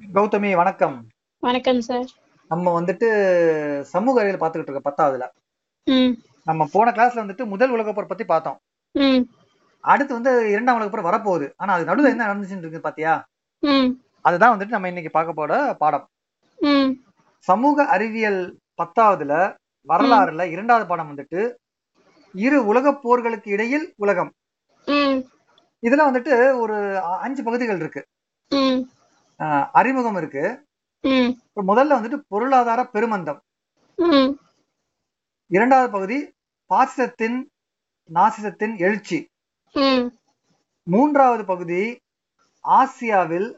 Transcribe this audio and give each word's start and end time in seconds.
கௌதமி 0.00 0.50
வணக்கம். 0.56 0.96
வணக்கம் 1.40 1.80
சார் 1.80 2.08
நம்ம 2.48 2.72
வந்துட்டு 2.80 3.08
சமூக 3.92 4.20
அறிவியல் 4.20 4.40
பார்த்துக்கிட்டு 4.40 4.70
இருக்கோம் 4.70 4.88
பத்தாவதுல. 4.88 5.24
நம்ம 6.44 6.66
போன 6.72 6.92
கிளாஸ்ல 6.96 7.20
வந்துட்டு 7.22 7.44
முதல் 7.52 7.72
உலகப் 7.76 7.94
போர் 7.94 8.10
பத்தி 8.10 8.24
பார்த்தோம். 8.24 8.58
அடுத்து 9.80 10.12
வந்து 10.18 10.32
இரண்டாம் 10.50 10.78
உலகப் 10.78 10.94
போர் 10.94 11.08
வரப்போகுது. 11.08 11.48
ஆனா 11.56 11.74
அது 11.74 11.84
நடுவுல 11.84 12.12
என்ன 12.12 12.26
நடந்துச்சுன்னு 12.28 12.64
இருக்கு 12.64 12.80
பாத்தியா? 12.80 13.14
அதுதான் 14.20 14.54
வந்துட்டு 14.54 14.74
நம்ம 14.76 14.90
இன்னைக்கு 14.92 15.10
பார்க்க 15.10 15.38
போற 15.40 15.76
பாடம். 15.78 16.06
சமூக 17.48 17.86
அறிவியல் 17.96 18.42
பத்தாவதுல 18.82 19.54
வரலாறுல 19.88 20.50
இரண்டாவது 20.56 20.88
பாடம் 20.88 21.10
வந்துட்டு 21.12 21.42
இரு 22.34 22.60
உலகப் 22.66 23.02
போர்களுக்கு 23.06 23.48
இடையில் 23.56 23.86
உலகம். 23.96 24.32
இதுல 25.86 26.04
வந்துட்டு 26.10 26.36
ஒரு 26.64 26.76
அஞ்சு 26.98 27.42
பகுதிகள் 27.48 27.80
இருக்கு. 27.84 28.04
அறிமுகம் 29.78 30.16
இருக்கு. 30.16 30.44
முதல்ல 31.70 31.96
வந்துட்டு 31.96 32.18
பொருளாதார 32.28 32.80
பெருமந்தம். 32.94 33.40
இரண்டாவது 35.50 35.90
பகுதி 35.96 36.18
பாசிசத்தின் 36.70 37.36
நாசிசத்தின் 38.14 38.74
எழுச்சி. 38.78 39.18
மூன்றாவது 40.94 41.44
பகுதி 41.44 41.82
ஆசியாவில் 42.64 43.48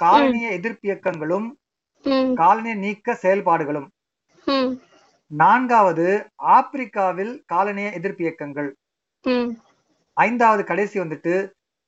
காலனிய 0.00 0.50
எதிர்ப்பு 0.58 0.88
இயக்கங்களும் 0.88 1.48
காலனிய 2.40 2.74
நீக்க 2.84 3.18
செயல்பாடுகளும். 3.22 3.88
நான்காவது 5.26 6.06
ஆப்பிரிக்காவில் 6.56 7.34
காலனிய 7.52 7.92
எதிர்ப்பு 7.92 8.22
இயக்கங்கள் 8.24 8.70
ஐந்தாவது 10.16 10.62
கடைசி 10.64 10.96
வந்துட்டு 11.00 11.34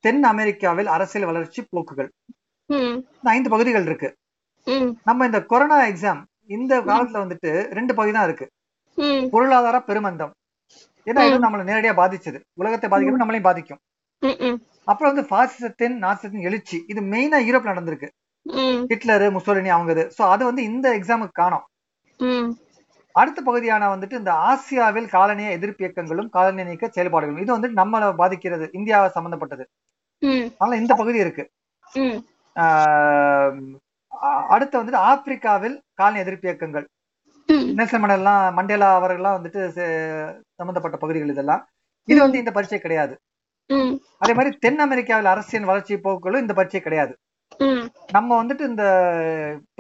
தென் 0.05 0.23
அமெரிக்காவில் 0.33 0.87
அரசியல் 0.97 1.29
வளர்ச்சி 1.31 1.61
போக்குகள். 1.71 2.11
ஐந்து 3.35 3.49
பகுதிகள் 3.55 3.87
இருக்கு. 3.89 4.09
நம்ம 5.09 5.25
இந்த 5.29 5.41
கொரோனா 5.53 5.79
எக்ஸாம் 5.91 6.21
இந்த 6.57 6.75
காலத்துல 6.89 7.23
வந்துட்டு 7.25 7.51
ரெண்டு 7.79 7.93
பகுதி 7.99 8.13
தான் 8.17 8.27
இருக்கு. 8.29 8.47
பொருளாதார 9.35 9.77
பெருமந்தம். 9.89 10.33
ஏன்னா 11.07 11.23
இது 11.29 11.45
நம்மளை 11.45 11.65
நேரடியா 11.71 11.95
பாதிச்சது. 12.01 12.39
உலகத்தை 12.61 12.89
பாதிக்கிறது 12.93 13.23
நம்மளையும் 13.23 13.49
பாதிக்கும். 13.49 13.81
அப்புறம் 14.91 15.11
வந்து 15.13 15.25
பாசிசத்தின் 15.33 15.97
நாசிசத்தின் 16.05 16.47
எழுச்சி. 16.49 16.79
இது 16.93 17.01
மெயினா 17.13 17.39
யூரோப்ல 17.49 17.73
நடந்திருக்கு. 17.75 18.09
ஹிட்லரு 18.91 19.27
முசோலினி 19.37 19.71
அவங்க 19.77 19.93
இது 19.97 20.05
ஸோ 20.17 20.23
அது 20.35 20.43
வந்து 20.51 20.63
இந்த 20.71 20.87
எக்ஸாமுக்கு 20.99 21.41
காணும் 21.43 21.65
அடுத்த 23.15 23.39
பகுதியான 23.49 23.89
வந்துட்டு 23.95 24.19
இந்த 24.21 24.33
ஆசியாவில் 24.51 25.09
காலனிய 25.15 25.49
எதிர்ப்பு 25.57 25.83
இயக்கங்களும் 25.85 26.31
காலனிய 26.37 26.65
நீக்க 26.71 26.87
செயல்பாடுகளும். 26.97 27.43
இது 27.45 27.51
வந்து 27.57 27.69
நம்மளை 27.81 28.09
பாதிக்கிறது 28.23 28.67
இந்தியாவை 28.79 29.09
சம்பந்தப்பட்டது. 29.17 29.65
அதனால 30.53 30.79
இந்த 30.83 30.93
பகுதி 31.01 31.19
இருக்கு. 31.25 31.45
அடுத்து 34.55 34.75
வந்துட்டு 34.81 35.05
ஆப்பிரிக்காவில் 35.11 35.77
காலனி 36.01 36.23
எதிர்ப்பு 36.25 36.49
இயக்கங்கள் 36.49 36.87
நெல்சன் 37.79 38.03
மண்டலாம் 38.03 38.45
மண்டேலா 38.59 38.89
அவர்கள்லாம் 38.99 39.37
வந்துட்டு 39.39 39.61
சம்பந்தப்பட்ட 40.59 40.97
பகுதிகள் 41.03 41.33
இதெல்லாம். 41.35 41.63
இது 42.09 42.19
வந்து 42.25 42.41
இந்த 42.43 42.53
பரீட்சை 42.57 42.79
கிடையாது. 42.85 43.15
அதே 44.23 44.33
மாதிரி 44.39 44.51
தென் 44.65 44.83
அமெரிக்காவில் 44.87 45.33
அரசியல் 45.33 45.69
வளர்ச்சி 45.71 45.95
போக்குகளும் 46.07 46.45
இந்த 46.45 46.55
பரீட்சை 46.59 46.81
கிடையாது. 46.87 47.15
நம்ம 48.17 48.31
வந்துட்டு 48.43 48.65
இந்த 48.73 48.85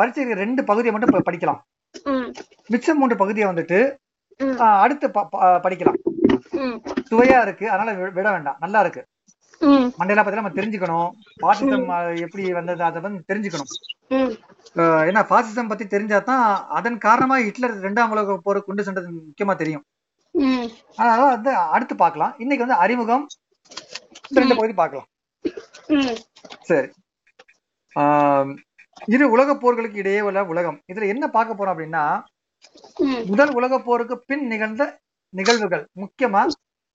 பரீட்சைக்கு 0.00 0.40
ரெண்டு 0.44 0.64
பகுதியை 0.70 0.94
மட்டும் 0.94 1.28
படிக்கலாம். 1.30 1.60
மிச்சம் 2.74 2.98
மூன்று 3.00 3.16
பகுதியை 3.22 3.48
வந்துட்டு 3.50 3.78
அடுத்து 4.84 5.06
படிக்கலாம். 5.66 5.98
சுவையா 7.10 7.38
இருக்கு. 7.46 7.66
அதனால 7.72 7.92
விட 8.18 8.28
வேண்டாம். 8.30 8.60
நல்லா 8.64 8.80
இருக்கு. 8.84 9.02
ம். 9.70 9.88
மண்டேலா 9.96 10.22
பத்தி 10.26 10.40
நம்ம 10.40 10.54
தெரிஞ்சுக்கணும். 10.60 11.10
பாசிசம் 11.42 12.20
எப்படி 12.24 12.44
வந்தது 12.58 12.82
அதை 12.88 13.00
வந்து 13.06 13.22
தெரிஞ்சுக்கணும். 13.32 13.72
ஏன்னா 15.10 15.22
பாசிசம் 15.32 15.70
பத்தி 15.72 15.84
தெரிஞ்சாதான் 15.84 16.44
அதன் 16.78 16.98
காரணமா 17.06 17.36
ஹிட்லர் 17.46 17.76
ரெண்டாம் 17.86 18.12
உலக 18.14 18.38
போருக்கு 18.46 18.68
கொண்டு 18.68 18.86
சென்றது 18.88 19.08
முக்கியமா 19.18 19.54
தெரியும். 19.62 19.84
அதனால 20.96 21.20
வந்து 21.34 21.50
அடுத்து 21.76 21.94
பார்க்கலாம். 21.96 22.34
இன்னைக்கு 22.38 22.66
வந்து 22.66 22.80
அறிமுகம் 22.84 23.26
ரெண்டு 24.38 24.54
பகுதி 24.54 24.74
பார்க்கலாம். 24.80 25.08
சரி. 26.70 26.88
இரு 29.14 29.24
உலக 29.34 29.50
போர்களுக்கு 29.54 30.00
இடையே 30.02 30.20
உள்ள 30.28 30.40
உலகம். 30.52 30.78
இதுல 30.92 31.06
என்ன 31.14 31.24
பார்க்க 31.36 31.58
போறோம் 31.58 31.74
அப்படின்னா 31.74 32.04
முதல் 33.30 33.52
உலக 33.58 33.78
போருக்கு 33.88 34.16
பின் 34.28 34.44
நிகழ்ந்த 34.52 34.82
நிகழ்வுகள். 35.38 35.84
முக்கியமா 36.02 36.42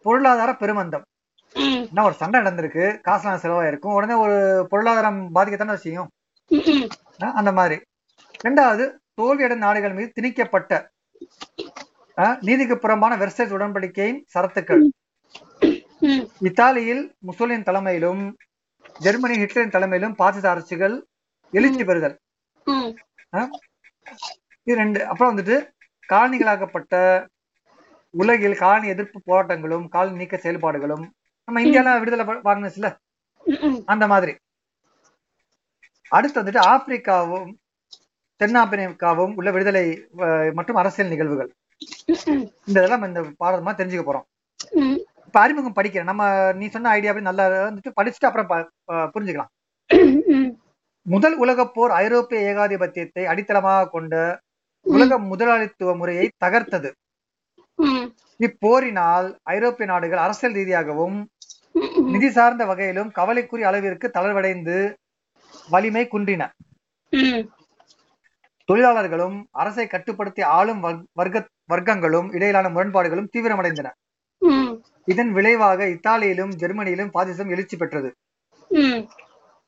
பொருளாதார 0.06 0.52
பெருமந்தம். 0.62 1.06
என்ன 1.56 2.04
ஒரு 2.04 2.14
சண்டை 2.14 2.40
நடந்திருக்கு. 2.42 2.86
காசுலாம் 3.08 3.42
செலவாயிருக்கும். 3.44 3.96
உடனே 3.98 4.14
ஒரு 4.24 4.68
பொருளாதாரம் 4.70 5.22
பாதிக்கத்தானே 5.36 5.76
செய்யும்? 5.86 6.10
அந்த 7.40 7.52
மாதிரி. 7.60 7.78
ரெண்டாவது 8.48 8.86
தோல்வியடைந்த 9.22 9.64
நாடுகள் 9.68 9.94
மீது 9.94 10.12
திணிக்கப்பட்ட 10.18 10.74
நீதிக்கு 12.48 12.76
புறம்பான 12.78 13.14
வெர்சைஸ் 13.18 13.54
உடன்படிக்கையின் 13.58 14.22
சரத்துக்கள். 14.34 14.84
இத்தாலியில் 16.48 17.04
முசோலின் 17.28 17.66
தலைமையிலும் 17.70 18.24
ஜெர்மனி 19.06 19.36
ஹிட்லரின் 19.42 19.76
தலைமையிலும் 19.76 20.16
பாசிச 20.22 20.46
அரசுகள் 20.50 20.96
எழுச்சி 21.54 21.84
பெறுதல். 21.84 22.16
இது 24.64 24.78
ரெண்டு. 24.82 25.00
அப்புறம் 25.12 25.32
வந்துட்டு 25.32 25.56
காலனிகளாக்கப்பட்ட 26.14 26.96
உலகில் 28.10 28.62
காலனி 28.64 28.88
எதிர்ப்பு 28.88 29.20
போராட்டங்களும் 29.30 29.88
காலனி 29.96 30.18
நீக்க 30.22 30.38
செயல்பாடுகளும் 30.38 31.06
நம்ம 31.50 31.62
இந்தியால 31.66 31.92
விடுதலை 32.02 32.24
வாங்கினுச்சுல? 32.48 32.88
அந்த 33.92 34.06
மாதிரி. 34.12 34.34
அடுத்து 36.18 36.42
வந்துட்டு 36.42 36.62
ஆப்பிரிக்காவும் 36.74 37.50
தென்னாப்பிரிக்காவும் 38.42 39.34
உள்ள 39.40 39.50
விடுதலை 39.56 39.86
மற்றும் 40.58 40.80
அரசியல் 40.82 41.12
நிகழ்வுகள். 41.14 41.50
இந்த 42.68 42.78
இதெல்லாம் 42.80 43.06
இந்த 43.08 43.22
பாடமா 43.42 43.74
தெரிஞ்சுக்க 43.80 44.04
போறோம். 44.08 44.28
இப்ப 45.28 45.40
அறிமுகம் 45.46 45.76
படிக்கிறேன். 45.78 46.10
நம்ம 46.12 46.24
நீ 46.60 46.68
சொன்ன 46.76 46.92
ஐடியா 46.98 47.14
நல்லா 47.30 47.46
வந்துட்டு 47.70 47.98
படிச்சுட்டு 48.00 48.30
அப்புறம் 48.30 48.70
புரிஞ்சுக்கலாம். 49.16 49.52
முதல் 51.06 51.36
உலகப் 51.44 51.74
போர் 51.76 51.94
ஐரோப்பிய 52.04 52.40
ஏகாதிபத்தியத்தை 52.52 53.24
அடித்தளமாக 53.34 53.90
கொண்ட 53.96 54.16
உலக 54.86 55.18
முதலாளித்துவ 55.32 55.94
முறையை 56.02 56.26
தகர்த்தது. 56.46 56.90
இப்போரினால் 58.46 59.28
ஐரோப்பிய 59.56 59.86
நாடுகள் 59.92 60.24
அரசியல் 60.26 60.58
ரீதியாகவும் 60.60 61.18
நிதி 62.02 62.30
சார்ந்த 62.30 62.66
வகையிலும் 62.66 63.12
கவலைக்குரிய 63.12 63.68
அளவிற்கு 63.68 64.12
தளர்வடைந்து 64.14 64.94
வலிமை 65.70 66.08
குன்றின. 66.08 66.50
தொழிலாளர்களும் 68.66 69.48
அரசை 69.52 69.88
கட்டுப்படுத்தி 69.88 70.42
ஆளும் 70.42 70.84
வர்- 70.84 71.04
வர்க்க 71.14 71.48
வர்க்கங்களும் 71.70 72.34
இடையிலான 72.34 72.70
முரண்பாடுகளும் 72.70 73.30
தீவிரமடைந்தன. 73.38 73.92
இதன் 75.06 75.32
விளைவாக 75.32 75.86
இத்தாலியிலும் 75.86 76.56
ஜெர்மனியிலும் 76.56 77.10
பாசிசம் 77.14 77.50
எழுச்சி 77.50 77.78
பெற்றது. 77.78 78.16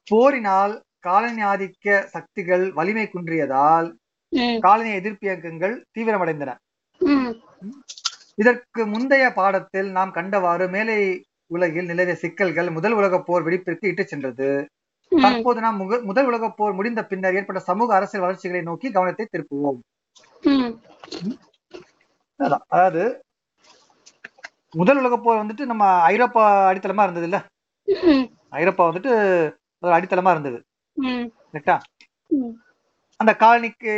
போரினால் 0.03 0.83
காலனி 0.99 1.43
ஆதிக்க 1.43 2.03
சக்திகள் 2.03 2.73
வலிமை 2.73 3.09
குன்றியதால் 3.13 3.93
காலனி 4.59 4.91
எதிர்ப்பு 4.91 5.27
இயக்கங்கள் 5.27 5.85
தீவிரமடைந்தன. 5.99 6.55
இதற்கு 8.35 8.87
முந்தைய 8.87 9.31
பாடத்தில் 9.33 9.91
நாம் 9.91 10.13
கண்டவாறு 10.13 10.69
மேலை 10.69 11.25
உலகில் 11.51 11.89
நிலவிய 11.91 12.15
சிக்கல்கள் 12.23 12.69
முதல் 12.77 12.95
உலகப் 12.99 13.25
போர் 13.27 13.45
வெடிப்பிற்கு 13.47 13.89
இட்டுச் 13.91 14.11
சென்றது. 14.11 14.49
தற்போது 15.11 15.59
நாம் 15.65 15.79
முதல் 16.09 16.27
உலகப் 16.29 16.57
போர் 16.57 16.77
முடிந்த 16.77 17.01
பின்னர் 17.09 17.37
ஏற்பட்ட 17.39 17.61
சமூக 17.69 17.95
அரசியல் 17.97 18.23
வளர்ச்சிகளை 18.25 18.61
நோக்கி 18.69 18.87
கவனத்தை 18.97 19.25
திருப்புவோம். 19.27 19.79
அதாவது 22.39 23.03
முதல் 24.75 24.99
உலகப் 25.01 25.23
போர் 25.23 25.41
வந்துட்டு 25.41 25.63
நம்ம 25.71 25.85
ஐரோப்பா 26.11 26.43
அடித்தளமா 26.69 27.05
இருந்தது 27.07 27.27
இல்ல 27.29 27.39
ஐரோப்பா 28.59 28.83
வந்துட்டு 28.89 29.11
அடித்தளமா 29.83 30.31
இருந்தது. 30.35 30.59
கரெக்டா? 31.51 31.75
அந்த 33.19 33.31
காலனிக்கு 33.41 33.93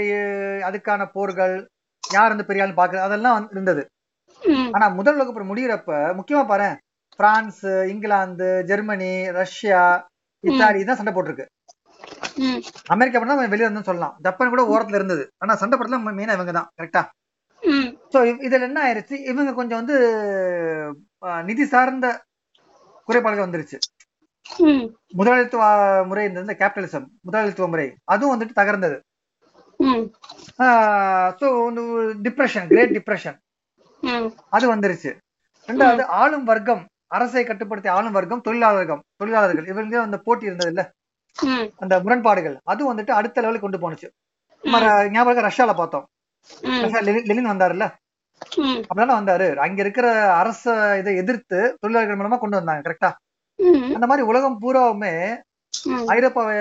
அதுக்கான 0.67 1.05
போர்கள் 1.17 1.53
யார் 2.03 2.33
வந்து 2.33 2.47
பெரிய 2.47 2.63
ஆள் 2.65 2.79
பாக்குறது 2.79 3.07
அதெல்லாம் 3.07 3.45
இருந்தது. 3.53 3.83
ஆனா 4.75 4.85
முதல் 4.99 5.17
உலகப் 5.17 5.35
போர் 5.35 5.51
முடியிறப்ப 5.51 5.91
முக்கியமா 6.19 6.43
பாரு 6.51 6.69
பிரான்ஸ் 7.19 7.63
இங்கிலாந்து 7.93 8.47
ஜெர்மனி 8.69 9.11
ரஷ்யா 9.39 9.81
இத்தாலி 10.43 10.79
தான் 10.87 10.99
சண்டை 10.99 11.13
போட்டிருக்கு. 11.15 11.45
அமெரிக்கா 12.93 13.19
பண்ணா 13.19 13.35
வெளியே 13.53 13.65
இருந்தோம்னு 13.67 13.89
சொல்லலாம். 13.89 14.15
ஜப்பான் 14.25 14.53
கூட 14.53 14.63
ஓரத்துல 14.73 14.99
இருந்தது. 14.99 15.23
ஆனா 15.43 15.53
சண்டை 15.61 15.75
போடுறதுல 15.77 16.15
மெயினா 16.19 16.37
இவங்க 16.37 16.53
தான். 16.59 16.69
கரெக்டா 16.79 17.03
சோ 18.13 18.19
இதுல 18.45 18.67
என்ன 18.67 18.79
ஆயிருச்சு? 18.85 19.15
இவங்க 19.31 19.51
கொஞ்சம் 19.59 19.79
வந்து 19.81 19.95
நிதி 21.49 21.65
சார்ந்த 21.73 22.07
குறைபாடுகள் 23.07 23.45
வந்துருச்சு. 23.45 23.77
முதலாளித்துவ 25.19 25.63
முறை 26.09 26.23
இருந்தது 26.25 26.55
கேபிட்டலிசம் 26.61 27.07
முதலாளித்துவ 27.27 27.67
முறை. 27.73 27.87
அதுவும் 28.13 28.33
வந்துட்டு 28.33 28.59
தகர்ந்தது. 28.59 28.97
ஸோ 31.39 31.47
டிப்ரெஷன் 32.25 32.67
கிரேட் 32.71 32.95
டிப்ரெஷன் 32.97 33.37
அது 34.55 34.65
வந்துருச்சு. 34.73 35.11
ரெண்டாவது 35.69 36.03
ஆளும் 36.21 36.47
வர்க்கம். 36.51 36.83
அரசை 37.13 37.43
கட்டுப்படுத்திய 37.43 37.95
ஆளும் 37.95 38.11
வர்க்கம் 38.11 38.41
தொழிலாளர்கள் 38.41 39.01
தொழிலாளர்கள். 39.15 39.67
இவங்க 39.67 39.95
அந்த 40.01 40.17
போட்டி 40.19 40.45
இருந்தது 40.45 40.71
இல்ல 40.71 40.83
அந்த 41.77 41.93
முரண்பாடுகள். 41.99 42.55
அது 42.63 42.81
வந்துட்டு 42.89 43.11
அடுத்த 43.11 43.41
லெவலுக்கு 43.41 43.67
கொண்டு 43.67 43.83
போனுச்சு 43.83 44.09
ஞாபகம் 45.11 45.45
ரஷ்யால 45.45 45.71
பார்த்தோம். 45.75 46.05
லெனின் 47.27 47.51
வந்தாருல்ல? 47.51 47.85
ம். 48.59 48.79
அப்படிதானே 48.83 49.15
வந்தாரு. 49.19 49.47
அங்க 49.57 49.79
இருக்கிற 49.81 50.07
அரச 50.33 50.63
இதை 50.97 51.13
எதிர்த்து 51.15 51.59
தொழிலாளர்கள் 51.81 52.19
மூலமா 52.21 52.37
கொண்டு 52.39 52.59
வந்தாங்க 52.59 52.83
கரெக்டா 52.87 53.11
அந்த 53.95 54.05
மாதிரி 54.05 54.27
உலகம் 54.27 54.59
பூராவுமே 54.61 55.11
ஐரோப்பாவை 56.13 56.55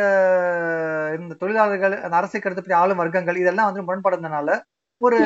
இந்த 1.16 1.34
தொழிலாளர்கள் 1.34 1.94
அந்த 2.00 2.14
அரசுக்கு 2.16 2.48
அடுத்தபடி 2.48 2.76
ஆளும் 2.80 3.00
வர்க்கங்கள் 3.00 3.36
இதெல்லாம் 3.36 3.68
வந்து 3.70 3.84
முரண்படுறதுனால 3.86 4.48
ஒரு 5.00 5.18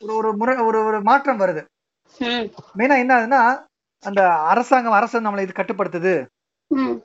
ஒரு 0.00 0.12
ஒரு 0.16 0.30
முறை 0.36 0.54
ஒரு 0.68 0.78
ஒரு 0.84 0.98
மாற்றம் 1.02 1.40
வருது. 1.40 1.62
மெயினா 2.78 2.96
என்ன 2.98 3.14
ஆகுதுன்னா 3.16 3.42
அந்த 4.04 4.20
அரசாங்கம் 4.52 4.96
அரசு 4.98 5.24
நம்மளை 5.26 5.44
இது 5.46 5.54
கட்டுப்படுத்துது. 5.58 6.14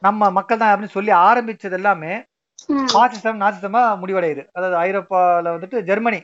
நம்ம 0.06 0.30
மக்கள் 0.38 0.62
தான் 0.62 0.72
அப்படின்னு 0.74 0.98
சொல்லி 0.98 1.12
ஆரம்பிச்சது 1.30 1.78
எல்லாமே 1.80 2.14
பாசிசம் 2.94 3.42
நாசிசமா 3.44 3.82
முடிவடையுது. 4.02 4.44
அதாவது 4.56 4.76
ஐரோப்பால 4.86 5.54
வந்துட்டு 5.56 5.80
ஜெர்மனி 5.90 6.20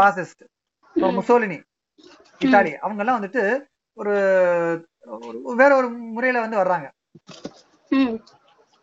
பாசிஸ்ட் 0.00 0.42
முசோலினி 1.18 1.58
இத்தாலி 2.40 2.72
அவங்க 2.84 3.02
எல்லாம் 3.02 3.18
வந்துட்டு 3.18 3.42
ஒரு 3.96 4.14
வேற 5.60 5.70
ஒரு 5.80 5.88
முறையில 6.16 6.42
வந்து 6.44 6.60
வர்றாங்க. 6.62 6.88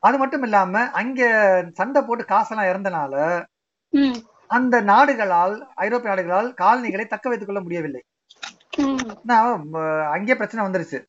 அது 0.03 0.17
மட்டும் 0.21 0.43
இல்லாம 0.47 0.81
அங்க 0.99 1.21
சண்டை 1.79 2.01
போட்டு 2.01 2.23
காசெல்லாம் 2.33 2.69
இறந்தனால 2.71 3.15
அந்த 4.49 4.75
நாடுகளால் 4.91 5.55
ஐரோப்பிய 5.85 6.09
நாடுகளால் 6.11 6.49
காலனிகளை 6.61 7.05
தக்க 7.07 7.25
வைத்துக் 7.29 7.49
கொள்ள 7.49 7.61
முடியவில்லை. 7.65 8.01
அங்கேயே 10.13 10.35
பிரச்சனை 10.35 10.65
வந்துருச்சு. 10.65 10.99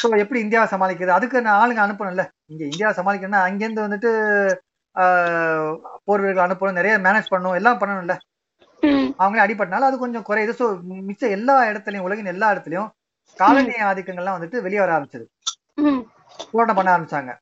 ஸோ 0.00 0.16
எப்படி 0.16 0.40
இந்தியாவை 0.40 0.68
சமாளிக்கிறது? 0.70 1.08
அதுக்கு 1.10 1.42
நான் 1.42 1.60
ஆளுங்க 1.62 1.80
அனுப்பணும்ல. 1.84 2.22
இங்க 2.48 2.62
இந்தியாவை 2.64 2.94
சமாளிக்கணும்னா 2.98 3.46
அங்கேருந்து 3.48 3.86
வந்துட்டு 3.86 4.10
ஆஹ், 4.96 5.74
போர் 6.04 6.20
வீரர்கள் 6.20 6.46
அனுப்பணும் 6.46 6.72
நிறைய 6.72 6.98
மேனேஜ் 6.98 7.30
பண்ணணும் 7.30 7.54
எல்லாம் 7.54 7.78
பண்ணணும்ல. 7.80 8.14
அவங்களே 9.18 9.44
அடிபட்டனால 9.44 9.88
அது 9.88 9.98
கொஞ்சம் 9.98 10.26
குறையுது. 10.28 10.52
ஸோ 10.52 10.66
மிச்ச 11.08 11.30
எல்லா 11.30 11.54
இடத்துலயும் 11.70 12.00
உலகின் 12.00 12.26
எல்லா 12.26 12.52
இடத்துலயும் 12.54 12.88
காலனி 13.36 13.74
ஆதிக்கங்கள்லாம் 13.90 14.36
வந்துட்டு 14.38 14.62
வெளியே 14.62 14.80
வர 14.80 14.92
ஆரம்பிச்சது. 14.92 15.26
போராட்டம் 16.52 16.76
பண்ண 16.76 16.90
ஆரம்பிச்சாங்க. 16.94 17.32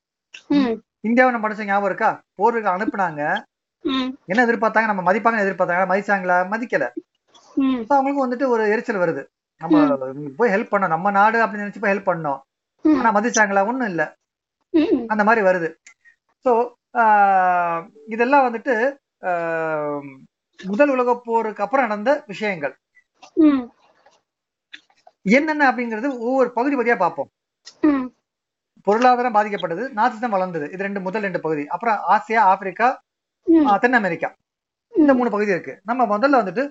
இந்தியாவை 1.04 1.32
நம்ம 1.32 1.46
படிச்ச 1.46 1.64
ஞாபகம் 1.64 1.90
இருக்கா? 1.90 2.10
போர் 2.36 2.52
வீரர்கள் 2.52 2.76
அனுப்புனாங்க 2.76 3.22
என்ன 4.28 4.44
எதிர்பார்த்தாங்க? 4.46 4.86
நம்ம 4.86 5.02
மதிப்பாங்கன்னு 5.02 5.46
எதிர்பார்த்தாங்க. 5.46 5.84
மதிச்சாங்களா? 5.92 6.36
மதிக்கல. 6.52 6.86
ம். 7.56 7.80
So 7.86 7.94
அவங்களுக்கு 7.94 8.24
வந்துட்டு 8.26 8.48
ஒரு 8.48 8.62
எரிச்சல் 8.68 9.02
வருது. 9.02 9.22
நம்ம 9.60 9.76
போய் 10.38 10.52
ஹெல்ப் 10.54 10.72
பண்ணோம். 10.72 10.94
நம்ம 10.94 11.10
நாடு 11.18 11.38
அப்படின்னு 11.44 11.64
நினைச்சு 11.64 11.82
போய் 11.82 11.92
ஹெல்ப் 11.94 12.10
பண்ணோம். 12.10 12.40
ஆனா 12.84 13.10
மதிச்சாங்களா? 13.16 13.62
ஒண்ணும் 13.70 13.90
இல்ல. 13.92 14.02
அந்த 15.12 15.22
மாதிரி 15.28 15.42
வருது. 15.48 15.68
ஸோ 16.44 16.52
இதெல்லாம் 18.14 18.46
வந்துட்டு 18.46 18.74
முதல் 20.60 20.92
உலகப் 20.94 21.24
போருக்கு 21.26 21.64
அப்புறம் 21.64 21.86
நடந்த 21.86 22.10
விஷயங்கள். 22.32 22.74
என்னென்ன 25.36 25.62
அப்படிங்கிறது 25.70 26.08
ஒவ்வொரு 26.26 26.50
பகுதி 26.58 26.74
பகுதியா 26.76 26.96
பார்ப்போம். 27.04 27.30
பொருளாதாரம் 28.86 29.36
பாதிக்கப்பட்டது 29.36 29.84
நாசிசம் 29.98 30.34
வளர்ந்தது. 30.34 30.66
இது 30.74 30.86
ரெண்டு 30.86 31.00
முதல் 31.06 31.24
ரெண்டு 31.26 31.40
பகுதி. 31.44 31.64
அப்புறம் 31.74 31.98
ஆசியா 32.14 32.42
ஆப்பிரிக்கா 32.52 32.88
தென் 33.82 33.98
அமெரிக்கா. 34.00 34.28
இந்த 34.94 35.12
மூணு 35.18 35.30
பகுதி 35.34 35.54
இருக்கு. 35.54 35.74
நம்ம 35.90 36.02
முதல்ல 36.14 36.40
வந்துட்டு 36.42 36.64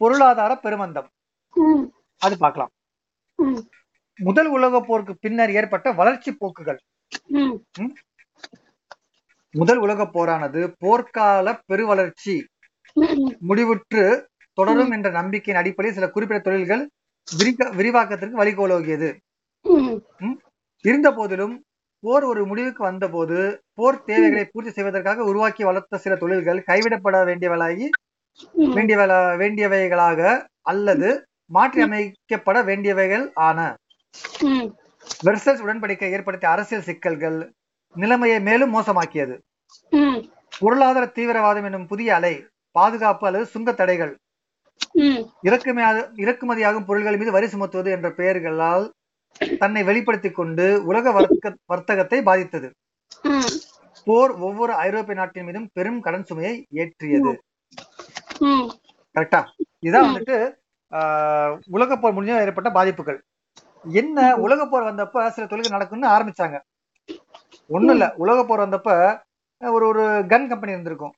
பொருளாதார 0.00 0.52
பெருமந்தம். 0.64 1.08
அது 2.20 2.34
பார்க்கலாம். 2.44 2.72
முதல் 4.18 4.48
உலகப் 4.56 4.86
போருக்கு 4.88 5.14
பின்னர் 5.24 5.52
ஏற்பட்ட 5.58 5.88
வளர்ச்சி 6.00 6.30
போக்குகள். 6.40 6.80
முதல் 9.54 9.80
உலகப் 9.84 10.12
போரானது 10.16 10.60
போர்க்கால 10.82 11.54
பெருவளர்ச்சி. 11.70 12.34
முடிவுற்று 13.50 14.02
தொடரும் 14.58 14.92
என்ற 14.96 15.08
நம்பிக்கையின் 15.10 15.60
அடிப்படையில் 15.60 15.96
சில 15.98 16.06
குறிப்பிட்ட 16.10 16.42
தொழில்கள் 16.46 16.82
விரிவாக்கத்திற்கு 17.78 18.40
வழிகோலோகியது. 18.42 19.08
இருந்த 20.84 21.08
போதிலும் 21.12 21.54
போர் 22.02 22.24
ஒரு 22.24 22.42
முடிவுக்கு 22.50 22.82
வந்தபோது 22.84 23.38
போர் 23.78 24.04
தேவைகளை 24.04 24.44
பூர்த்தி 24.44 24.70
செய்வதற்காக 24.72 25.24
உருவாக்கி 25.30 25.62
வளர்த்த 25.68 26.00
சில 26.04 26.14
தொழில்கள் 26.16 26.60
கைவிடப்பட 26.70 27.16
வேண்டியவளாகி 27.30 27.88
வேண்டியவள 28.76 29.12
வேண்டியவைகளாக 29.42 30.20
அல்லது 30.72 31.08
மாற்றி 31.50 31.80
அமைக்கப்பட 31.86 32.58
வேண்டியவைகள் 32.68 33.24
ஆன 33.46 33.58
வெர்சல்ஸ் 35.26 35.62
உடன்படிக்கை 35.64 36.08
ஏற்படுத்திய 36.16 36.52
அரசியல் 36.54 36.86
சிக்கல்கள் 36.88 37.38
நிலைமையை 37.96 38.38
மேலும் 38.48 38.72
மோசமாக்கியது. 38.74 39.36
பொருளாதார 40.58 41.04
தீவிரவாதம் 41.16 41.66
என்னும் 41.68 41.88
புதிய 41.92 42.14
அலை 42.18 42.34
பாதுகாப்பு 42.76 43.26
அல்லது 43.28 43.46
சுங்க 43.54 43.70
தடைகள் 43.72 44.12
இறக்குமதியாகும் 45.46 46.86
பொருட்கள் 46.88 47.18
மீது 47.20 47.32
வரி 47.36 47.48
சுமத்துவது 47.54 47.90
என்ற 47.96 48.08
பெயர்களால் 48.18 48.86
தன்னை 49.62 49.82
வெளிப்படுத்திக் 49.88 50.38
கொண்டு 50.38 50.66
உலக 50.90 51.10
வர்க்க 51.16 51.54
வர்த்தகத்தை 51.72 52.18
பாதித்தது. 52.28 52.68
போர் 54.06 54.32
ஒவ்வொரு 54.46 54.72
ஐரோப்பிய 54.86 55.16
நாட்டின் 55.18 55.46
மீதும் 55.48 55.68
பெரும் 55.76 56.00
கடன் 56.06 56.26
சுமையை 56.28 56.54
ஏற்றியது. 56.80 57.32
கரெக்டா? 59.14 59.40
இதுதான் 59.84 60.08
வந்துட்டு 60.08 60.38
ஆஹ், 60.92 61.58
உலகப் 61.70 62.00
போர் 62.00 62.14
முடிஞ்ச 62.14 62.40
ஏற்பட்ட 62.40 62.70
பாதிப்புகள். 62.70 63.18
என்ன 63.84 64.36
உலகப் 64.36 64.70
போர் 64.70 64.88
வந்தப்ப 64.88 65.28
சில 65.28 65.46
தொழில்கள் 65.46 65.76
நடக்கும்னு 65.76 66.08
ஆரம்பிச்சாங்க. 66.08 66.56
ஒண்ணும் 67.70 67.94
இல்ல. 67.96 68.14
உலகப் 68.16 68.48
போர் 68.48 68.68
வந்தப்ப 68.68 68.90
ஒரு 69.62 69.86
ஒரு 69.86 70.02
கன் 70.32 70.48
கம்பெனி 70.48 70.72
இருந்திருக்கும். 70.72 71.14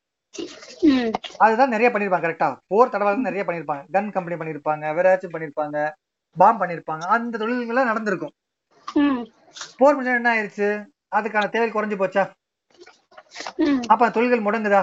அதுதான் 1.37 1.69
நிறைய 1.69 1.89
பண்ணிருப்பாங்க 1.91 2.27
கரெக்டா 2.27 2.57
போர் 2.67 2.89
தடவை 2.89 3.17
நிறைய 3.17 3.43
பண்ணிருப்பாங்க. 3.49 3.85
கன் 3.93 4.11
கம்பெனி 4.11 4.37
பண்ணிருப்பாங்க 4.41 4.95
வேற 4.95 5.05
ஏதாச்சும் 5.11 5.35
பண்ணிருப்பாங்க 5.35 5.77
பாம் 6.37 6.61
பண்ணிருப்பாங்க. 6.61 7.05
அந்த 7.17 7.39
தொழில்கள்லாம் 7.39 7.91
நடந்திருக்கும். 7.93 8.35
போர் 9.79 9.97
முடிஞ்சா 9.97 10.15
என்ன 10.15 10.31
ஆயிருச்சு? 10.35 10.69
அதுக்கான 11.17 11.49
தேவை 11.49 11.71
குறைஞ்சு 11.71 11.97
போச்சா? 12.03 12.25
அப்ப 13.87 14.11
தொழில்கள் 14.11 14.47
முடங்குதா? 14.47 14.83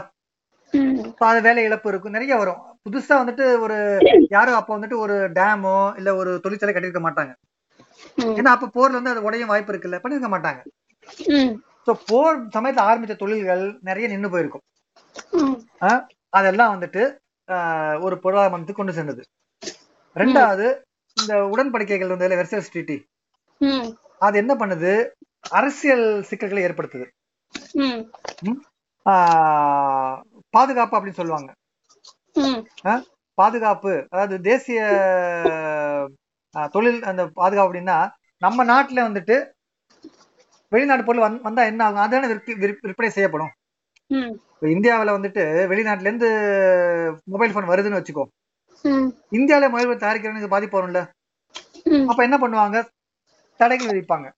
அது 1.28 1.42
வேலை 1.42 1.64
இழப்பு 1.64 1.90
இருக்கும். 1.90 2.12
நிறைய 2.12 2.36
வரும். 2.36 2.60
புதுசா 2.86 3.16
வந்துட்டு 3.22 3.46
ஒரு 3.60 3.78
யாரும் 4.30 4.56
அப்ப 4.56 4.78
வந்துட்டு 4.78 4.98
ஒரு 4.98 5.16
டேமோ 5.38 5.78
இல்ல 5.98 6.10
ஒரு 6.16 6.32
தொழிற்சாலை 6.44 6.74
கட்டியிருக்க 6.76 7.02
மாட்டாங்க. 7.08 7.34
ஏன்னா 8.40 8.52
அப்ப 8.56 8.70
போர்ல 8.76 8.98
வந்து 9.00 9.14
அது 9.14 9.22
உடையும் 9.22 9.52
வாய்ப்பு 9.54 9.74
இருக்குல்ல 9.74 9.98
பண்ணிருக்க 10.04 10.30
மாட்டாங்க. 10.36 10.62
சோ 11.88 11.94
போர் 12.06 12.40
சமயத்துல 12.56 12.86
ஆரம்பிச்ச 12.90 13.16
தொழில்கள் 13.16 13.64
நிறைய 13.82 14.08
நின்னு 14.08 14.30
போயிருக்கும். 14.30 14.66
அதெல்லாம் 16.30 16.74
வந்துட்டு 16.76 17.04
ஒரு 18.02 18.16
பொருளாதார 18.20 18.52
மந்தத்துக்கு 18.54 18.82
கொண்டு 18.82 18.94
சென்றது. 18.94 19.22
ரெண்டாவது 20.16 20.66
இந்த 21.18 21.34
உடன்படிக்கைகள் 21.54 22.14
வந்து 22.14 22.40
வெர்சல் 22.42 22.70
ட்ரீட்டி 22.74 22.98
ம். 23.62 23.88
அது 24.26 24.36
என்ன 24.38 24.54
பண்ணுது? 24.56 24.92
அரசியல் 25.50 26.06
சிக்கல்களை 26.30 26.62
ஏற்படுத்துது. 26.68 27.06
பாதுகாப்பு 30.54 30.96
அப்படின்னு 30.98 31.20
சொல்லுவாங்க. 31.22 31.50
பாதுகாப்பு. 33.34 34.08
அதாவது 34.10 34.42
தேசிய 34.42 34.82
தொழில் 36.72 37.04
அந்த 37.04 37.28
பாதுகாப்பு 37.28 37.74
அப்படின்னா 37.74 38.10
நம்ம 38.38 38.66
நாட்டுல 38.66 38.96
வந்துட்டு 38.96 39.52
வெளிநாட்டு 40.70 41.04
பொருள் 41.04 41.30
வந்- 41.30 41.42
வந்தா 41.42 41.64
என்ன 41.64 41.86
ஆகும்? 41.86 42.00
அதான 42.00 42.26
விற்பி- 42.26 42.60
விற்ப- 42.60 42.78
விற்பனை 42.82 43.12
செய்யப்படும். 43.12 43.52
இந்தியாவுல 44.62 45.22
வந்துட்டு 45.22 45.68
வெளிநாட்டுல 45.68 46.00
இருந்து 46.00 46.28
மொபைல் 47.26 47.54
போன் 47.54 47.68
வருதுன்னு 47.68 48.04
வச்சுக்கோ. 48.04 48.24
ம். 48.82 49.08
இந்தியாவில 49.32 49.70
மொபைல் 49.70 49.88
போன் 49.88 49.98
தயாரிக்கிறவனுக்கு 49.98 50.48
பாதிப்பு 50.48 50.88
வரும்ல? 50.88 51.08
அப்ப 52.08 52.24
என்ன 52.24 52.38
பண்ணுவாங்க? 52.38 52.86
தடைகள் 53.58 53.88
விதிப்பாங்க. 53.88 54.32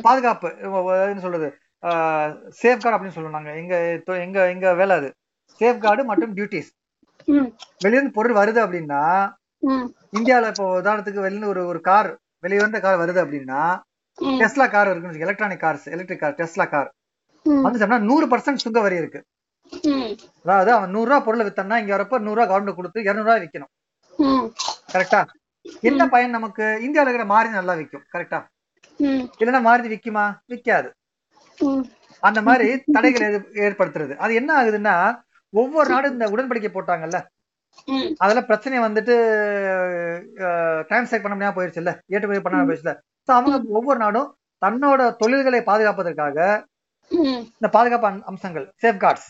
பாதுகாப்பு. 0.00 0.56
என்ன 0.60 1.20
சொல்றது? 1.20 1.58
சேஃப் 2.62 2.80
கார்டு 2.80 3.04
அப்படின்னு 3.04 3.10
சொல்லுவாங்க. 3.10 3.56
எங்க 3.56 4.02
எங்க 4.04 4.48
எங்க 4.48 4.74
வேலை 4.74 4.96
அது? 4.96 5.14
சேஃப் 5.60 5.78
கார்டு 5.78 6.04
மற்றும் 6.04 6.34
டியூட்டிஸ் 6.34 6.70
வெளியிருந்து 7.84 8.12
பொருள் 8.12 8.34
வருது 8.34 8.58
அப்படின்னா 8.58 9.02
இந்தியாவுல 10.12 10.46
இப்போ 10.46 10.82
உதாரணத்துக்கு 10.82 11.24
வெளியிருந்து 11.24 11.46
ஒரு 11.46 11.66
ஒரு 11.66 11.80
கார் 11.80 12.10
வெளிவந்த 12.38 12.80
கார் 12.80 12.98
வருது 12.98 13.20
அப்படின்னா 13.22 13.60
டெஸ்லா 14.38 14.70
கார் 14.70 14.88
இருக்குன்னு 14.88 15.18
electronic 15.18 15.62
cars 15.62 15.86
electric 15.90 16.20
car 16.20 16.34
Tesla 16.34 16.68
car 16.68 16.88
வந்துச்சோம்னா 17.46 17.98
நூறு 18.00 18.26
பர்சன்ட் 18.26 18.54
சுங்க 18.56 18.80
வரி 18.80 18.96
இருக்கு. 18.96 19.20
அதாவது 20.42 20.72
அவன் 20.72 20.90
நூறு 20.90 21.10
ரூபா 21.10 21.20
பொருளை 21.20 21.46
வித்தோம்னா 21.46 21.76
இங்க 21.76 21.96
வரப்ப 21.96 22.18
நூறு 22.18 22.38
ரூபா 22.38 22.48
கவர்மெண்ட் 22.48 22.74
கொடுத்து 22.74 23.00
இருநூறு 23.00 23.22
ரூபாய் 23.22 23.42
விற்கணும் 23.42 23.72
கரெக்டா 24.92 25.20
என்ன 25.80 26.08
பயன் 26.08 26.30
நமக்கு? 26.30 26.62
இந்தியாவுல 26.78 27.08
இருக்கிற 27.08 27.24
மாறி 27.24 27.48
நல்லா 27.50 27.74
விற்கும் 27.74 28.04
கரெக்டா 28.12 28.38
இல்லைன்னா 29.38 29.60
மாருதி 29.66 29.88
விக்குமா? 29.88 30.24
விக்காது. 30.46 30.88
ம். 31.60 31.82
அந்த 32.22 32.40
மாதிரி 32.42 32.68
தடைகள் 32.92 33.24
ஏற்ப- 33.28 33.50
ஏற்படுத்துறது. 33.66 34.14
அது 34.16 34.32
என்ன 34.34 34.50
ஆகுதுன்னா 34.54 34.94
ஒவ்வொரு 35.52 35.88
நாடும் 35.88 36.12
இந்த 36.12 36.26
உடன்படிக்கை 36.26 36.70
போட்டாங்கல்ல? 36.70 37.18
அதுல 38.16 38.44
பிரச்சனை 38.44 38.78
வந்துட்டு 38.78 39.14
டிரான்சாக்ட் 40.88 41.22
பண்ண 41.22 41.34
முடியாம 41.34 41.54
போயிருச்சுல்ல? 41.54 41.92
ஏற்றுமதி 42.06 42.40
பண்ண 42.40 42.64
போயிருச்சுல 42.64 42.92
அவங்க 43.28 43.60
ஒவ்வொரு 43.68 43.98
நாடும் 43.98 44.28
தன்னோட 44.62 45.16
தொழில்களை 45.16 45.60
பாதுகாப்பதற்காக 45.60 46.38
இந்த 47.52 47.68
பாதுகாப்பு 47.70 48.08
அம்- 48.08 48.22
அம்சங்கள் 48.22 48.72
சேஃப்கார்ட்ஸ் 48.82 49.28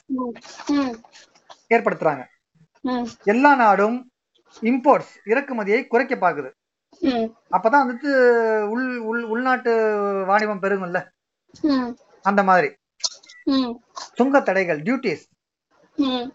ஏற்படுத்துறாங்க. 1.68 2.22
எல்லா 3.24 3.54
நாடும் 3.54 3.96
இம்போர்ட்ஸ் 4.62 5.12
இறக்குமதியை 5.26 5.86
குறைக்க 5.86 6.14
பார்க்குது 6.16 6.50
ம். 7.00 7.26
அப்பதான் 7.52 7.84
வந்துட்டு 7.84 8.10
உள் 8.62 8.98
உள் 9.00 9.22
உள்நாட்டு 9.24 9.72
வாணிபம் 10.26 10.62
பெருகும்ல? 10.62 11.00
அந்த 12.22 12.42
மாதிரி. 12.42 12.68
சுங்க 14.14 14.40
தடைகள் 14.40 14.82
டியூட்டிஸ் 14.82 15.24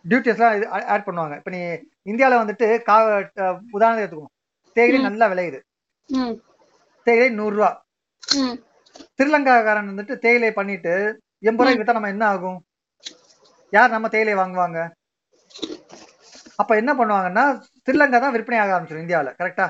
டியூட்டிஸ்லாம் 0.09 0.55
இது 0.57 0.65
ஆட் 0.93 1.07
பண்ணுவாங்க. 1.07 1.35
இப்போ 1.39 1.51
நீ 1.51 1.59
இந்தியாவில் 2.03 2.41
வந்துட்டு 2.41 2.67
கா 2.89 2.95
அஹ் 3.43 3.59
உதாரணத்துக்கு 3.75 4.05
எடுத்துக்கோ 4.05 4.29
தேயிலை. 4.75 4.99
நல்லா 5.01 5.25
விளையுது. 5.31 5.59
தேயிலை 7.07 7.29
நூறுரூவா. 7.39 7.69
ம். 8.23 8.55
ஸ்ரீலங்காக்காரன் 9.13 9.91
வந்துட்டு 9.91 10.15
தேயிலை 10.17 10.51
பண்ணிட்டு 10.51 10.93
எண்பது 11.43 11.63
ரூபாய்க்கு 11.63 11.81
வித்தா 11.81 11.97
நம்ம 11.97 12.11
என்ன 12.15 12.25
ஆகும்? 12.27 12.59
யார் 13.73 13.89
நம்ம 13.89 14.07
தேயிலை 14.07 14.33
வாங்குவாங்க? 14.35 14.79
அப்ப 16.55 16.71
என்ன 16.75 16.91
பண்ணுவாங்கன்னா 16.93 17.43
ஸ்ரீலங்கா 17.79 18.19
தான் 18.19 18.33
விற்பனை 18.35 18.59
ஆக 18.59 18.73
ஆரம்பிச்சிடும் 18.75 19.05
இந்தியாவில் 19.05 19.37
கரெக்டா 19.39 19.65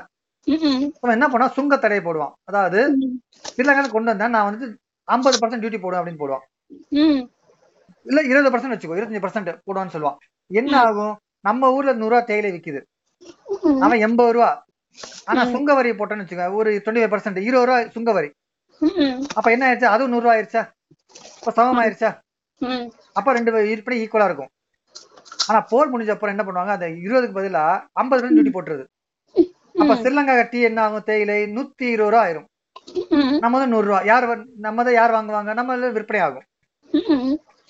அவன் 1.00 1.16
என்ன 1.16 1.26
பண்ணுவான் 1.28 1.56
சுங்க 1.58 1.76
தடை 1.76 2.00
போடுவான். 2.00 2.34
அதாவது 2.44 2.80
ஸ்ரீலங்கா 3.48 3.84
கொண்டு 3.90 4.12
வந்தேன் 4.12 4.34
நான் 4.36 4.48
வந்து 4.50 4.66
ஐம்பது 5.08 5.38
பர்சன்ட் 5.40 5.62
டியூட்டி 5.64 5.80
போடுவேன் 5.80 6.00
அப்படின்னு 6.00 6.22
போடுவான். 6.22 6.44
இல்ல 8.06 8.20
இருபது 8.30 8.52
பர்சன்ட் 8.52 8.74
வச்சுக்கோ 8.74 8.96
இருபத்தஞ்சு 8.98 9.24
பர்சன்ட் 9.24 9.50
போடுவான்னு 9.66 9.94
சொல்லுவான் 9.94 10.18
என்ன 10.50 10.74
ஆகும்? 10.86 11.14
நம்ம 11.48 11.70
ஊர்ல 11.76 11.92
நூறு 12.00 12.12
ரூபா 12.12 12.20
தேயிலை 12.30 12.50
விக்குது. 12.54 12.80
அவன் 13.84 14.02
எண்பது 14.06 14.32
ரூபா. 14.36 14.50
ஆனா 15.30 15.42
சுங்க 15.54 15.70
வரி 15.78 15.90
போட்டோன்னு 15.98 16.24
வச்சுக்கோ 16.24 16.46
ஒரு 16.60 16.70
டுவெண்ட்டி 16.84 17.02
ஃபைவ் 17.02 17.14
பர்சன்ட் 17.14 17.40
இருபது 17.48 17.66
ரூபா 17.68 17.78
சுங்க 17.96 18.12
வரி. 18.18 18.30
அப்ப 19.38 19.46
என்ன 19.54 19.64
ஆயிடுச்சு 19.68 19.92
அதுவும் 19.94 20.12
நூறு 20.14 20.24
ரூபா 20.24 20.34
ஆயிடுச்சா 20.36 20.62
இப்ப 21.38 21.52
சமம் 21.58 21.80
ஆயிடுச்சா 21.82 22.10
ம். 22.62 22.84
அப்ப 23.18 23.32
ரெண்டு 23.36 23.50
விற்பனை 23.70 23.96
ஈக்குவலா 24.02 24.28
இருக்கும். 24.30 24.50
ஆனா 25.48 25.58
போர் 25.70 25.90
முடிஞ்ச 25.92 26.12
அப்புறம் 26.14 26.34
என்ன 26.34 26.44
பண்ணுவாங்க? 26.46 26.74
அந்த 26.76 26.86
இருபதுக்கு 27.04 27.38
பதிலா 27.38 27.62
ஐம்பது 28.02 28.20
ரூபாய் 28.22 28.36
டியூட்டி 28.36 28.52
போட்டுருது. 28.56 28.84
அப்ப 29.82 29.94
ஸ்ரீலங்கா 30.00 30.34
டீ 30.52 30.58
என்ன 30.68 30.80
ஆகும்? 30.86 31.06
தேயிலை 31.08 31.38
நூத்தி 31.56 31.86
இருபது 31.94 32.12
ரூபா 32.12 32.22
ஆயிரும். 32.26 32.48
நம்ம 33.44 33.58
தான் 33.62 33.72
நூறு 33.74 33.86
ரூபா. 33.90 34.00
யார் 34.10 34.26
நம்ம 34.66 34.84
தான் 34.88 34.98
யார் 35.00 35.16
வாங்குவாங்க? 35.16 35.52
நம்ம 35.60 35.76
விற்பனை 35.96 36.20
ஆகும். 36.28 36.46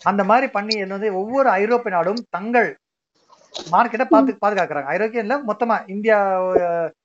அந்த 0.05 0.25
மாதிரி 0.25 0.49
பண்ணி 0.49 0.85
வந்து 0.85 1.15
ஒவ்வொரு 1.15 1.49
ஐரோப்பிய 1.49 1.95
நாடும் 1.95 2.27
தங்கள் 2.31 2.79
மார்க்கெட்டை 3.73 4.05
பார்த்து 4.05 4.37
பாதுகாக்கிறாங்க. 4.47 4.85
ஐரோப்பிய 4.85 5.21
இல்ல 5.21 5.43
மொத்தமா 5.43 5.91
இந்தியா 5.91 6.43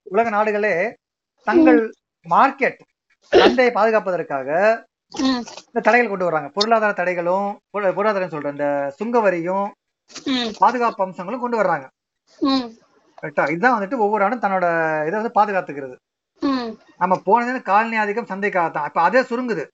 உலக 0.03 0.29
நாடுகளே 0.29 0.95
தங்கள் 1.43 1.93
மார்க்கெட் 2.29 2.77
சந்தையை 3.19 3.73
பாதுகாப்பதற்காக 3.73 4.77
இந்த 5.17 5.79
தடைகள் 5.81 6.09
கொண்டு 6.09 6.31
வர்றாங்க. 6.31 6.49
பொருளாதார 6.49 7.03
தடைகளும் 7.03 7.55
பொரு- 7.65 7.93
பொருளாதாரம் 7.93 8.29
சொல்றேன் 8.29 8.51
இந்த 8.51 8.93
சுங்க 8.95 9.19
வரியும் 9.19 9.73
பாதுகாப்பு 10.57 11.03
அம்சங்களும் 11.03 11.41
கொண்டு 11.41 11.63
வர்றாங்க. 11.63 11.87
கரெக்டா 13.21 13.49
இதுதான் 13.49 13.81
வந்துட்டு 13.81 13.97
ஒவ்வொரு 13.97 14.23
நாடும் 14.23 14.41
தன்னோட 14.41 15.07
இதை 15.07 15.21
வந்து 15.21 15.41
பாதுகாத்துக்கிறது. 15.41 15.95
நம்ம 16.97 17.21
போனது 17.23 17.61
காலனி 17.61 17.95
ஆதிக்கம் 17.95 18.25
சந்தைக்காகத்தான். 18.25 18.85
இப்ப 18.85 19.01
அதே 19.01 19.21
சுருங்குது. 19.21 19.67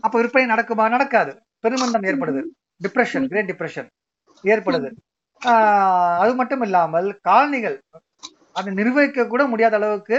அப்ப 0.00 0.20
விற்பனை 0.20 0.54
நடக்குமா? 0.54 0.88
நடக்காது. 0.88 1.42
பெருமந்தம் 1.64 2.06
ஏற்படுது. 2.10 2.40
டிப்ரெஷன் 2.84 3.26
கிரேட் 3.30 3.50
டிப்ரெஷன் 3.50 3.88
ஏற்படுது. 4.52 4.88
அது 6.22 6.32
மட்டும் 6.40 6.62
இல்லாமல் 6.66 7.08
காலனிகள் 7.28 7.76
அதை 8.58 8.70
நிர்வகிக்க 8.78 9.26
கூட 9.32 9.42
முடியாத 9.52 9.76
அளவுக்கு 9.80 10.16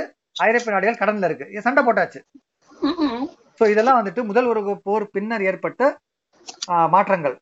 ஐரோப்பிய 0.48 0.74
நாடுகள் 0.74 1.02
கடன்ல 1.02 1.30
இருக்கு. 1.30 1.48
சண்டை 1.66 1.82
போட்டாச்சு. 1.88 2.20
சோ 3.60 3.66
இதெல்லாம் 3.74 4.00
வந்துட்டு 4.00 4.22
முதல் 4.30 4.50
உலக 4.52 4.76
போர் 4.88 5.06
பின்னர் 5.16 5.48
ஏற்பட்ட 5.50 5.84
மாற்றங்கள். 6.96 7.36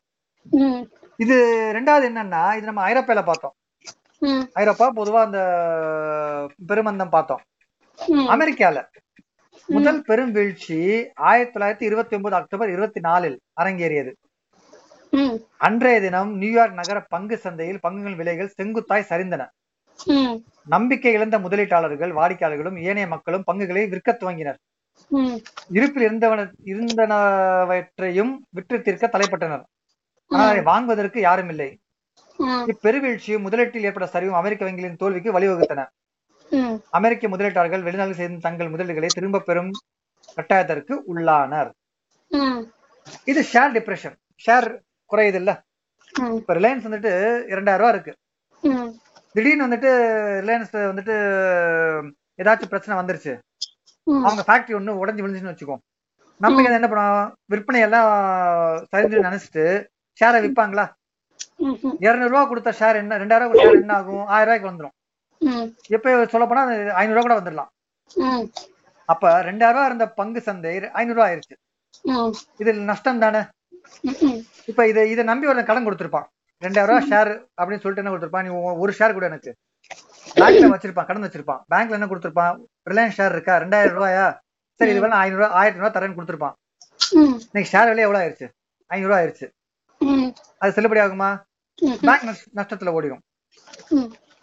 இது 1.24 1.36
ரெண்டாவது 1.76 2.04
என்னன்னா 2.10 2.42
இது 2.58 2.68
நம்ம 2.70 2.82
ஐரோப்பால 2.90 3.22
பார்த்தோம். 3.28 3.54
ஐரோப்பா 4.62 4.86
பொதுவா 4.98 5.20
அந்த 5.26 5.40
பெருமந்தம் 6.70 7.14
பார்த்தோம். 7.16 7.42
அமெரிக்கால. 8.34 8.78
முதல் 9.74 9.98
பெரும் 10.08 10.30
வீழ்ச்சி 10.36 10.76
ஆயிரத்தி 11.28 11.52
தொள்ளாயிரத்தி 11.54 11.84
இருபத்தி 11.88 12.14
ஒன்பது 12.16 12.34
அக்டோபர் 12.38 12.70
இருபத்தி 12.74 13.00
நாலில் 13.06 13.36
அரங்கேறியது. 13.60 14.12
அன்றைய 15.66 15.96
தினம் 16.04 16.30
நியூயார்க் 16.42 16.78
நகர 16.78 16.98
பங்கு 17.14 17.36
சந்தையில் 17.44 17.80
பங்குகள் 17.86 18.16
விலைகள் 18.20 18.54
செங்குத்தாய் 18.58 19.08
சரிந்தன. 19.10 19.42
நம்பிக்கை 20.74 21.12
இழந்த 21.18 21.36
முதலீட்டாளர்கள் 21.44 22.12
வாடிக்கையாளர்களும் 22.18 22.78
ஏனைய 22.88 23.06
மக்களும் 23.14 23.46
பங்குகளை 23.50 23.84
விற்க 23.92 24.16
துவங்கினர். 24.22 24.58
இருப்பில் 25.76 26.06
இருந்தவன 26.08 26.40
இருந்தனவற்றையும் 26.72 28.32
விற்று 28.56 28.78
தீர்க்க 28.88 29.12
தலைப்பட்டனர். 29.16 29.64
ஆனால் 30.30 30.50
அதை 30.52 30.64
வாங்குவதற்கு 30.72 31.20
யாரும் 31.28 31.52
இல்லை. 31.54 31.70
இப்பெருவீழ்ச்சியும் 32.72 33.46
முதலீட்டில் 33.46 33.86
ஏற்பட்ட 33.88 34.08
சரிவும் 34.14 34.40
அமெரிக்க 34.40 34.64
வங்கிகளின் 34.66 35.00
தோல்விக்கு 35.02 35.36
வழிவகுத்தன. 35.38 35.84
அமெரிக்க 36.98 37.28
முதலீட்டாளர்கள் 37.28 37.84
வெளிநாட்டில் 37.86 38.20
செய்த 38.20 38.42
தங்கள் 38.46 38.72
முதலீடுகளை 38.74 39.08
திரும்ப 39.16 39.42
பெறும் 39.48 39.70
கட்டாயத்திற்கு 40.36 40.94
உள்ளானர். 41.12 41.70
இது 43.30 43.40
ஷேர் 43.52 43.74
டிப்ரெஷன் 43.76 44.16
ஷேர் 44.44 44.68
குறையுது 45.12 45.38
இல்ல? 45.42 45.52
இப்ப 46.38 46.54
ரிலையன்ஸ் 46.58 46.86
வந்துட்டு 46.88 47.12
இரண்டாயிரம் 47.52 47.82
ரூபா 47.82 47.92
இருக்கு. 47.94 48.12
திடீர்னு 49.34 49.66
வந்துட்டு 49.66 49.90
ரிலையன்ஸ் 50.44 50.72
வந்துட்டு 50.90 51.16
ஏதாச்சும் 52.42 52.72
பிரச்சனை 52.72 52.94
வந்துருச்சு. 53.00 53.32
அவங்க 54.26 54.42
ஃபேக்டரி 54.48 54.76
ஒண்ணு 54.78 54.98
உடைஞ்சு 55.00 55.24
விழுந்துச்சுன்னு 55.24 55.54
வச்சுக்கோ. 55.54 55.76
நம்ம 56.44 56.62
என்ன 56.78 56.88
பண்ணுவோம்? 56.90 57.30
விற்பனை 57.52 57.80
எல்லாம் 57.86 58.08
சரிஞ்சு 58.92 59.26
நினைச்சிட்டு 59.28 59.64
ஷேரை 60.20 60.40
விற்பாங்களா 60.44 60.86
இருநூறு 62.06 62.30
ரூபா 62.32 62.42
கொடுத்த 62.50 62.70
ஷேர் 62.80 63.00
என்ன? 63.02 63.16
ரெண்டாயிரம் 63.22 63.48
ரூபா 63.50 63.62
ஷேர் 63.62 63.82
என்ன 63.82 63.94
ஆகும்? 64.00 64.24
ஆயிரம் 64.34 64.48
ரூபாய்க்கு 64.48 64.70
வந்துடும் 64.70 64.94
எப்ப 65.88 66.26
சொல்ல 66.26 66.46
போனா 66.46 66.62
ஐநூறு 67.00 67.16
ரூபா 67.16 67.26
கூட 67.26 67.36
வந்துடலாம் 67.40 67.70
அப்ப 69.04 69.42
ரெண்டாயிரம் 69.42 69.76
ரூபா 69.76 69.84
இருந்த 69.84 70.06
பங்கு 70.20 70.40
சந்தை 70.40 70.72
ஐநூறு 71.00 71.16
ரூபா 71.18 71.28
ஆயிருச்சு. 71.28 71.54
ம். 72.04 72.32
இதில் 72.58 72.80
நஷ்டம் 72.90 73.22
தானே? 73.24 73.40
இப்ப 74.70 74.86
இதை 74.86 75.10
இதை 75.10 75.24
நம்பி 75.24 75.46
ஒரு 75.46 75.64
கடன் 75.64 75.86
கொடுத்திருப்பான். 75.86 76.26
ரெண்டாயிரம் 76.62 76.90
ரூபா 76.90 77.00
ஷேர் 77.10 77.30
அப்படின்னு 77.58 77.82
சொல்லிட்டு 77.82 78.02
என்ன 78.02 78.12
கொடுத்திருப்பான்? 78.12 78.46
நீ 78.46 78.50
ஒரு 78.84 78.92
ஷேர் 78.98 79.16
கூட 79.16 79.26
எனக்கு. 79.26 79.52
பேங்க்ல 80.36 80.68
வச்சிருப்பான் 80.74 81.08
கடன் 81.10 81.26
வச்சிருப்பான். 81.26 81.60
பேங்க்ல 81.72 81.98
என்ன 81.98 82.08
கொடுத்திருப்பான்? 82.10 82.56
ரிலையன்ஸ் 82.90 83.18
ஷேர் 83.18 83.34
இருக்கா? 83.36 83.56
ரெண்டாயிரம் 83.64 83.96
ரூபாயா? 83.98 84.26
சரி 84.80 84.90
இது 84.90 85.02
வேணா 85.04 85.20
ஐநூறு 85.24 85.42
ரூபா 85.42 85.54
ஆயிரத்தி 85.60 85.82
ரூபாய் 85.82 85.96
தரேன்னு 85.96 86.18
கொடுத்திருப்பான். 86.18 86.56
இன்னைக்கு 87.48 87.72
ஷேர் 87.74 87.90
விலை 87.90 88.04
எவ்வளவு 88.06 88.22
ஆயிருச்சு? 88.24 88.48
ஐநூறு 88.86 89.10
ரூபா 89.10 89.20
ஆயிருச்சு. 89.20 89.48
அது 90.58 90.74
செல்லுபடி 90.76 91.02
ஆகுமா 91.04 91.30
பேங்க் 92.06 92.26
நஷ்டத்துல 92.58 92.94
ஓடிடும். 92.98 93.22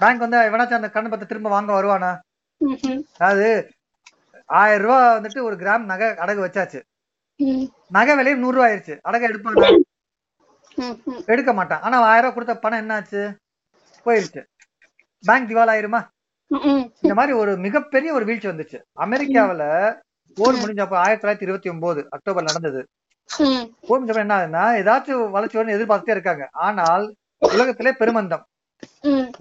பேங்க் 0.01 0.23
வந்து 0.23 0.37
எவனாச்சும் 0.47 0.79
அந்த 0.79 0.89
கடன் 0.89 1.11
பத்தை 1.13 1.27
திரும்ப 1.27 1.49
வாங்க 1.55 1.71
வருவானா? 1.75 2.11
அதாவது 3.17 3.49
ஆயிரம் 4.59 4.83
ரூபாய் 4.85 5.15
வந்துட்டு 5.17 5.41
ஒரு 5.47 5.55
கிராம் 5.61 5.89
நகை 5.91 6.07
அடகு 6.23 6.41
வச்சாச்சு. 6.45 6.79
நகை 7.97 8.15
விலையும் 8.15 8.43
நூறு 8.43 8.55
ரூபாய் 8.57 8.71
ஆயிருச்சு. 8.71 8.95
அடகு 9.07 9.27
எடுப்பானா 9.29 9.69
ம் 10.77 11.21
எடுக்க 11.33 11.51
மாட்டான். 11.53 11.81
ஆனா 11.85 11.97
ஆயிரம் 12.11 12.21
ரூபாய் 12.21 12.35
கொடுத்த 12.37 12.55
பணம் 12.63 12.81
என்னாச்சு? 12.83 13.21
போயிருச்சு. 14.05 14.41
பேங்க் 15.23 15.49
திவால் 15.51 15.73
ஆயிருமா? 15.75 16.01
இந்த 17.03 17.13
மாதிரி 17.19 17.33
ஒரு 17.41 17.51
மிகப்பெரிய 17.65 18.09
ஒரு 18.13 18.25
வீழ்ச்சி 18.25 18.47
வந்துச்சு. 18.47 18.77
அமெரிக்காவுல 19.05 19.63
போர் 20.37 20.59
முடிஞ்சப்ப 20.61 20.95
ஆயிரத்தி 21.03 21.23
தொள்ளாயிரத்தி 21.23 21.47
இருபத்தி 21.47 21.69
ஒன்பது 21.69 22.01
அக்டோபர் 22.15 22.47
நடந்தது. 22.49 22.81
போர் 23.87 23.99
முடிஞ்சப்ப 23.99 24.25
என்ன 24.25 24.35
ஆகுதுன்னா 24.37 24.65
ஏதாச்சும் 24.81 25.29
வளர்ச்சி 25.35 25.59
எதிர்பார்த்துட்டே 25.77 26.15
இருக்காங்க. 26.17 26.45
ஆனால் 26.67 27.05
உலகத்திலே 27.53 27.93
பெருமந்தம். 28.01 28.43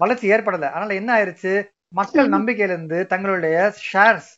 வளர்ச்சி 0.01 0.25
ஏற்படல. 0.35 0.69
அதனால 0.73 0.95
என்ன 1.01 1.09
ஆயிருச்சு? 1.17 1.53
மக்கள் 1.99 2.33
நம்பிக்கையில 2.35 2.75
இருந்து 2.75 2.97
தங்களுடைய 3.11 3.57
ஷேர்ஸ் 3.89 4.31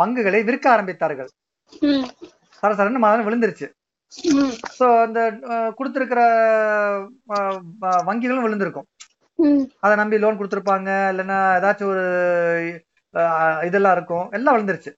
பங்குகளை 0.00 0.40
விற்க 0.48 0.66
ஆரம்பித்தார்கள். 0.74 1.30
சரசரன்னு 2.62 3.04
மாதிரி 3.04 3.26
விழுந்துருச்சு. 3.26 3.66
ஸோ 4.78 4.86
அந்த 5.04 5.20
கொடுத்திருக்கிற 5.78 6.20
வங்கிகளும் 8.08 8.46
விழுந்திருக்கும். 8.46 8.88
அதை 9.84 9.94
நம்பி 10.00 10.22
லோன் 10.22 10.38
கொடுத்திருப்பாங்க. 10.40 10.90
இல்லைன்னா 11.12 11.38
ஏதாச்சும் 11.58 11.92
ஒரு 11.94 12.06
இதெல்லாம் 13.68 13.94
இருக்கும். 13.96 14.26
எல்லாம் 14.36 14.54
விழுந்துருச்சு. 14.56 14.90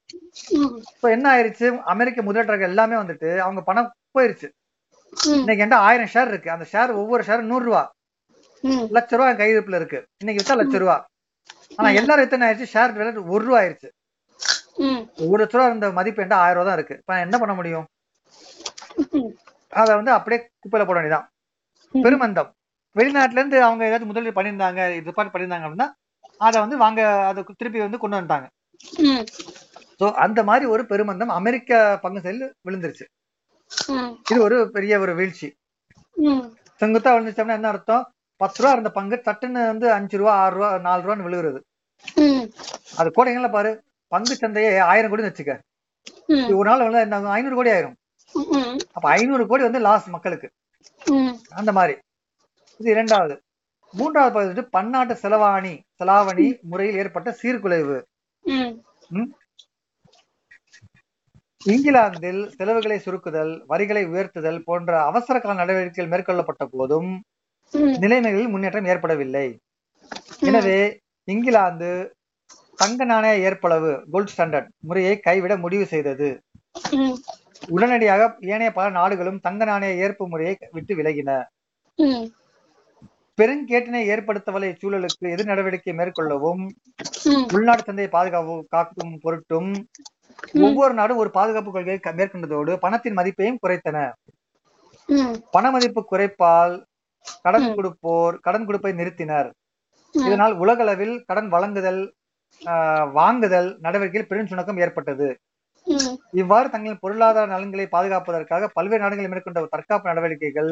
ஸோ 1.01 1.07
என்ன 1.17 1.27
ஆயிருச்சு? 1.35 1.67
அமெரிக்க 1.93 2.23
முதலீட்டாளர்கள் 2.27 2.73
எல்லாமே 2.73 2.97
வந்துட்டு 3.03 3.31
அவங்க 3.47 3.61
பணம் 3.71 3.93
போயிருச்சு. 4.17 4.49
இன்னைக்கு 5.41 5.63
என்கிட்ட 5.63 5.87
ஆயிரம் 5.89 6.13
ஷேர் 6.15 6.31
இருக்கு. 6.33 6.55
அந்த 6.55 6.67
ஷேர் 6.73 6.93
ஒவ்வொரு 7.03 7.23
ஷேர் 7.29 7.51
நூறு 7.53 7.65
ரூபா. 7.69 7.83
லட்ச 8.97 9.11
ரூபா 9.17 9.29
என் 9.31 9.41
கையிருப்புல 9.43 9.79
இருக்கு. 9.81 9.99
இன்னைக்கு 10.21 10.41
வித்தா 10.41 10.57
லட்ச 10.61 10.79
ரூபா. 10.83 10.97
ஆனா 11.79 11.89
எல்லாரும் 12.01 12.25
எத்தனை 12.27 12.47
ஆயிடுச்சு 12.47 12.73
ஷேர் 12.75 12.97
விலை 12.99 13.11
ஒரு 13.35 13.43
ரூபா 13.45 13.59
ஆயிருச்சு. 13.61 13.89
ம். 14.87 15.03
ஒரு 15.31 15.39
லட்ச 15.43 15.55
ரூபா 15.57 15.67
இருந்த 15.71 15.89
மதிப்பு 15.99 16.21
என்கிட்ட 16.23 16.43
ஆயிரம் 16.45 16.59
ரூபா 16.59 16.69
தான் 16.69 16.79
இருக்கு. 16.79 16.97
இப்ப 17.01 17.19
என்ன 17.27 17.39
பண்ண 17.43 17.55
முடியும்? 17.55 17.87
அதை 19.73 19.93
வந்து 19.99 20.13
அப்படியே 20.17 20.41
குப்பையில 20.63 20.85
போட 20.87 20.97
வேண்டியதான் 20.99 21.27
பெருமந்தம். 21.95 22.51
வெளிநாட்டுல 22.97 23.41
இருந்து 23.41 23.59
அவங்க 23.67 23.83
ஏதாச்சும் 23.89 24.11
முதலீடு 24.13 24.37
பண்ணியிருந்தாங்க 24.39 24.81
இது 25.01 25.15
பண்ணி 25.17 25.31
பண்ணியிருந்தாங்க 25.33 25.67
அப்படின்னா 25.69 25.89
அதை 26.41 26.57
வந்து 26.61 26.77
வாங்க 26.77 27.01
அதை 27.31 27.41
திருப்பி 27.61 27.81
வந்து 27.85 27.99
கொண்டு 28.03 28.17
வந்துட்டாங்க. 28.17 28.47
சோ 30.01 30.07
அந்த 30.25 30.41
மாதிரி 30.43 30.65
ஒரு 30.75 30.83
பெருமந்தம் 30.87 31.37
அமெரிக்க 31.39 31.99
பங்கு 32.05 32.25
செயலில் 32.25 32.53
விழுந்துருச்சு. 32.67 33.07
இது 34.31 34.39
ஒரு 34.43 34.57
பெரிய 34.77 34.95
ஒரு 35.01 35.13
வீழ்ச்சி. 35.15 35.49
செங்குத்தா 36.81 37.11
விழுந்துச்சோம்னா 37.15 37.59
என்ன 37.59 37.69
அர்த்தம்? 37.69 38.05
பத்து 38.41 38.59
ரூபா 38.63 38.73
இருந்த 38.73 38.91
பங்கு 38.99 39.17
சட்டுன்னு 39.27 39.61
வந்து 39.73 39.87
அஞ்சு 39.97 40.17
ரூபா 40.21 40.33
ஆறு 40.45 40.55
ரூபா 40.55 40.69
நாலு 40.87 41.03
ரூபான்னு 41.05 41.27
விழுகுறது. 41.27 41.61
அது 43.01 43.09
கோடைங்கள 43.17 43.49
பாரு? 43.57 43.71
பங்கு 44.13 44.35
சந்தையே 44.41 44.73
ஆயிரம் 44.93 45.13
கோடி 45.13 45.23
வச்சுக்க. 45.23 45.53
ஒரு 46.59 46.69
நாள் 46.71 46.85
வந்து 46.87 47.05
என்ன 47.05 47.17
ஆகும்? 47.17 47.35
ஐநூறு 47.39 47.57
கோடி 47.59 47.71
ஆயிரும். 47.71 47.97
அப்ப 48.97 49.07
ஐநூறு 49.17 49.45
கோடி 49.47 49.63
வந்து 49.63 49.81
லாஸ் 49.87 50.09
மக்களுக்கு. 50.15 50.49
அந்த 51.61 51.71
மாதிரி. 51.79 51.95
இது 52.81 52.91
இரண்டாவது. 52.91 53.35
மூன்றாவது 53.95 54.35
பகுதி 54.37 54.63
பன்னாட்டு 54.77 55.15
செலவாணி 55.23 55.75
செலாவணி 55.99 56.47
முறையில் 56.71 56.99
ஏற்பட்ட 57.03 57.37
சீர்குலைவு? 57.43 57.99
இங்கிலாந்தில் 61.73 62.41
செலவுகளை 62.57 62.97
சுருக்குதல் 63.05 63.53
வரிகளை 63.67 64.03
உயர்த்துதல் 64.07 64.65
போன்ற 64.69 64.91
அவசர 65.11 65.37
கால 65.41 65.55
நடவடிக்கைகள் 65.61 66.13
மேற்கொள்ளப்பட்ட 66.15 66.65
போதும் 66.71 67.11
நிலைமைகளில் 68.03 68.53
முன்னேற்றம் 68.53 68.89
ஏற்படவில்லை. 68.93 69.47
எனவே 70.49 70.79
இங்கிலாந்து 71.29 71.91
தங்க 72.79 73.03
நாணய 73.11 73.35
ஏற்பளவு 73.49 73.91
கோல்ட் 74.13 74.33
ஸ்டாண்டர்ட் 74.33 74.71
முறையை 74.89 75.15
கைவிட 75.27 75.55
முடிவு 75.65 75.85
செய்தது. 75.93 76.29
உடனடியாக 77.75 78.23
ஏனைய 78.55 78.71
பல 78.79 78.87
நாடுகளும் 78.99 79.43
தங்க 79.47 79.63
நாணய 79.71 80.03
ஏற்பு 80.07 80.25
முறையை 80.33 80.55
விட்டு 80.77 80.95
விலகின. 81.01 81.31
பெருங்கேட்டினை 83.39 84.01
ஏற்படுத்தவல்ல 84.15 84.71
இச்சூழலுக்கு 84.73 85.31
எதிர் 85.35 85.51
நடவடிக்கை 85.51 85.93
மேற்கொள்ளவும் 86.01 86.63
உள்நாட்டு 87.57 87.87
சந்தையை 87.87 88.11
பாதுகாப்பு 88.17 88.55
காக்கும் 88.75 89.15
பொருட்டும் 89.25 89.71
ஒவ்வொரு 90.67 90.93
நாடும் 90.99 91.21
ஒரு 91.23 91.31
பாதுகாப்பு 91.39 91.71
கொள்கையை 91.77 92.01
மேற்கொண்டதோடு 92.19 92.73
பணத்தின் 92.85 93.19
மதிப்பையும் 93.19 93.61
குறைத்தன. 93.63 93.99
பண 95.55 95.65
மதிப்பு 95.75 96.03
குறைப்பால் 96.13 96.75
கடன். 97.45 97.69
கொடுப்போர் 97.77 98.37
கடன் 98.41 98.67
கொடுப்பை 98.69 98.93
நிறுத்தினர். 98.93 99.49
இதனால் 100.15 100.55
உலகளவில் 100.55 101.17
கடன் 101.27 101.49
வழங்குதல் 101.49 102.03
வாங்குதல் 103.17 103.69
நடவடிக்கையில் 103.81 104.29
பெரும் 104.29 104.51
சுணக்கம் 104.51 104.81
ஏற்பட்டது. 104.81 105.29
இவ்வாறு 106.33 106.71
தங்களின் 106.71 107.01
பொருளாதார 107.01 107.47
நலன்களை 107.47 107.87
பாதுகாப்பதற்காக 107.87 108.69
பல்வேறு 108.69 109.03
நாடுகள் 109.03 109.33
மேற்கொண்ட 109.33 109.65
தற்காப்பு 109.75 110.11
நடவடிக்கைகள் 110.11 110.71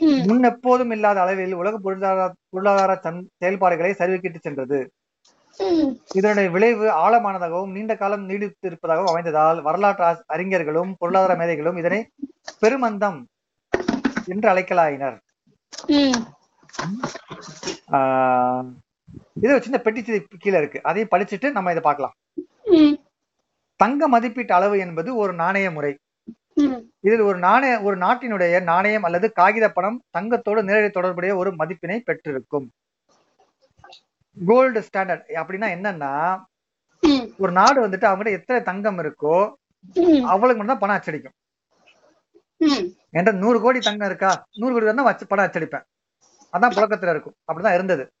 ம். 0.00 0.20
முன் 0.28 0.44
எப்போதும் 0.50 0.90
இல்லாத 0.90 1.18
அளவில் 1.20 1.54
உலக 1.54 1.74
பொருளாதார 1.78 2.26
பொருளாதார 2.50 2.92
செயல்பாடுகளை 3.42 3.92
சரிவிக்கிட்டு 4.00 4.40
சென்றது. 4.42 4.80
இதனுடைய 6.14 6.48
விளைவு 6.50 6.86
ஆழமானதாகவும் 7.04 7.74
நீண்ட 7.76 7.92
காலம் 7.96 8.28
நீடித்திருப்பதாகவும் 8.28 9.12
அமைந்ததால் 9.12 9.60
வரலாற்று 9.62 10.04
அறிஞர்களும் 10.26 10.92
பொருளாதார 10.98 11.34
மேதைகளும் 11.36 11.76
இதனை 11.76 12.00
பெருமந்தம் 12.60 13.20
என்று 14.26 14.48
அழைக்கலாயினர். 14.52 15.18
இது 19.42 19.52
சின்ன 19.64 19.78
பெட்டி 19.84 20.00
கீழே 20.44 20.58
இருக்கு. 20.60 20.78
அதையும் 20.88 21.12
படிச்சுட்டு 21.12 21.48
நம்ம 21.56 21.72
இதை 21.74 21.82
பார்க்கலாம். 21.88 22.14
தங்க 23.82 24.08
மதிப்பீட்டு 24.14 24.52
அளவு 24.58 24.76
என்பது 24.86 25.10
ஒரு 25.22 25.32
நாணய 25.42 25.68
முறை. 25.76 25.92
இதில் 27.06 27.22
ஒரு 27.28 27.38
நாணய 27.46 27.74
ஒரு 27.86 27.96
நாட்டினுடைய 28.04 28.56
நாணயம் 28.70 29.06
அல்லது 29.06 29.26
காகித 29.38 29.66
பணம் 29.76 29.98
தங்கத்தோடு 30.16 30.60
நேரடி 30.68 30.90
தொடர்புடைய 30.96 31.32
ஒரு 31.40 31.50
மதிப்பினை 31.60 31.98
பெற்றிருக்கும். 32.08 32.66
கோல்டு 34.36 34.80
ஸ்டாண்டர்ட் 34.86 35.26
அப்படின்னா 35.40 35.68
என்னன்னா 35.76 36.12
ஒரு 37.42 37.52
நாடு 37.60 37.78
வந்துட்டு 37.84 38.08
அவங்ககிட்ட 38.08 38.38
எத்தனை 38.40 38.60
தங்கம் 38.70 39.00
இருக்கோ 39.04 39.36
அவளுக்கு 40.32 40.58
மட்டும் 40.58 40.74
தான் 40.74 40.84
பணம் 40.84 40.98
அச்சடிக்கும். 40.98 41.36
என்கிட்ட 43.12 43.32
நூறு 43.32 43.60
கோடி 43.60 43.78
தங்கம் 43.78 44.08
இருக்கா? 44.08 44.46
நூறு 44.54 44.72
கோடி 44.72 44.84
தான் 44.84 45.04
வச்சு 45.04 45.26
பணம் 45.26 45.44
அச்சடிப்பேன். 45.44 45.82
அதான் 46.52 46.76
புழக்கத்துல 46.76 47.10
இருக்கும். 47.10 47.34
அப்படிதான் 47.52 47.74
இருந்தது. 47.74 48.12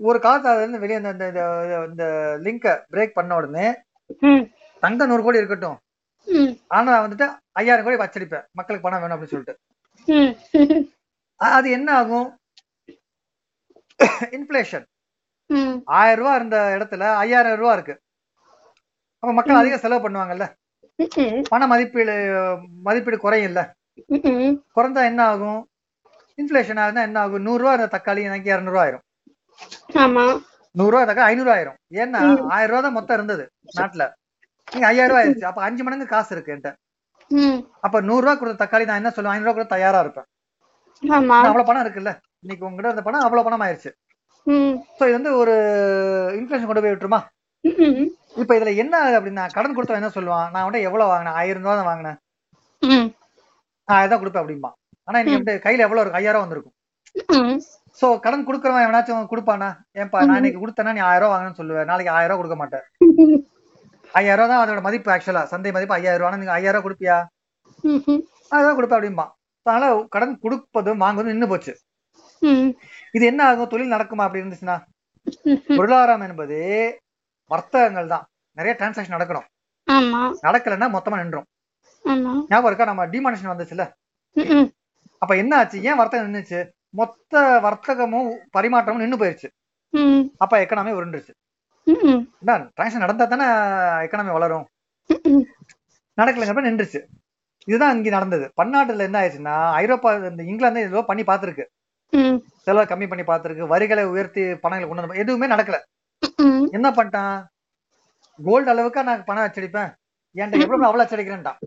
ஒரு 0.00 0.18
காலத்துல 0.18 0.42
அதுல 0.42 0.56
இருந்து 0.56 0.78
வெளியே 0.78 0.98
இந்த- 0.98 1.86
இந்த- 1.90 2.38
லிங்கை 2.42 2.82
பிரேக் 2.92 3.12
பண்ண 3.14 3.34
உடனே 3.34 3.74
தங்கம் 4.80 5.08
நூறு 5.08 5.22
கோடி 5.22 5.36
இருக்கட்டும். 5.36 5.78
ஆனா 6.68 7.02
வந்துட்டு 7.02 7.36
ஐயாயிரம் 7.52 7.98
கோடி 7.98 8.10
அச்சடிப்பேன். 8.10 8.46
மக்களுக்கு 8.52 8.90
பணம் 8.90 9.00
வேணும் 9.00 9.20
அப்படின்னு 9.20 9.28
சொல்லிட்டு. 9.28 9.58
அது 11.36 11.70
என்ன 11.70 11.96
ஆகும்? 11.96 12.38
இன்ஃபிளேஷன் 14.20 14.84
ஆயிரம் 15.84 16.18
ரூபாய் 16.18 16.36
இருந்த 16.36 16.76
இடத்துல 16.78 17.14
ஐயாயிரம் 17.14 17.58
ரூபாய் 17.58 17.72
இருக்கு. 17.72 18.00
அப்ப 19.18 19.32
மக்கள் 19.32 19.56
அதிக 19.56 19.78
செலவு 19.78 20.10
பண்ணுவாங்கல்ல. 20.10 20.58
பண 21.52 21.62
மதிப்பீடு 21.72 22.14
மதிப்பீடு 22.86 23.16
குறையும் 23.24 23.48
இல்ல 23.50 23.60
குறைஞ்சா 24.76 25.02
என்ன 25.10 25.22
ஆகும்? 25.32 25.60
இன்ஃபிளேஷன் 26.38 26.80
ஆகுதுன்னா 26.82 27.02
என்ன 27.08 27.18
ஆகும்? 27.22 27.44
நூறு 27.46 27.60
ரூபா 27.62 27.72
இருந்த 27.74 27.90
தக்காளி 27.94 28.20
எனக்கு 28.28 28.52
இரநூறுவா 28.52 28.82
ஆயிரும் 28.84 29.04
ஆமா. 30.04 30.24
நூறு 30.74 30.92
ரூபா 30.92 31.02
தக்காளி 31.08 31.30
ஐநூறு 31.32 31.50
ஆயிரும் 31.54 31.78
ஏன்னா 32.02 32.20
ஆயிரம் 32.56 32.72
ரூபா 32.72 32.82
தான் 32.86 32.96
மொத்தம் 32.98 33.16
இருந்தது 33.18 33.44
நாட்டுல. 33.78 34.04
நீங்க 34.68 34.86
ஐயாயிரம் 34.90 35.12
ரூபாய் 35.12 35.24
ஆயிருச்சு 35.24 35.48
அப்ப 35.50 35.62
அஞ்சு 35.68 35.82
மடங்கு 35.86 36.06
காசு 36.14 36.32
இருக்கு 36.34 36.52
என்கிட்ட. 36.54 36.72
அப்ப 37.86 37.96
நூறு 38.08 38.24
ரூபா 38.24 38.34
கொடுத்த 38.40 38.60
தக்காளி 38.62 38.88
நான் 38.90 39.00
என்ன 39.02 39.12
சொல்லுவேன்? 39.14 39.34
ஐநூறு 39.36 39.48
ரூபா 39.48 39.56
கொடுத்த 39.58 39.74
தயாரா 39.76 40.00
இருப்பேன். 40.04 40.28
அவ்வளவு 41.48 41.68
பணம் 41.68 41.84
இருக்குல்ல? 41.84 42.12
இன்னைக்கு 42.44 42.66
உங்ககிட்ட 42.68 42.90
இருந்த 42.90 43.04
பணம் 43.08 43.26
அவ்வளவு 43.26 43.46
பணம் 43.48 43.64
ஆயிருச்சு 43.66 43.90
சோ 44.98 45.02
இது 45.08 45.16
வந்து 45.18 45.32
ஒரு 45.40 45.54
இன்ஃபிளேஷன் 46.38 46.68
கொண்டு 46.68 46.82
போய் 46.84 46.92
விட்டுருமா? 46.92 47.20
இப்ப 48.36 48.50
இதுல 48.58 48.72
என்ன 48.82 48.94
ஆகுது 49.02 49.18
அப்படின்னா 49.18 49.44
கடன் 49.56 49.74
கொடுத்தவன் 49.76 50.00
என்ன 50.02 50.12
சொல்லுவான்? 50.16 50.50
நான் 50.54 50.66
வந்து 50.66 50.80
எவ்வளவு 50.88 51.10
வாங்கினேன்? 51.12 51.36
ஆயிரம் 51.40 51.64
ரூபா 51.64 51.74
தான் 51.80 51.90
வாங்கினேன். 51.90 52.18
நான் 53.88 53.96
ஆயிரம் 53.98 54.12
தான் 54.12 54.22
கொடுப்பேன் 54.22 54.42
அப்படிம்பா. 54.42 54.70
ஆனா 55.08 55.18
இன்னைக்கு 55.20 55.40
வந்து 55.40 55.54
கையில 55.64 55.84
எவ்வளவு 55.86 56.02
இருக்கும் 56.02 56.20
ஐயாயிரம் 56.20 56.44
வந்திருக்கும். 56.44 56.76
சோ 58.00 58.06
கடன் 58.24 58.46
கொடுக்கறவன் 58.48 58.84
எவனாச்சும் 58.86 59.30
கொடுப்பானா? 59.32 59.68
ஏன்பா 60.00 60.18
நான் 60.28 60.40
இன்னைக்கு 60.40 60.62
கொடுத்தேன்னா 60.62 60.94
நீ 60.96 61.02
ஆயிரம் 61.10 61.26
ரூபா 61.26 61.32
வாங்கணும்னு 61.34 61.60
சொல்லுவேன் 61.60 61.90
நாளைக்கு 61.90 62.14
ஆயிரம் 62.18 62.32
ரூபா 62.32 62.40
கொடுக்க 62.42 62.58
மாட்டேன். 62.62 62.84
ஐயாயிரம் 64.20 64.40
ரூபா 64.40 64.50
தான் 64.52 64.62
அதோட 64.64 64.80
மதிப்பு 64.86 65.12
ஆக்சுவலா 65.14 65.42
சந்தை 65.52 65.72
மதிப்பு 65.76 65.96
ஐயாயிரம் 65.98 66.22
ரூபா 66.22 66.40
நீங்க 66.42 66.56
ஐயாயிரம் 66.58 66.78
ரூபா 66.78 66.86
கொடுப்பியா? 66.86 67.18
அதான் 68.56 68.76
கொடுப்பேன் 68.78 68.98
அப்படிம்பா. 68.98 69.26
அதனால 69.66 69.90
கடன் 70.14 70.40
கொடுப்பதும் 70.44 71.02
வாங்குவதும் 71.04 71.34
நின்னு 71.34 71.50
போச்சு. 71.52 71.72
இது 73.16 73.24
என்ன 73.32 73.40
ஆகும்? 73.50 73.70
தொழில் 73.72 73.94
நடக்குமா 73.94 74.26
அப்படி 74.26 74.42
இருந்துச்சுன்னா? 74.42 74.76
பொருளாதாரம் 75.78 76.26
என்பது 76.28 76.58
வர்த்தகங்கள் 77.52 78.12
தான் 78.14 78.24
நிறைய 78.58 78.72
டிரான்சாக்ஷன் 78.80 79.16
நடக்கணும். 79.16 79.46
நடக்கலைன்னா 80.46 80.88
மொத்தமா 80.96 81.16
நின்றோம் 81.22 81.48
ஞாபகம் 82.50 82.68
இருக்கா? 82.70 82.90
நம்ம 82.90 83.06
டிமானிஷன் 83.14 83.52
வந்துச்சுல்ல? 83.52 83.84
ம் 84.36 84.68
அப்ப 85.22 85.32
என்ன 85.42 85.52
ஆச்சு 85.60 85.78
ஏன் 85.88 85.98
வர்த்தகம் 86.00 86.28
நின்னுச்சு? 86.28 86.60
மொத்த 86.98 87.42
வர்த்தகமும் 87.66 88.28
பரிமாற்றமும் 88.56 89.02
நின்னு 89.04 89.20
போயிருச்சு. 89.22 89.48
அப்ப 90.44 90.54
எக்கனாமி 90.64 90.92
உருண்டுருச்சு. 90.98 91.32
டிரான்சாக்ஷன் 92.48 93.04
நடந்தா 93.04 93.24
தானே 93.32 93.46
எக்கனாமி 94.06 94.32
வளரும். 94.36 94.66
நடக்கலைங்கிறப்ப 96.18 96.64
நின்றுச்சு. 96.68 97.00
இதுதான் 97.70 97.94
இங்க 97.96 98.10
நடந்தது. 98.16 98.46
பன்னாட்டுல 98.60 99.06
என்ன 99.08 99.18
ஆயிடுச்சுன்னா 99.20 99.56
ஐரோப்பா 99.82 100.10
இந்த 100.30 100.42
இங்கிலாந்து 100.50 100.86
ஏதோ 100.88 101.02
பண்ணி 101.10 101.22
பார்த்திருக்கு. 101.30 101.64
ம் 102.12 102.38
செலவை 102.66 102.84
கம்மி 102.92 103.08
பண்ணி 103.10 103.24
பார்த்திருக்கு. 103.30 103.64
வரிகளை 103.72 104.04
உயர்த்தி 104.14 104.42
பணங்களை 104.64 104.86
கொண்டு 104.88 105.04
வந்து 105.04 105.22
எதுவுமே 105.24 105.48
நடக்கல. 105.54 105.78
என்ன 106.76 106.88
பண்ணிட்டான்? 106.96 107.36
கோல்டு 108.38 108.70
அளவுக்கா 108.72 109.02
நான் 109.08 109.24
பணம் 109.28 109.46
அச்சடிப்பேன். 109.46 109.90
என்கிட்ட 110.36 110.64
எவ்வளவு 110.66 110.88
அவ்வளவு 110.88 111.04
அச்சடிக்கிறேன்டான் 111.04 111.58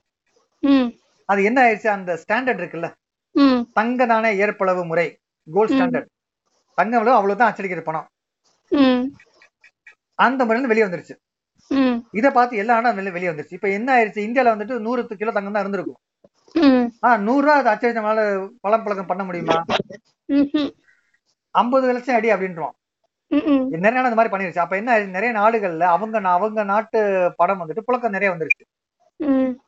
அது 1.29 1.43
என்ன 1.49 1.59
ஆயிடுச்சு? 1.63 1.89
அந்த 1.97 2.11
ஸ்டாண்டர்ட் 2.23 2.61
இருக்குல்ல. 2.61 2.89
தங்க 3.77 4.05
நாணய 4.05 4.41
ஏற்பளவு 4.45 4.81
முறை 4.85 5.07
கோல்ட் 5.47 5.73
ஸ்டாண்டர்ட் 5.73 6.09
தங்கம் 6.77 7.01
அளவு 7.01 7.15
அவ்வளவுதான் 7.19 7.51
அச்சடிக்கிற 7.51 7.81
பணம். 7.89 8.07
அந்த 10.25 10.41
முறையில 10.45 10.71
வெளியே 10.71 10.85
வந்துருச்சு. 10.87 11.15
இதை 12.19 12.29
பார்த்து 12.31 12.61
எல்லா 12.61 12.75
நாடும் 12.85 13.17
வெளியே 13.17 13.31
வந்துருச்சு. 13.31 13.57
இப்ப 13.59 13.69
என்ன 13.77 13.89
ஆயிடுச்சு? 13.95 14.21
இந்தியால 14.27 14.53
வந்துட்டு 14.55 14.75
நூறு 14.85 15.01
கிலோ 15.21 15.31
தங்கம் 15.37 15.55
தான் 15.57 15.63
இருந்திருக்கும். 15.65 15.99
ஆஹ் 17.07 17.19
நூறு 17.27 17.43
ரூபா 17.45 17.55
அதை 17.59 17.69
அச்சடிச்ச 17.73 18.01
பழம் 18.63 18.83
பழக்கம் 18.85 19.09
பண்ண 19.11 19.23
முடியுமா? 19.23 19.57
ஐம்பது 21.55 21.93
லட்சம் 21.95 22.15
அடி 22.15 22.31
அப்படின்றோம் 22.33 22.73
நிறைய 23.73 23.93
நாடு 23.95 24.09
அந்த 24.09 24.17
மாதிரி 24.19 24.33
பண்ணிருச்சு. 24.33 24.63
அப்ப 24.63 24.75
என்ன? 24.81 24.97
நிறைய 25.15 25.31
நாடுகள்ல 25.39 25.87
அவங்க 25.95 26.21
அவங்க 26.35 26.63
நாட்டு 26.71 26.99
படம் 27.39 27.61
வந்துட்டு 27.61 27.85
புழக்கம் 27.87 28.15
நிறைய 28.15 28.29
வந்துருச்சு. 28.33 28.65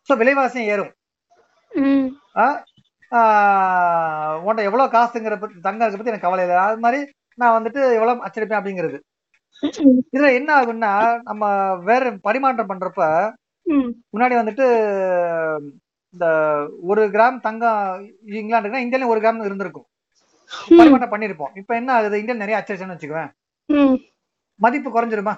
சோ 0.08 0.14
விலைவாசியும் 0.22 0.70
ஏறும். 0.74 0.92
உன்கிட்ட 4.46 4.62
எவ்வளவு 4.70 4.94
காசுங்கிற 4.96 5.36
பத்தி 5.42 5.56
இருக்க 5.56 5.98
பத்தி 5.98 6.12
எனக்கு 6.12 6.28
கவலை 6.28 6.44
இல்லை. 6.46 6.58
அது 6.68 6.80
மாதிரி 6.86 7.00
நான் 7.42 7.56
வந்துட்டு 7.58 7.82
எவ்வளவு 7.98 8.26
அச்சடிப்பேன் 8.28 8.60
அப்படிங்கிறது. 8.60 9.00
இதுல 10.14 10.30
என்ன 10.40 10.50
ஆகும்னா 10.60 10.92
நம்ம 11.30 11.44
வேற 11.90 12.12
பரிமாற்றம் 12.28 12.70
பண்றப்ப 12.72 13.02
முன்னாடி 14.14 14.36
வந்துட்டு 14.40 14.66
இந்த 16.14 16.26
ஒரு 16.92 17.04
கிராம் 17.16 17.40
தங்கம் 17.46 18.04
இங்கிலாந்துக்குன்னா 18.40 18.84
இந்தியாலயும் 18.86 19.14
ஒரு 19.14 19.22
கிராம் 19.24 19.46
இருந்திருக்கும். 19.48 19.88
பரிமாற்றம் 20.78 21.14
பண்ணிருப்போம். 21.14 21.54
இப்ப 21.62 21.72
என்ன 21.80 21.90
ஆகுது? 21.98 22.20
இந்தியா 22.22 22.38
நிறைய 22.42 22.58
அச்சடிச்சுன்னு 22.60 22.96
வச்சுக்குவேன். 22.96 23.32
மதிப்பு 24.60 24.90
குறைஞ்சிருமா? 24.92 25.34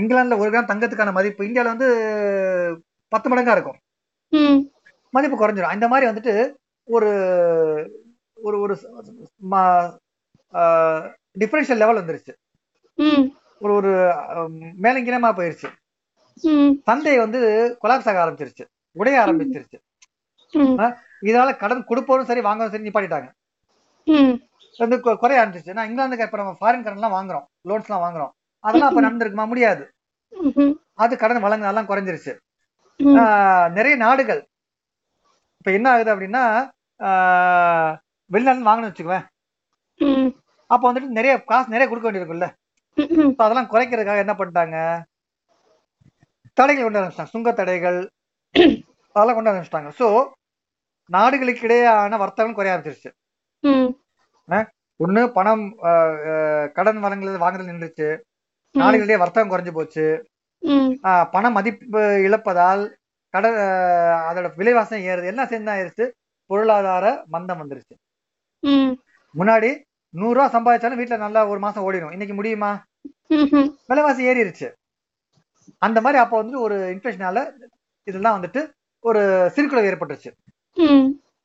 இங்கிலாந்துல 0.00 0.38
ஒரு 0.42 0.50
கிராம் 0.50 0.70
தங்கத்துக்கான 0.70 1.12
மதிப்பு 1.18 1.46
இந்தியால 1.48 1.72
வந்து 1.74 1.88
பத்து 3.12 3.28
மடங்கா 3.30 3.54
இருக்கும். 3.56 3.78
மதிப்பு 5.16 5.36
குறைஞ்சிரும். 5.36 5.74
இந்த 5.76 5.88
மாதிரி 5.92 6.10
வந்துட்டு 6.10 6.34
ஒரு 6.96 7.10
ஒரு 8.46 8.56
ஒரு 8.64 8.74
டிஃபரன்ஷியல் 11.42 11.82
லெவல் 11.82 12.00
வந்துருச்சு. 12.00 12.32
ஒரு 13.64 13.72
ஒரு 13.78 13.92
மேலங்கினமா 14.84 15.30
போயிருச்சு. 15.38 15.68
சந்தை 16.88 17.14
வந்து 17.24 17.40
கொலாப்ஸ் 17.82 18.08
ஆக 18.10 18.18
ஆரம்பிச்சிருச்சு. 18.24 18.64
உடைய 19.00 19.16
ஆரம்பிச்சிருச்சு. 19.24 19.78
இதனால 21.28 21.50
கடன் 21.62 21.88
கொடுப்பவரும் 21.88 22.30
சரி 22.30 22.42
வாங்கவும் 22.48 22.72
சரி 22.74 22.86
நிப்பாட்டிட்டாங்க. 22.88 23.28
வந்து 24.80 24.96
குறைய 25.22 25.40
ஆரம்பிச்சிருச்சு. 25.42 25.76
நான் 25.78 25.88
இங்கிலாந்துக்கு 25.90 26.26
இப்ப 26.28 26.38
நம்ம 26.42 26.56
ஃபாரின் 26.60 26.84
கடன் 26.86 27.00
எல்லாம் 27.00 27.16
வாங்குறோம். 27.18 27.46
லோன்ஸ் 27.68 27.88
எல்லாம் 27.88 28.04
வாங்குறோம். 28.06 28.32
அதெல்லாம் 28.64 28.90
அப்ப 28.90 29.02
நடந்திருக்குமா? 29.06 29.46
முடியாது. 29.52 29.84
அது 31.04 31.14
கடன் 31.22 31.44
வழங்க 31.46 31.66
எல்லாம் 31.72 31.88
குறைஞ்சிருச்சு. 31.90 32.32
நிறைய 33.78 33.94
நாடுகள். 34.04 34.40
இப்ப 35.60 35.70
என்ன 35.78 35.86
ஆகுது 35.92 36.10
அப்படின்னா 36.14 36.44
வெளிநாடு 38.30 38.68
வாங்கணும்னு 38.68 38.90
வச்சுக்குவேன். 38.90 39.26
அப்ப 40.70 40.82
வந்துட்டு 40.88 41.16
நிறைய 41.18 41.34
காசு 41.50 41.74
நிறைய 41.74 41.86
கொடுக்க 41.90 42.08
So 43.36 43.42
அதெல்லாம் 43.44 43.70
குறைக்கிறதுக்காக 43.72 44.24
என்ன 44.24 44.34
பண்ணிட்டாங்க? 44.38 44.76
தடைகள் 46.58 46.84
கொண்டு 46.86 47.00
ஆரம்பிச்சிட்டாங்க. 47.00 47.34
சுங்க 47.36 47.50
தடைகள் 47.60 47.98
அதெல்லாம் 49.16 49.36
கொண்டு 49.36 49.50
ஆரம்பிச்சிட்டாங்க. 49.50 49.90
சோ 50.00 50.06
நாடுகளுக்கு 51.16 51.66
இடையேயான 51.68 52.18
வர்த்தகம் 52.22 52.56
குறைய 52.58 52.74
ஆரம்பிச்சிருச்சு. 52.74 53.10
ஒண்ணு 55.04 55.22
பணம் 55.36 55.64
கடன் 56.76 57.00
வழங்குறது 57.04 57.42
வாங்குறது 57.42 57.72
நின்றுச்சு. 57.72 58.08
நாடுகளிடையே 58.74 59.18
வர்த்தகம் 59.22 59.50
குறைஞ்சு 59.52 59.72
போச்சு. 59.76 60.06
பண 61.34 61.44
மதிப்பு 61.56 62.00
இழப்பதால் 62.28 62.82
கடன் 63.34 63.58
அதோட 64.28 64.48
விலைவாசம் 64.60 65.04
ஏறுது. 65.10 65.30
எல்லாம் 65.32 65.50
சேர்ந்து 65.52 65.72
ஆயிருச்சு? 65.74 66.06
பொருளாதார 66.50 67.06
மந்தம் 67.34 67.60
வந்துருச்சு. 67.62 67.94
முன்னாடி 69.34 69.70
நூறு 70.14 70.34
ரூபா 70.36 70.46
சம்பாதிச்சாலும் 70.54 71.00
வீட்டுல 71.00 71.16
நல்லா 71.24 71.40
ஒரு 71.52 71.60
மாசம் 71.64 71.86
ஓடிடும். 71.86 72.14
இன்னைக்கு 72.16 72.34
முடியுமா? 72.38 72.70
விலைவாசி 73.90 74.28
ஏறிடுச்சு 74.30 74.68
அந்த 75.86 75.98
மாதிரி 76.04 76.18
அப்போ 76.22 76.36
வந்துட்டு 76.40 76.64
ஒரு 76.66 76.76
இன்ஃபிளேஷனால 76.94 77.38
இதெல்லாம் 78.08 78.36
வந்துட்டு 78.36 78.60
ஒரு 79.04 79.20
சீர்குலைவு 79.54 79.88
ஏற்பட்டுருச்சு. 79.90 80.30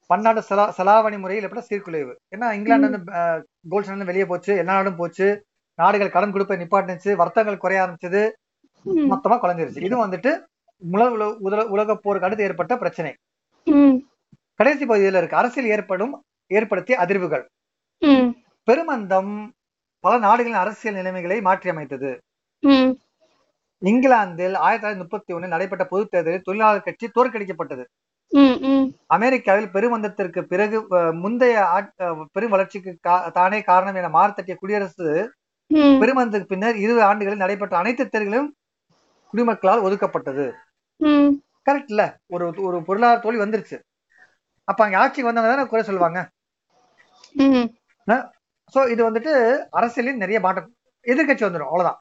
பன்னாட்டு 0.08 0.44
செலா 0.50 0.72
செலாவணி 0.78 1.20
முறையில் 1.20 1.50
ஏற்பட்ட 1.50 1.76
சீர்குலைவு. 1.76 2.16
ஏன்னா 2.36 2.52
இங்கிலாந்து 2.52 2.89
வந்து 2.89 3.48
கோல்ட் 3.70 3.86
ஸ்டாண்ட் 3.86 4.06
வெளியே 4.06 4.26
போச்சு 4.26 4.58
எல்லா 4.58 4.74
நாடும் 4.74 4.96
போச்சு 4.96 5.46
நாடுகள் 5.76 6.10
கடன் 6.10 6.34
கொடுப்பை 6.34 6.58
நிப்பாட்டுச்சு 6.58 7.13
வர்த்தகங்கள் 7.13 7.58
குறைய 7.58 7.84
ஆரம்பிச்சது 7.84 8.32
மொத்தமா 8.86 9.34
குறைஞ்சிருச்சு. 9.34 9.82
இது 9.82 10.08
வந்துட்டு 10.08 10.46
உலக 10.92 11.26
உல- 11.26 11.63
உலக 11.63 11.96
போருக்கு 11.96 12.28
அடுத்து 12.28 12.44
ஏற்பட்ட 12.44 12.78
பிரச்சனை. 12.78 13.16
கடைசி 14.56 14.86
பகுதியில் 14.86 15.13
இருக்கு. 15.13 15.36
அரசியல் 15.36 15.70
ஏற்படும் 15.70 16.24
ஏற்படுத்திய 16.48 17.00
அதிர்வுகள். 17.00 17.46
பெருமந்தம் 18.63 19.52
பல 20.00 20.18
நாடுகளின் 20.18 20.58
அரசியல் 20.58 20.96
நிலைமைகளை 20.96 21.42
மாற்றி 21.42 21.70
அமைத்தது. 21.70 22.22
இங்கிலாந்தில் 23.80 24.54
ஆயிரத்தி 24.54 24.88
தொள்ளாயிரத்தி 24.88 24.98
முப்பத்தி 24.98 25.34
ஒண்ணில் 25.34 25.50
நடைபெற்ற 25.50 25.86
பொதுத் 25.86 26.12
தேர்தலில் 26.12 26.42
தொழிலாளர் 26.42 26.82
கட்சி 26.82 27.12
தோற்கடிக்கப்பட்டது. 27.16 27.86
அமெரிக்காவில் 29.08 29.69
பெருமந்தத்திற்கு 29.74 30.41
பிறகு 30.41 30.78
முந்தைய 31.13 31.56
பெரும் 32.32 32.50
வளர்ச்சிக்கு 32.50 32.91
தானே 33.34 33.60
காரணம் 33.62 33.96
என 33.96 34.10
மாறத்தட்டிய 34.10 34.56
குடியரசு 34.56 35.08
பெருமந்தத்துக்கு 36.02 36.52
பின்னர் 36.54 36.76
இருபது 36.76 37.04
ஆண்டுகளில் 37.04 37.43
நடைபெற்ற 37.43 37.78
அனைத்து 37.78 38.04
தேர்தல்களும் 38.06 38.50
குடிமக்களால் 39.34 39.86
ஒதுக்கப்பட்டது. 39.88 40.46
ம். 41.00 41.32
கரெக்ட் 41.65 41.91
இல்ல. 41.93 42.04
ஒரு 42.28 42.46
ஒரு 42.60 42.78
பொருளாதார 42.84 43.19
தோல்வி 43.19 43.43
வந்துருச்சு. 43.43 43.78
அப்ப 44.67 44.84
அங்க 44.84 44.98
ஆட்சிக்கு 44.98 45.30
வந்தவங்க 45.30 45.54
தானே 45.54 45.67
குறை 45.67 45.84
சொல்லுவாங்க? 45.84 46.19
சோ 48.74 48.89
இது 48.89 49.02
வந்துட்டு 49.10 49.32
அரசியலில் 49.69 50.17
நிறைய 50.17 50.39
மாற்றம். 50.39 50.69
எதிர்க்கட்சி 51.06 51.43
வந்துடும் 51.46 51.69
அவ்வளவுதான். 51.69 52.00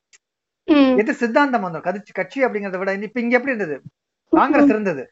ம். 0.69 0.93
எதிர் 0.97 1.21
சித்தாந்தம் 1.21 1.65
வந்துடும் 1.65 1.87
கட்சி 1.89 2.13
கட்சி 2.13 2.45
அப்படிங்கறத 2.47 2.79
விட 2.79 2.93
இப்ப 3.09 3.21
இங்க 3.21 3.37
எப்படி 3.39 3.55
இருந்தது? 3.55 3.77
காங்கிரஸ் 4.33 4.73
இருந்தது. 4.75 5.03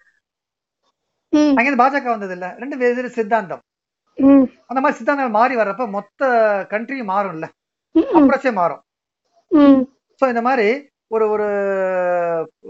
ம். 1.33 1.55
அங்க 1.57 1.69
இருந்து 1.69 1.83
பாஜக 1.83 2.07
வந்தது 2.07 2.33
இல்ல 2.33 2.47
ரெண்டு 2.59 2.77
வெவ்வேறு 2.77 3.11
சித்தாந்தம். 3.11 3.63
அந்த 4.71 4.81
மாதிரி 4.81 4.99
சித்தாந்தங்கள் 4.99 5.39
மாறி 5.39 5.55
வர்றப்ப 5.57 5.87
மொத்த 5.89 6.23
கண்ட்ரியும் 6.73 7.11
மாறும்ல. 7.13 7.47
அப்ரோச்சே 8.19 8.53
மாறும். 8.53 8.83
சோ 10.23 10.29
இந்த 10.29 10.43
மாதிரி 10.43 10.67
ஒரு 11.09 11.25
ஒரு 11.35 11.47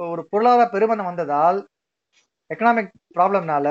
ஒரு 0.06 0.22
பொருளாதார 0.30 0.66
பெருமந்தம் 0.70 1.10
வந்ததால் 1.10 1.58
எக்கனாமிக் 2.50 2.92
ப்ராப்ளம்னால 3.16 3.66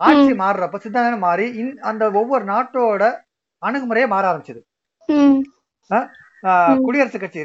ஆட்சி 0.00 0.32
மாறுறப்ப 0.34 0.78
சித்தாந்தம் 0.78 1.24
மாறி 1.26 1.46
அந்த 1.90 2.04
ஒவ்வொரு 2.12 2.44
நாட்டோட 2.44 3.02
அணுகுமுறையே 3.62 4.06
மாற 4.08 4.24
ஆரம்பிச்சது. 4.30 4.60
குடியரசுக் 6.86 7.24
கட்சி. 7.24 7.42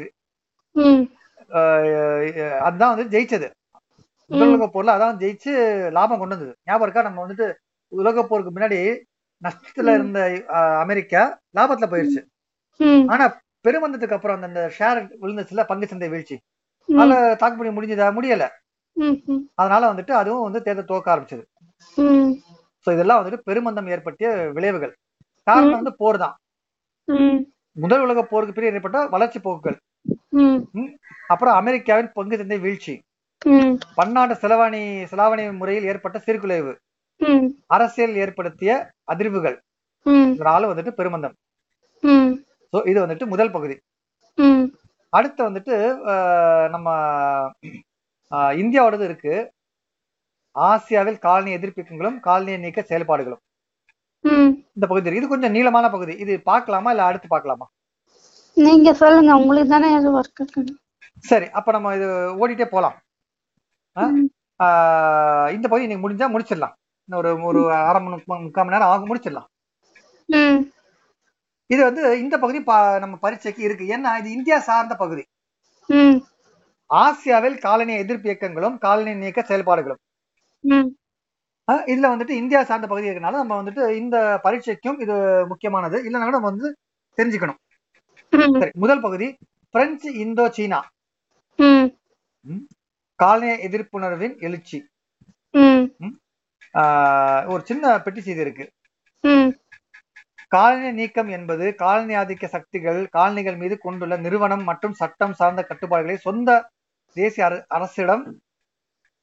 அதுதான் 2.66 2.92
வந்து 2.94 3.06
ஜெயிச்சது. 3.14 3.48
உலகப் 4.26 4.78
போர்ல 4.78 4.86
அதான் 4.86 5.16
ஜெயிச்சு 5.16 5.90
லாபம் 5.90 6.18
கொண்டு 6.18 6.36
வந்தது. 6.36 6.56
ஞாபகம் 6.64 6.82
இருக்கா? 6.82 7.02
நம்ம 7.02 7.26
வந்துட்டு 7.26 7.54
உலகப் 7.88 8.28
போருக்கு 8.28 8.60
முன்னாடி 8.60 9.00
நஷ்டத்துல. 9.44 9.94
இருந்த 9.94 10.44
அமெரிக்கா 10.78 11.38
லாபத்துல 11.56 11.86
போயிருச்சு. 11.90 12.24
ஆனா 13.08 13.40
பெருமந்தத்துக்கு 13.68 14.12
அப்புறம் 14.12 14.42
அந்த- 14.42 14.72
ஷேர் 14.78 15.08
விழுந்துச்சுல 15.20 15.64
பங்கு 15.64 15.86
சந்தை 15.86 16.08
வீழ்ச்சி. 16.08 16.40
ம். 16.86 16.98
அதுல 16.98 17.34
தாக்கு 17.34 17.72
பிடிக்க 17.72 17.82
முடிஞ்சதா? 17.82 18.14
முடியல. 18.14 18.48
அதனால 19.54 19.92
வந்துட்டு 19.92 20.10
அதுவும் 20.10 20.42
வந்து 20.42 20.62
தேர்தல் 20.62 20.84
துவக்க 20.84 21.16
ஆரம்பிச்சது. 21.16 21.44
சோ 22.86 22.92
இதெல்லாம் 22.92 23.26
வந்துட்டு 23.26 23.36
பெருமந்தம் 23.36 23.88
ஏற்பட்டிய 23.88 24.50
விளைவுகள். 24.52 24.96
காரணம் 25.42 25.72
வந்து 25.72 25.96
போர் 25.96 26.18
தான். 26.18 26.36
முதல் 27.72 28.00
உலக 28.00 28.22
போருக்கு 28.22 28.54
பிறகு 28.54 28.74
ஏற்பட்ட 28.74 29.06
வளர்ச்சி 29.06 29.40
போக்குகள். 29.40 29.78
அப்புறம் 31.26 31.54
அமெரிக்காவின் 31.54 32.10
பங்கு 32.12 32.36
சந்தை 32.36 32.58
வீழ்ச்சி. 32.58 33.02
பன்னாட்டு 33.98 34.34
செலவாணி 34.42 34.80
செலாவணி 35.10 35.44
முறையில் 35.60 35.88
ஏற்பட்ட 35.90 36.18
சீர்குலைவு 36.26 36.72
அரசியல் 37.74 38.14
ஏற்படுத்திய 38.22 38.70
அதிர்வுகள். 39.12 39.56
இதனால 40.06 40.68
வந்துட்டு 40.70 40.92
பெருமந்தம். 40.98 41.36
சோ 42.72 42.78
இது 42.90 42.98
வந்துட்டு 43.04 43.26
முதல் 43.32 43.52
பகுதி. 43.56 43.76
அடுத்து 45.16 45.40
வந்துட்டு 45.48 45.76
நம்ம 46.74 46.88
இந்தியாவோடது 48.62 49.06
இருக்கு. 49.08 49.34
ஆசியாவில் 50.56 51.22
காலனி 51.26 51.50
எதிர்ப்பு 51.58 51.80
இயக்கங்களும் 51.80 52.18
காலனியை 52.28 52.58
நீக்க 52.64 52.80
செயல்பாடுகளும். 52.90 53.42
இந்த 54.76 54.86
பகுதி 54.90 55.16
இது 55.20 55.32
கொஞ்சம் 55.32 55.56
நீளமான 55.56 55.86
பகுதி. 55.94 56.14
இது 56.24 56.34
பார்க்கலாமா 56.50 56.90
இல்ல 56.94 57.08
அடுத்து 57.08 57.28
பார்க்கலாமா? 57.34 57.66
நீங்க 58.56 58.90
சொல்லுங்க. 59.02 59.32
உங்களுக்கு 59.40 59.74
தானே 59.74 59.88
சரி 61.30 61.46
அப்ப 61.58 61.72
நம்ம 61.74 61.92
இது 61.98 62.06
ஓடிட்டே 62.42 62.66
போலாம். 62.76 62.96
இந்த 65.54 65.68
பகுதி 65.68 65.86
நீங்க 65.86 66.08
முடிஞ்சா 66.08 66.28
முடிச்சிடலாம். 66.28 66.74
இன்னும் 67.08 67.24
ஒரு 67.24 67.42
ஒரு 67.42 67.72
அரை 67.72 68.02
மணி 68.02 68.14
முக்கா- 68.14 68.42
முக்கால் 68.42 68.64
மணி 68.64 68.70
நேரம் 68.70 68.88
ஆகும் 68.88 69.08
முடிச்சிடலாம். 69.08 69.46
இது 71.66 71.84
வந்து 71.84 72.20
இந்த 72.20 72.38
பகுதி 72.38 72.58
நம்ம 72.98 73.16
பரீட்சைக்கு 73.16 73.62
இருக்கு. 73.62 73.84
ஏன்னா 73.84 74.18
இது 74.18 74.30
இந்தியா 74.30 74.58
சார்ந்த 74.58 74.96
பகுதி. 74.96 75.24
ஆசியாவில் 76.94 77.58
காலனி 77.58 77.94
எதிர்ப்பு 77.94 78.28
இயக்கங்களும் 78.28 78.78
காலனி 78.78 79.14
நீக்க 79.14 79.40
செயல்பாடுகளும். 79.40 80.02
இதுல 81.68 82.06
வந்துட்டு 82.08 82.30
இந்தியா 82.30 82.64
சார்ந்த 82.64 82.86
பகுதி 82.86 83.08
இருக்கனால 83.08 83.30
நம்ம 83.30 83.62
வந்துட்டு 83.62 83.90
இந்த 83.90 84.40
பரீட்சைக்கும் 84.44 85.00
இது 85.00 85.46
முக்கியமானது. 85.46 85.98
இல்லைன்னா 85.98 86.24
கூட 86.24 86.30
நம்ம 86.30 86.50
வந்து 86.50 86.76
தெரிஞ்சுக்கணும். 87.16 87.58
சரி 88.58 88.70
முதல் 88.74 89.00
பகுதி 89.00 89.36
பிரெஞ்சு 89.70 90.14
இந்தோ 90.14 90.50
சீனா. 90.50 90.88
காலனிய 93.24 93.56
எதிர்ப்புணர்வின் 93.68 94.40
எழுச்சி. 94.40 94.88
ஒரு 97.46 97.62
சின்ன 97.64 98.00
பெட்டி 98.00 98.20
செய்தி 98.20 98.40
இருக்கு. 98.40 98.70
காலனி 100.48 100.92
நீக்கம் 100.92 101.28
என்பது 101.28 101.74
காலனி 101.74 102.14
ஆதிக்க 102.14 102.44
சக்திகள் 102.44 103.08
காலனிகள் 103.16 103.56
மீது 103.56 103.78
கொண்டுள்ள 103.78 104.16
நிறுவனம் 104.16 104.64
மற்றும் 104.64 104.92
சட்டம் 104.92 105.32
சார்ந்த 105.32 105.62
கட்டுப்பாடுகளை 105.62 106.16
சொந்த 106.16 106.70
தேசிய 107.12 107.46
அர- 107.46 107.64
அரசிடம் 107.68 108.40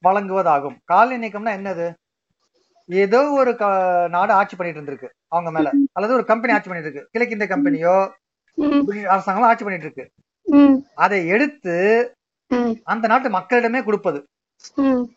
வழங்குவதாகும். 0.04 0.78
காலனி 0.84 1.28
நீக்கம்னா 1.28 1.32
என்னது? 1.32 1.94
ஏதோ 2.86 3.30
ஒரு 3.30 3.56
நாடு 4.10 4.34
ஆட்சி 4.34 4.56
பண்ணிட்டு 4.56 4.92
இருந்திருக்கு 4.92 5.10
அவங்க 5.28 5.52
மேல. 5.52 5.72
அல்லது 5.94 6.16
ஒரு 6.16 6.26
கம்பெனி 6.26 6.54
ஆட்சி 6.54 6.70
பண்ணிட்டு 6.70 6.94
இருக்கு. 6.94 7.10
கிழக்கிந்திய 7.12 7.50
கம்பெனியோ 7.50 8.10
அரசாங்கமோ 9.06 9.46
ஆட்சி 9.46 9.64
பண்ணிட்டு 9.64 9.92
இருக்கு. 9.94 10.12
அதை 10.96 11.28
எடுத்து 11.28 12.14
அந்த 12.94 13.06
நாட்டு 13.12 13.30
மக்களிடமே 13.38 13.82
கொடுப்பது. 13.88 14.20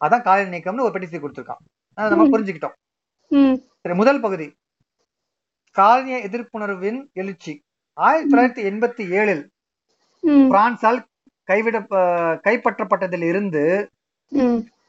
அதான் 0.05 0.27
காலனி 0.29 0.51
நீக்கம்னு 0.55 0.87
ஒரு 0.87 0.95
பெட்டிசி 0.95 1.19
கொடுத்திருக்கான். 1.25 1.63
அதை 1.99 2.09
நம்ம. 2.13 2.27
புரிஞ்சுக்கிட்டோம். 2.35 2.77
சரி 3.83 3.97
முதல் 4.01 4.23
பகுதி. 4.25 4.47
காலனிய 5.77 6.19
எதிர்ப்புணர்வின் 6.29 7.01
எழுச்சி. 7.23 7.55
ஆயிரத்தி 7.97 8.31
தொள்ளாயிரத்தி 8.33 8.63
எண்பத்தி 8.71 9.05
ஏழில் 9.19 9.45
பிரான்சால் 10.53 11.01
கைவிட 11.49 11.77
கைப்பற்றப்பட்டதில் 12.47 13.27
இருந்து 13.33 13.65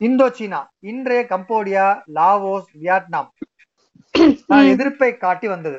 இந்தோ 0.08 0.26
சீனா 0.38 0.60
இன்றைய 0.92 1.22
கம்போடியா 1.30 1.86
லாவோஸ் 2.18 2.70
வியட்நாம். 2.82 3.30
எதிர்ப்பை 4.74 5.10
காட்டி 5.18 5.48
வந்தது. 5.54 5.78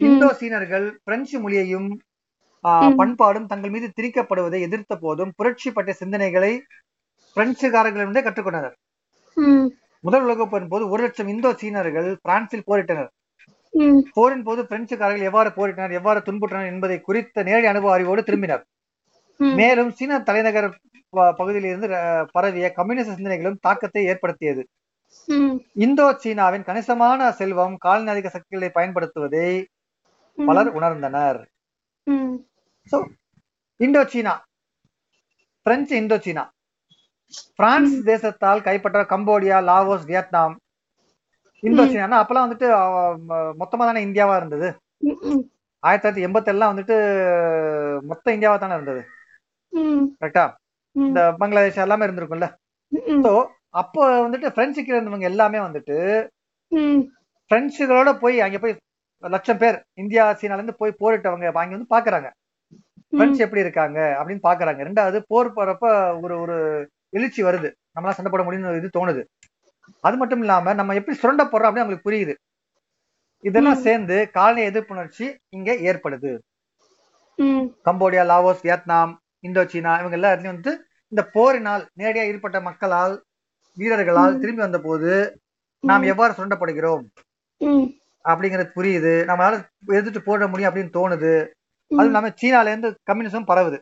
இந்தோ 0.00 0.28
சீனர்கள் 0.40 0.86
பிரெஞ்சு 1.06 1.36
மொழியையும். 1.42 1.88
பண்பாடும் 2.98 3.48
தங்கள் 3.50 3.72
மீது 3.74 3.86
திரிக்கப்படுவதை 3.98 4.58
எதிர்த்த 4.66 4.94
போதும் 5.04 5.32
புரட்சி 5.38 5.68
பற்றிய 5.76 5.94
சிந்தனைகளை 6.00 6.52
பிரெஞ்சுக்காரர்களிடமே 7.36 8.22
கற்றுக்கொண்டனர். 8.26 8.76
முதல் 10.04 10.24
உலகப் 10.26 10.50
போரின் 10.52 10.72
போது 10.72 10.84
ஒரு 10.92 11.02
லட்சம் 11.04 11.30
இந்தோ 11.34 11.50
சீனர்கள் 11.62 12.08
பிரான்சில் 12.26 12.68
போரிட்டனர். 12.68 13.10
போரின் 14.16 14.44
போது 14.46 14.60
பிரெஞ்சுக்காரர்கள் 14.70 15.28
எவ்வாறு 15.30 15.50
போரிட்டனர் 15.58 15.96
எவ்வாறு 15.98 16.20
துன்புற்றனர் 16.28 16.70
என்பதை 16.72 16.98
குறித்த 17.08 17.42
நேரடி 17.48 17.68
அனுபவ 17.72 17.92
அறிவோடு 17.96 18.22
திரும்பினர். 18.28 18.62
மேலும் 19.40 19.92
சீன 19.98 20.18
தலைநகர் 20.28 20.68
பகுதியிலிருந்து 21.38 21.88
பரவிய 22.34 22.66
கம்யூனிஸ்ட் 22.78 23.16
சிந்தனைகளும் 23.18 23.62
தாக்கத்தை 23.66 24.02
ஏற்படுத்தியது. 24.12 24.62
இந்தோ 25.84 26.06
சீனாவின் 26.22 26.66
கணிசமான 26.68 27.30
செல்வம் 27.38 27.76
காலனியாதிக்க 27.86 28.30
சக்திகளை 28.36 28.70
பயன்படுத்துவதை 28.78 29.48
பலர் 30.38 30.70
உணர்ந்தனர். 30.78 31.40
So 32.90 32.98
Indo 33.80 34.00
China 34.12 34.34
French 35.66 35.94
Indo 36.02 36.16
China 36.24 36.44
France 37.58 37.94
தேசத்தால் 38.08 38.64
கைப்பற்ற 38.66 39.00
Cambodia 39.12 39.56
Laos 39.68 40.06
Vietnam. 40.08 40.54
Indo. 41.62 41.82
China 41.92 42.18
அப்பெல்லாம் 42.22 42.46
வந்துட்டு 42.46 42.68
மொத்தமா 43.60 43.84
தானே 43.88 44.00
இந்தியாவா 44.06 44.34
இருந்தது? 44.40 44.68
ஆயிரத்தி 45.82 46.04
தொள்ளாயிரத்தி 46.04 46.26
எண்பத்தி 46.26 46.50
எல்லாம் 46.52 46.72
வந்துட்டு 46.72 46.96
மொத்த 48.10 48.34
இந்தியாவா 48.36 48.56
தானே 48.62 48.76
இருந்தது 48.78 49.02
கரெக்டா 50.22 50.44
இந்த 50.96 51.20
பங்களாதேஷ் 51.40 51.84
எல்லாமே 51.86 52.06
இருந்திருக்கும்ல? 52.06 52.48
சோ 53.24 53.32
அப்போ 53.80 54.02
வந்துட்டு 54.24 54.48
பிரெஞ்சு 54.56 54.80
கீழ 54.82 54.96
இருந்தவங்க 54.96 55.30
எல்லாமே 55.32 55.60
வந்துட்டு 55.66 55.96
பிரெஞ்சுகளோட 57.50 58.10
போய் 58.22 58.36
அங்க 58.46 58.58
போய் 58.62 58.74
லட்சம் 59.24 59.60
பேர் 59.62 59.78
இந்தியா 60.02 60.24
சீனால 60.40 60.60
இருந்து 60.60 60.80
போய் 60.80 61.00
போரிட்டவங்க 61.00 61.46
அங்க 61.62 61.76
வந்து 61.76 61.94
பாக்குறாங்க. 61.96 62.28
பிரெஞ்சு 63.12 63.40
எப்படி 63.44 63.64
இருக்காங்க 63.64 63.98
அப்படின்னு 64.18 64.42
பாக்குறாங்க. 64.48 64.80
ரெண்டாவது 64.88 65.18
போர் 65.30 65.56
போறப்ப 65.56 65.86
ஒரு 66.24 66.34
ஒரு 66.42 66.56
எழுச்சி 67.18 67.40
வருது. 67.42 67.68
நம்மளால 67.94 68.16
சண்டை 68.16 68.30
போட 68.32 68.42
முடியும்னு 68.46 68.80
இது 68.80 68.96
தோணுது. 68.98 69.22
அது 70.04 70.16
மட்டும் 70.16 70.42
இல்லாம 70.44 70.74
நம்ம 70.80 70.94
எப்படி 71.00 71.16
சுரண்ட 71.22 71.44
போறோம் 71.44 71.68
அப்படின்னு 71.68 71.84
அவங்களுக்கு 71.84 72.08
புரியுது. 72.08 72.34
இதெல்லாம். 73.44 73.82
சேர்ந்து 73.86 74.16
காலனி 74.36 74.62
எதிர்ப்புணர்ச்சி 74.70 75.26
இங்க 75.56 75.70
ஏற்படுது. 75.90 76.32
Cambodia 77.86 78.22
Laos 78.30 78.64
Vietnam 78.66 79.12
Indo 79.44 79.62
China 79.72 79.92
இவங்க 80.00 80.16
எல்லா 80.18 80.30
இடத்துலயும் 80.30 80.56
வந்து 80.56 80.72
இந்த 81.12 81.22
போரினால் 81.34 81.84
நேரடியா 82.00 82.24
ஈடுபட்ட 82.30 82.58
மக்களால் 82.68 83.14
வீரர்களால். 83.76 84.34
திரும்பி 84.42 84.62
வந்த 84.64 84.80
போது 84.88 85.12
நாம் 85.84 86.10
எவ்வாறு 86.12 86.32
சுரண்டப்படுகிறோம்? 86.38 87.04
அப்படிங்கிறது 88.24 88.70
புரியுது. 88.76 89.12
நம்மளால 89.28 89.54
எதிர்த்து 89.98 90.20
போட 90.22 90.48
முடியும் 90.48 90.70
அப்படின்னு 90.70 90.96
தோணுது. 90.98 91.32
அதுவும் 91.90 92.10
இல்லாம 92.10 92.30
சீனால 92.40 92.72
இருந்து 92.72 92.88
கம்யூனிசம் 93.10 93.48
பரவுது. 93.50 93.78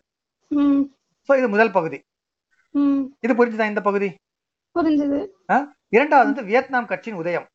சோ 1.28 1.32
இது 1.40 1.48
முதல் 1.54 1.74
பகுதி. 1.76 1.98
இது 3.24 3.32
புரிஞ்சுதான் 3.38 3.72
இந்த 3.72 3.82
பகுதி? 3.88 4.08
புரிஞ்சது. 4.76 5.18
இரண்டாவது 5.96 6.28
வந்து 6.30 6.42
வியட்நாம் 6.50 6.88
கட்சியின் 6.90 7.20
உதயம். 7.22 7.46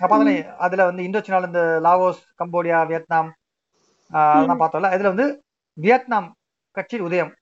அப்ப 0.00 0.12
அதுல 0.16 0.30
அதுல 0.66 0.84
வந்து 0.88 1.02
இந்தோ 1.08 1.20
சீனால 1.26 1.48
இந்த 1.50 1.62
லாவோஸ் 1.86 2.20
கம்போடியா 2.40 2.78
வியட்நாம் 2.90 3.30
அதெல்லாம் 4.10 4.60
பார்த்தோம்ல. 4.62 4.90
இதுல 4.96 5.12
வந்து 5.14 5.26
வியட்நாம் 5.78 6.28
கட்சியின் 6.76 7.06
உதயம். 7.08 7.32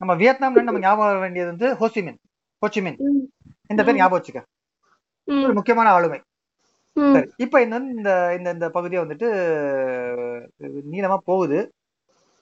நம்ம 0.00 0.12
வியட்நாம்ல 0.22 0.64
நம்ம 0.68 0.82
ஞாபகம் 0.86 1.22
வேண்டியது 1.24 1.50
வந்து 1.52 1.68
ஹோசிமின் 1.80 2.18
ஹோச்சிமின் 2.62 2.98
இந்த 3.70 3.80
பேர். 3.86 3.98
ஞாபகம் 4.00 4.18
வச்சுக்க. 4.18 4.40
ஒரு 5.44 5.54
முக்கியமான 5.58 5.88
ஆளுமை. 5.96 6.18
சரி 7.12 7.32
இப்ப 7.36 7.62
இந்த 7.62 7.78
வந்து 7.78 7.96
இந்த 7.96 8.34
இந்த 8.36 8.50
இந்த 8.50 8.70
பகுதியை 8.70 9.04
வந்துட்டு 9.04 10.48
நீளமா 10.90 11.16
போகுது. 11.16 11.72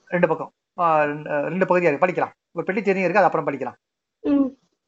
ரெண்டு 0.06 0.28
பக்கம். 0.28 0.52
ரெண்டு- 0.80 1.68
பகுதியா 1.68 1.82
இருக்கு. 1.82 2.06
படிக்கலாம். 2.06 2.32
ஒரு 2.52 2.64
பெட்டி 2.64 2.82
தெரியும் 2.82 3.10
இருக்கு 3.10 3.24
அது 3.24 3.24
அப்புறம் 3.24 3.46
படிக்கலாம். 3.46 3.74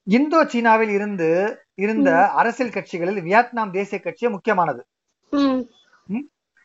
இந்தோ 0.02 0.44
சீனாவில் 0.44 0.88
இருந்து 0.88 1.58
இருந்த. 1.74 2.28
அரசியல் 2.28 2.72
கட்சிகளில் 2.72 3.22
வியட்நாம் 3.22 3.70
தேசிய 3.70 4.00
கட்சி 4.00 4.28
முக்கியமானது. 4.28 4.84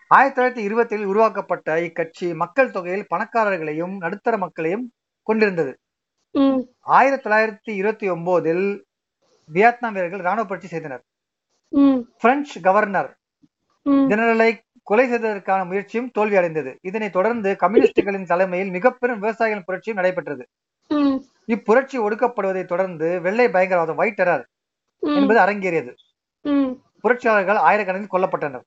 ஆயிரத்தி 0.07 0.41
தொள்ளாயிரத்தி 0.41 0.63
இருபத்தி 0.63 0.95
ஏழில் 0.95 1.03
உருவாக்கப்பட்ட 1.03 1.81
இக்கட்சி 1.81 2.33
மக்கள் 2.33 2.71
தொகையில் 2.71 3.07
பணக்காரர்களையும் 3.09 3.97
நடுத்தர 3.97 4.37
மக்களையும் 4.37 4.91
கொண்டிருந்தது. 5.23 5.77
ஆயிரத்தி 6.79 7.29
தொள்ளாயிரத்தி 7.29 7.75
இருபத்தி 7.75 8.09
ஒன்பதில் 8.09 8.81
வியட்நாம் 9.45 9.93
வீரர்கள் 9.93 10.19
ராணுவ 10.19 10.45
புரட்சி 10.45 10.67
செய்தனர். 10.67 11.03
பிரெஞ்சு 12.17 12.61
கவர்னர் 12.61 13.09
ஜெனரலை 13.85 14.49
கொலை 14.83 15.05
செய்வதற்கான 15.07 15.65
முயற்சியும் 15.65 16.11
தோல்வியடைந்தது 16.17 16.75
இதனைத் 16.81 17.15
தொடர்ந்து 17.17 17.55
கம்யூனிஸ்டுகளின் 17.59 18.25
தலைமையில் 18.25 18.69
மிகப்பெரும் 18.69 19.21
விவசாயிகளின் 19.23 19.67
புரட்சியும் 19.67 19.99
நடைபெற்றது. 19.99 20.43
இப்புரட்சி 21.47 21.97
ஒடுக்கப்படுவதை 22.05 22.65
தொடர்ந்து 22.65 23.21
வெள்ளை 23.21 23.47
பயங்கரவாதம் 23.47 23.95
ஒயிட் 23.95 24.19
டெரர் 24.21 24.43
என்பது 24.99 25.39
அரங்கேறியது. 25.39 25.93
புரட்சியாளர்கள் 27.01 27.59
ஆயிரக்கணக்கில் 27.69 28.13
கொல்லப்பட்டனர். 28.15 28.65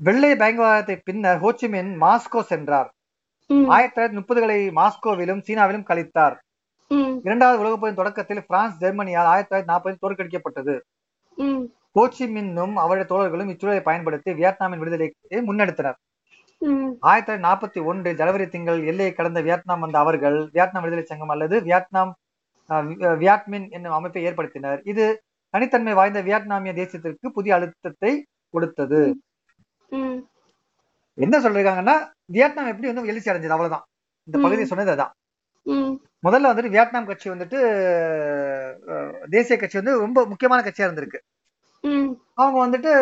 வெள்ளை 0.00 0.32
பயங்கரவாதத்தை 0.32 0.96
பின்னர் 1.04 1.40
ஹோச்சிமின் 1.42 1.90
மாஸ்கோ 2.04 2.40
சென்றார். 2.52 2.90
ஆயிரத்தி 3.68 4.00
தொள்ளாயிரத்தி 4.00 4.18
முப்பதுகளை 4.20 4.58
மாஸ்கோவிலும் 4.80 5.42
சீனாவிலும் 5.48 5.88
கழித்தார். 5.90 6.36
இரண்டாவது 7.24 7.60
உலகப் 7.62 7.80
போரின் 7.80 8.00
தொடக்கத்தில் 8.00 8.46
பிரான்ஸ் 8.46 8.80
ஜெர்மனியால் 8.82 9.30
ஆயிரத்தி 9.32 9.50
தொள்ளாயிரத்தி 9.50 9.70
நாற்பதில் 9.72 10.02
தோற்கடிக்கப்பட்டது. 10.04 10.76
ம். 11.38 11.62
ஹோச்சிமின்னும் 11.94 12.74
அவருடைய 12.74 13.06
தோழர்களும் 13.10 13.50
இச்சூழலை 13.52 13.80
பயன்படுத்தி 13.80 14.30
வியட்நாமின் 14.32 14.78
விடுதலையை 14.78 15.12
முன்னெடுத்தனர். 15.48 15.98
ஆயிரத்தி 17.00 17.32
தொள்ளாயிரத்தி 17.32 17.44
நாற்பத்தி 17.46 17.80
ஒன்றில் 17.84 18.16
ஜனவரி 18.16 18.46
திங்கள் 18.48 18.80
எல்லையை 18.84 19.12
கடந்த 19.14 19.40
வியட்நாம் 19.40 19.80
வந்த 19.80 19.98
அவர்கள் 19.98 20.38
வியட்நாம் 20.52 20.84
விடுதலை 20.84 21.04
சங்கம் 21.06 21.28
அல்லது 21.28 21.56
வியட்நாம் 21.60 22.12
வியட்மின் 23.22 23.66
என்னும் 23.70 23.92
அமைப்பை 23.92 24.24
ஏற்படுத்தினர். 24.26 24.80
இது 24.84 25.04
தனித்தன்மை 25.54 25.94
வாய்ந்த 25.94 26.22
வியட்நாமிய 26.22 26.72
தேசத்திற்கு 26.80 27.28
புதிய 27.36 27.54
அழுத்தத்தை 27.54 28.12
கொடுத்தது. 28.54 29.00
என்ன 31.18 31.34
சொல்றாங்கன்னா 31.38 31.94
வியட்நாம் 32.26 32.70
எப்படி 32.72 32.88
வந்து 32.90 33.10
எழுச்சி 33.12 33.30
அடைஞ்சது? 33.30 33.54
அவ்வளவுதான். 33.56 33.84
இந்த. 34.28 34.36
பகுதியை 34.38 34.66
சொன்னது 34.66 34.92
அதான். 34.94 35.12
முதல்ல 36.26 36.50
வந்துட்டு 36.50 36.74
வியட்நாம் 36.74 37.08
கட்சி 37.08 37.26
வந்துட்டு 37.30 37.58
தேசிய 39.34 39.56
கட்சி 39.58 39.76
வந்து 39.80 39.94
ரொம்ப 40.04 40.24
முக்கியமான 40.30 40.62
கட்சியா 40.64 40.86
இருந்திருக்கு. 40.88 41.20
அவங்க 42.42 42.58
வந்துட்டு 42.64 42.92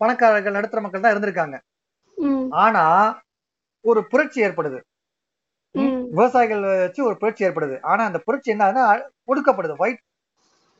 பணக்காரர்கள் 0.00 0.56
நடுத்தர 0.56 0.82
மக்கள் 0.82 1.04
தான் 1.04 1.14
இருந்திருக்காங்க. 1.14 1.58
ஆனா 2.64 2.84
ஒரு 3.90 4.00
புரட்சி 4.12 4.38
ஏற்படுது. 4.46 4.80
விவசாயிகள் 6.14 6.64
வச்சு 6.82 7.00
ஒரு 7.08 7.16
புரட்சி 7.20 7.42
ஏற்படுது. 7.46 7.76
ஆனா 7.92 8.02
அந்த 8.08 8.18
புரட்சி 8.26 8.50
என்ன 8.54 8.82
ஒடுக்கப்படுது. 9.32 9.74
ஒயிட் 9.82 10.02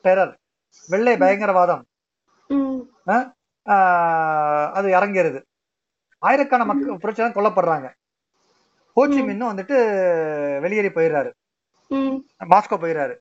டெரர் 0.05 0.33
வெள்ளை 0.91 1.15
பயங்கரவாதம். 1.23 1.83
அது 4.77 4.87
அரங்கேறுது. 4.99 5.39
ஆயிரக்கான 6.21 6.65
மக்கள் 6.71 7.01
புரட்சியாளர் 7.03 7.37
கொல்லப்படுறாங்க. 7.37 7.87
ஹோச்சி 8.95 9.21
மின்னும் 9.29 9.51
வந்துட்டு 9.53 9.77
வெளியேறி 10.65 10.91
போயிடுறாரு. 10.97 11.31
மாஸ்கோ 12.53 12.77
போயிடுறாரு 12.83 13.15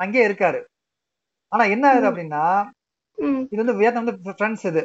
அங்கேயே 0.00 0.26
இருக்காரு. 0.28 0.60
ஆனா 1.52 1.64
என்ன 1.74 1.84
ஆகுது. 1.90 2.08
அப்படின்னா 2.10 2.42
இது 3.52 3.62
வந்து 3.62 3.78
வியட்நாம் 3.80 4.04
வந்து 4.04 4.34
பிரான்ஸ் 4.40 4.64
இது. 4.70 4.82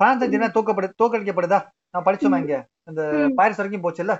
பிரான்ஸ் 0.00 0.24
ஜெர்மனி 0.32 0.52
தூக்கப்படு 0.56 0.88
தோக்கடிக்கப்படுதா 1.02 1.58
நான் 1.94 2.06
படிச்சோமா 2.08 2.38
இங்க? 2.42 2.56
இந்த. 2.88 3.02
பாரிஸ் 3.38 3.60
வரைக்கும் 3.60 3.84
போச்சுல்ல? 3.84 4.14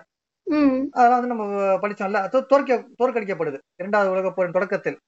ம். 0.46 0.78
அதெல்லாம் 0.98 1.20
வந்து 1.20 1.32
நம்ம 1.32 1.44
படிச்சோம்ல. 1.82 2.20
தோற்க 2.52 2.78
தோற்கடிக்கப்படுது. 3.00 3.58
இரண்டாவது 3.80 4.12
உலக 4.14 4.30
போரின் 4.36 4.56
தொடக்கத்தில். 4.56 4.98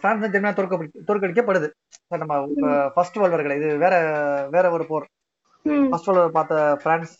பிரான்ஸ் 0.00 0.22
வந்து 0.22 0.32
ஜெர்மனியா 0.34 0.56
தோற்கப்படி 0.58 0.88
தோற்கடிக்கப்படுது. 1.08 1.68
நம்ம 2.22 2.40
ஃபர்ஸ்ட் 2.94 3.16
வேர்ல்டு 3.20 3.36
வார்களை 3.36 3.56
இது 3.60 3.70
வேற 3.84 3.94
வேற 4.54 4.66
ஒரு 4.76 4.86
போர். 4.90 5.06
ஃபர்ஸ்ட் 5.90 6.08
வேர்ல்டு 6.08 6.24
வார் 6.24 6.36
பார்த்த 6.38 6.80
பிரான்ஸ் 6.84 7.16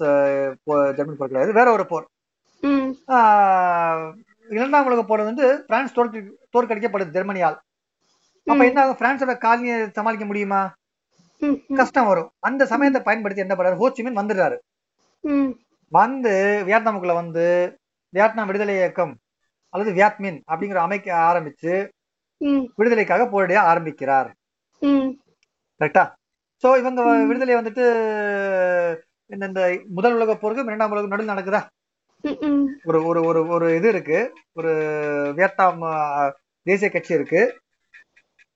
ஜெர்மனி 0.98 1.18
போர் 1.20 1.32
கிடையாது 1.32 1.58
வேற 1.60 1.68
ஒரு 1.76 1.86
போர். 1.92 2.06
இரண்டாம் 4.48 4.86
உலக 4.88 5.02
போர் 5.08 5.28
வந்து 5.28 5.46
பிரான்ஸ் 5.68 5.96
தோற்க 5.96 6.22
தோற்கடிக்கப்படுது 6.54 7.14
ஜெர்மனியால். 7.16 7.56
அப்ப 8.46 8.62
என்ன 8.68 8.80
ஆகும் 8.82 9.00
பிரான்ஸோட 9.00 9.32
காலனியை 9.44 9.76
சமாளிக்க 9.98 10.26
முடியுமா? 10.30 10.60
கஷ்டம் 11.78 12.08
வரும். 12.10 12.30
அந்த 12.48 12.62
சமயத்தை 12.72 13.00
பயன்படுத்தி 13.08 13.44
என்ன 13.44 13.54
பண்றாரு? 13.56 13.80
ஹோச்சிமின் 13.82 14.20
வந்துடுறாரு. 14.20 14.56
வந்து 15.92 16.32
வியட்நாமுக்குள்ள 16.68 17.14
வந்து 17.22 17.44
வியட்நாம் 18.14 18.48
விடுதலை 18.50 18.74
இயக்கம் 18.80 19.14
அல்லது 19.74 19.90
வியட்மின் 19.98 20.38
அப்படிங்கிற 20.50 20.80
அமைக்க 20.86 21.08
ஆரம்பிச்சு 21.30 21.74
விடுதலைக்காக 22.78 23.26
போராட 23.32 23.60
ஆரம்பிக்கிறார். 23.70 24.28
கரெக்டா? 25.80 26.04
சோ 26.62 26.68
இவங்க. 26.80 27.00
விடுதலை 27.30 27.54
வந்துட்டு 27.60 27.84
இந்த 29.30 29.60
முதல் 29.96 30.16
உலக 30.18 30.34
போருக்கு 30.42 30.70
இரண்டாம் 30.70 30.94
உலக 30.94 31.10
நடுவில் 31.12 31.32
நடக்குதா? 31.32 31.62
ஒரு 32.88 32.98
ஒரு 33.08 33.20
ஒரு 33.28 33.40
ஒரு 33.54 33.66
இது 33.76 33.88
இருக்கு. 33.88 34.18
ஒரு 34.58 34.72
வியட்நாம் 35.36 35.82
தேசிய 36.66 36.88
கட்சி 36.90 37.12
இருக்கு. 37.14 37.42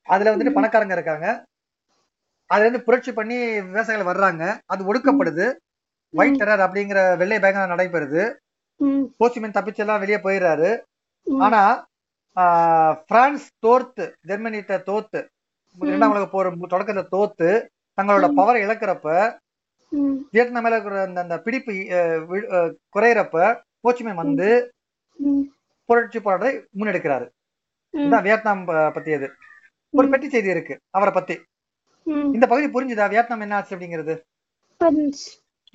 அதுல 0.06 0.30
வந்துட்டு 0.32 0.56
பணக்காரங்க 0.56 0.96
இருக்காங்க. 0.98 1.26
அதுல 2.50 2.66
இருந்து 2.66 2.86
புரட்சி 2.86 3.12
பண்ணி 3.12 3.36
விவசாயிகள் 3.70 4.10
வர்றாங்க. 4.12 4.44
அது 4.72 4.80
ஒடுக்கப்படுது. 4.90 5.46
ஒயிட் 6.14 6.40
டெரர் 6.40 6.64
அப்படிங்கிற 6.66 7.00
வெள்ளை 7.20 7.38
பயங்கரம் 7.38 7.72
நடைபெறுது. 7.72 8.22
போசிமென் 9.18 9.56
தப்பிச்செல்லாம் 9.56 10.02
வெளியே 10.02 10.18
போயிடுறாரு. 10.24 10.70
ஆனா 11.26 11.62
பிரான்ஸ் 13.08 13.46
தோர்த்து 13.64 14.04
ஜெர்மனிட்ட 14.28 14.76
தோத்து 14.88 15.20
இரண்டாம் 15.78 16.12
உலக 16.12 16.26
போர் 16.26 16.48
தொடக்கத்துல 16.72 17.02
தோத்து 17.14 17.50
தங்களோட 17.98 18.26
பவரை 18.38 18.60
இழக்கிறப்ப 18.66 19.08
வியட்நாம் 20.32 20.64
மேல 20.64 20.76
இருக்கிற 20.76 21.00
அந்த 21.08 21.20
அந்த 21.24 21.36
பிடிப்பு 21.44 21.72
குறையறப்ப 22.94 23.36
போச்சிமேன் 23.84 24.20
வந்து 24.22 24.48
புரட்சி 25.88 26.18
போராட்டத்தை 26.26 26.52
முன்னெடுக்கிறாரு. 26.78 27.26
இதுதான் 27.94 28.26
வியட்நாம் 28.26 28.62
பத்தியது 28.96 29.28
ஒரு 29.94 30.06
பெட்டி 30.10 30.28
செய்தி 30.34 30.50
இருக்கு 30.54 30.74
அவரை 30.96 31.12
பத்தி. 31.14 31.36
இந்த 32.36 32.44
பகுதி 32.50 32.66
புரிஞ்சுதா? 32.74 33.06
வியட்நாம் 33.12 33.44
என்ன 33.46 33.56
ஆச்சு 33.56 33.74
அப்படிங்கிறது? 33.76 34.14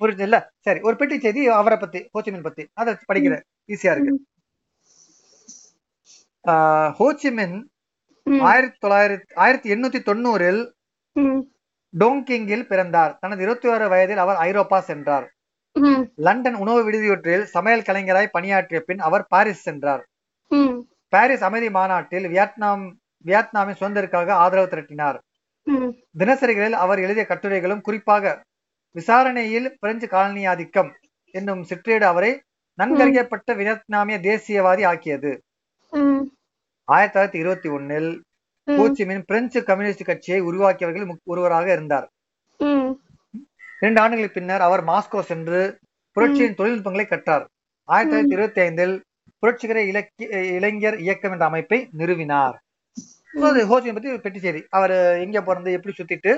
புரிஞ்சு. 0.00 0.24
இல்ல 0.28 0.38
சரி 0.66 0.80
ஒரு 0.88 0.96
பெட்டி 1.00 1.16
செய்தி 1.24 1.42
அவரை 1.60 1.76
பத்தி 1.82 2.00
ஹோச்சிமின் 2.14 2.46
பத்தி. 2.46 2.64
அதை 2.80 2.94
படிக்கிறேன் 3.10 3.44
ஈஸியா 3.74 3.92
இருக்கு. 3.94 4.14
ஹோச்சிமின் 6.98 7.56
ஆயிரத்தி 8.50 8.78
தொள்ளாயிரத்தி 8.84 9.34
ஆயிரத்தி 9.44 9.68
எண்ணூத்தி 9.74 10.00
தொண்ணூறில் 10.08 10.62
டோங்கிங்கில் 12.00 12.66
பிறந்தார். 12.70 13.16
தனது 13.20 13.42
இருபத்தி 13.42 13.68
ஆறு 13.68 13.88
வயதில் 13.88 14.22
அவர் 14.24 14.36
ஐரோப்பா 14.36 14.80
சென்றார். 14.80 15.26
லண்டன் 16.26 16.54
உணவு 16.54 16.90
விடுதியொன்றில் 16.90 17.42
சமையல் 17.42 17.86
கலைஞராய் 17.88 18.34
பணியாற்றிய 18.36 18.80
பின் 18.80 18.98
அவர் 18.98 19.24
பாரிஸ் 19.28 19.62
சென்றார். 19.62 20.02
பாரிஸ் 21.08 21.44
அமைதி 21.48 21.70
மாநாட்டில் 21.70 22.26
வியட்நாம் 22.28 22.84
வியட்நாமின் 23.24 23.78
சுதந்திரத்திற்காக 23.80 24.30
ஆதரவு 24.44 24.68
திரட்டினார். 24.72 25.18
தினசரிகளில் 26.18 26.76
அவர் 26.84 26.98
எழுதிய 26.98 27.26
கட்டுரைகளும் 27.26 27.80
குறிப்பாக 27.80 28.42
விசாரணையில் 28.90 29.76
பிரெஞ்சு 29.78 30.08
காலனி 30.08 30.46
ஆதிக்கம் 30.46 30.90
என்னும் 31.30 31.62
சிற்றேடு 31.62 32.06
அவரை 32.06 32.42
நன்கறியப்பட்ட 32.78 33.54
வியட்நாமிய 33.60 34.16
தேசியவாதி 34.28 34.84
ஆக்கியது. 34.86 35.32
ஆயிரத்தி 36.84 37.18
தொள்ளாயிரத்தி 37.18 37.42
இருபத்தி 37.42 37.68
ஒன்னில் 37.68 38.10
ஹோச்சிமின் 38.66 39.24
பிரெஞ்சு 39.30 39.58
கம்யூனிஸ்ட் 39.66 40.08
கட்சியை 40.08 40.38
உருவாக்கியவர்கள் 40.48 41.10
ஒருவராக 41.32 41.66
இருந்தார். 41.76 42.06
இரண்டு 43.80 44.00
ஆண்டுகளுக்கு 44.02 44.38
பின்னர் 44.38 44.64
அவர் 44.66 44.82
மாஸ்கோ 44.90 45.20
சென்று 45.30 45.60
புரட்சியின் 46.16 46.58
தொழில்நுட்பங்களை 46.60 47.06
கற்றார். 47.06 47.44
ஆயிரத்தி 47.88 48.14
தொள்ளாயிரத்தி 48.14 48.36
இருபத்தி 48.36 48.60
ஐந்தில் 48.66 48.94
புரட்சிகர 49.42 49.78
இலக்கிய 49.90 50.42
இளைஞர் 50.58 50.98
இயக்கம் 51.04 51.34
என்ற 51.34 51.44
அமைப்பை 51.50 51.78
நிறுவினார். 52.00 52.56
ஹோச்சிமின் 53.70 53.96
பத்தி 53.96 54.18
பெட்டி 54.26 54.40
செய்தி. 54.44 54.60
அவர் 54.76 54.94
எங்க 55.24 55.42
பிறந்து 55.48 55.76
எப்படி 55.78 55.94
சுத்திட்டு 55.98 56.32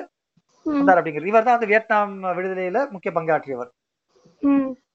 வந்தார் 0.66 0.98
அப்படிங்கிறது. 1.00 1.32
இவர் 1.32 1.46
தான் 1.46 1.56
வந்து 1.56 1.70
வியட்நாம் 1.72 2.14
விடுதலையில 2.38 2.78
முக்கிய 2.94 3.12
பங்காற்றியவர். 3.18 3.70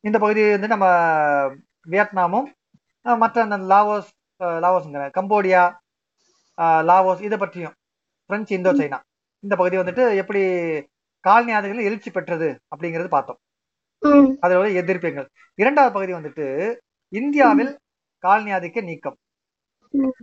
இந்த 0.07 0.17
பகுதி 0.23 0.41
வந்து 0.55 0.73
நம்ம 0.73 0.85
வியட்நாமும் 1.93 2.49
மற்ற 3.23 3.37
அந்த 3.45 3.57
லாவோஸ் 3.71 4.11
லாவோஸ்ங்கிற 4.65 5.05
கம்போடியா 5.17 5.63
லாவோஸ் 6.61 7.21
இதை 7.21 7.37
பற்றியும். 7.37 7.73
பிரெஞ்சு 8.25 8.55
இந்தோ 8.55 8.73
சைனா 8.73 8.99
இந்த 9.39 9.55
பகுதி 9.55 9.77
வந்துட்டு 9.77 10.15
எப்படி 10.15 10.41
காலனி 11.19 11.51
ஆதிகள் 11.51 11.83
எழுச்சி 11.83 12.11
பெற்றது 12.11 12.59
அப்படிங்கிறது 12.75 13.07
பார்த்தோம். 13.07 13.37
அதோட 14.41 14.65
எதிர்ப்புகள் 14.75 15.27
இரண்டாவது 15.55 15.93
பகுதி 15.93 16.13
வந்துட்டு 16.13 16.75
இந்தியாவில் 17.09 17.79
காலனி 18.19 18.51
ஆதிக்க 18.51 18.83
நீக்கம். 18.83 19.15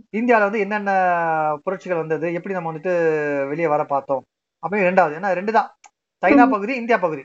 இந்தியாவில் 0.09 0.45
வந்து 0.45 0.59
என்னென்ன 0.59 0.91
புரட்சிகள் 1.63 1.97
வந்தது 1.97 2.33
எப்படி 2.33 2.53
நம்ம 2.53 2.73
வந்துட்டு 2.73 3.47
வெளியே 3.47 3.67
வர 3.67 3.83
பார்த்தோம் 3.83 4.25
அப்படின்னு 4.61 4.73
ரெண்டாவது 4.73 5.13
ஏன்னா 5.13 5.33
ரெண்டு 5.33 5.51
தான். 5.51 5.75
சைனா 6.21 6.49
பகுதி 6.49 6.75
இந்தியா 6.75 6.97
பகுதி. 6.97 7.23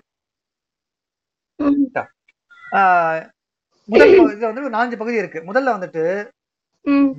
முதல் 3.86 4.08
பகுதி- 4.10 4.38
இதுல 4.38 4.54
வந்து 4.54 4.70
நாலஞ்சு 4.70 4.98
பகுதி 4.98 5.16
இருக்கு. 5.16 5.52
முதல்ல 5.52 5.72
வந்துட்டு 5.74 6.28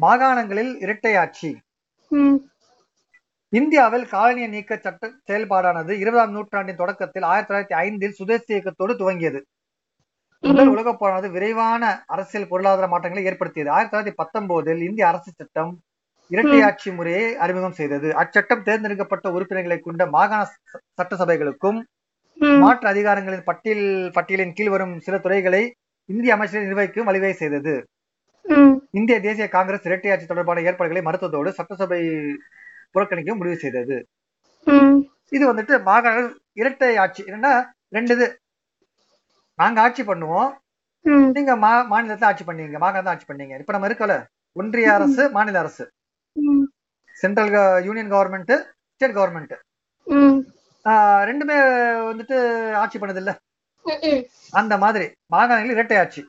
மாகாணங்களில் 0.02 0.82
இரட்டை 0.82 1.15
ஆட்சி. 1.15 1.62
இந்தியாவில் 3.54 4.06
காலனிய 4.12 4.48
நீக்க 4.48 4.78
சட்ட 4.78 5.10
செயல்பாடானது 5.30 5.91
இருபதாம் 6.04 6.32
நூற்றாண்டின் 6.32 6.80
தொடக்கத்தில் 6.82 7.26
ஆயிரத்தி 7.32 7.52
தொள்ளாயிரத்தி 7.52 7.76
ஐந்தில் 7.84 8.17
சுதேசி 8.20 8.50
இயக்கத்தோடு 8.54 8.93
துவங்கியது. 9.02 9.39
முதல் 10.43 10.67
உலகப் 10.67 11.00
போரானது 11.02 11.28
விரைவான 11.32 11.84
அரசியல் 12.06 12.50
பொருளாதார 12.52 12.88
மாற்றங்களை 12.88 13.24
ஏற்படுத்தியது. 13.30 13.70
ஆயிரத்தி 13.72 13.93
தொள்ளாயிரத்தி 13.93 14.20
பத்தொன்பதில் 14.22 14.82
இந்திய 14.88 15.08
அரசு 15.08 15.32
சட்டம் 15.36 15.72
இரட்டை 16.32 16.60
ஆட்சி 16.62 16.89
முறையை 16.91 17.28
அறிமுகம் 17.43 17.78
செய்தது. 17.80 18.08
அச்சட்டம் 18.22 18.65
தேர்ந்தெடுக்கப்பட்ட 18.67 19.32
உறுப்பினர்களை 19.32 19.80
கொண்ட 19.80 20.06
மாகாண 20.15 20.41
சட்டசபைகளுக்கும் 21.00 21.80
மாற்று 22.63 22.88
அதிகாரங்களின் 22.93 23.48
பட்டியல் 23.50 23.86
பட்டியலின் 24.15 24.56
கீழ் 24.58 24.70
வரும் 24.70 24.96
சில 25.06 25.17
துறைகளை 25.17 25.63
இந்திய 26.10 26.34
அமைச்சரை 26.36 26.65
நிர்வகிக்கும் 26.67 27.08
வழிவகை 27.10 27.36
செய்தது. 27.43 27.74
இந்திய 28.98 29.16
தேசிய 29.26 29.46
காங்கிரஸ் 29.56 29.88
இரட்டை 29.90 30.12
ஆட்சி 30.12 30.28
தொடர்பான 30.28 30.62
ஏற்பாடுகளை 30.70 31.02
மறுத்ததோடு 31.08 31.50
சட்டசபை 31.58 32.02
புறக்கணிக்க 32.94 33.32
முடிவு 33.40 33.58
செய்தது. 33.64 33.98
இது 35.36 35.44
வந்துட்டு 35.52 35.76
மாகாணங்கள் 35.90 36.30
இரட்டை 36.62 36.90
ஆட்சி. 37.04 37.22
என்னன்னா 37.30 37.54
ரெண்டு 37.96 38.14
இது. 38.18 38.28
நாங்க 39.62 39.78
ஆட்சி 39.86 40.04
பண்ணுவோம். 40.12 40.50
நீங்க 41.36 41.52
மா 41.64 41.72
மாநிலத்துல 41.92 42.30
ஆட்சி 42.30 42.46
பண்ணீங்க. 42.48 42.80
மாகாணத்தை 42.84 43.12
ஆட்சி 43.14 43.28
பண்ணீங்க. 43.30 43.60
இப்ப 43.62 43.74
நம்ம 43.76 43.90
இருக்கல 43.90 44.16
ஒன்றிய 44.60 44.94
அரசு 44.98 45.24
மாநில 45.36 45.60
அரசு. 45.64 45.86
Central 47.22 47.52
union 47.88 48.14
government 48.16 48.54
state 48.96 49.18
government. 49.20 49.56
ரெண்டுமே 51.30 51.58
வந்துட்டு 52.10 52.38
ஆட்சி 52.82 52.98
பண்ணது 53.00 53.22
இல்ல 53.24 53.32
அந்த 54.60 54.74
மாதிரி. 54.84 55.08
மாகாணங்கள் 55.36 55.76
இரட்டை 55.78 55.98
ஆட்சி. 56.04 56.22